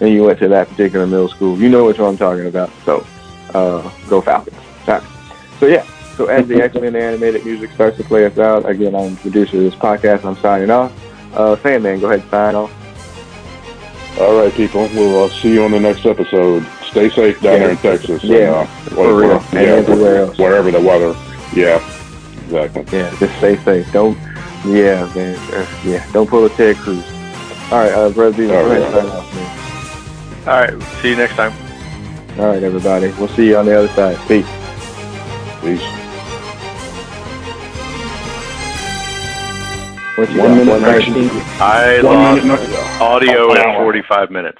[0.00, 2.70] and you went to that particular middle school, you know which one I'm talking about.
[2.84, 3.04] So
[3.54, 4.56] uh, go Falcons.
[4.84, 5.02] Sorry.
[5.58, 5.84] So yeah.
[6.20, 9.56] So as the X-Men animated music starts to play us out, again, I'm the producer
[9.56, 10.22] of this podcast.
[10.26, 10.92] I'm signing off.
[11.34, 14.20] Uh, Sandman, go ahead and sign off.
[14.20, 14.82] All right, people.
[14.92, 16.66] We'll uh, see you on the next episode.
[16.90, 17.58] Stay safe down Yeah.
[17.60, 18.22] there in Texas.
[18.22, 19.30] Yeah, and, uh, for real.
[19.40, 20.36] And yeah, everywhere else.
[20.36, 21.16] Wherever the weather.
[21.54, 21.76] Yeah,
[22.44, 22.98] exactly.
[22.98, 23.90] Yeah, just stay safe.
[23.90, 24.18] Don't,
[24.66, 25.36] yeah, man.
[25.54, 27.02] Uh, yeah, don't pull a Ted Cruz.
[27.72, 29.04] All right, uh, brother, Beavis, All go ahead right.
[29.04, 29.34] and sign off,
[30.44, 30.48] man.
[30.48, 31.54] all right, see you next time.
[32.38, 33.08] All right, everybody.
[33.12, 34.18] We'll see you on the other side.
[34.28, 34.44] Peace.
[35.62, 35.99] Peace.
[40.16, 40.66] What you One got?
[40.66, 41.30] minute, 119?
[41.60, 44.58] I One lost minute, audio an at 45 minutes.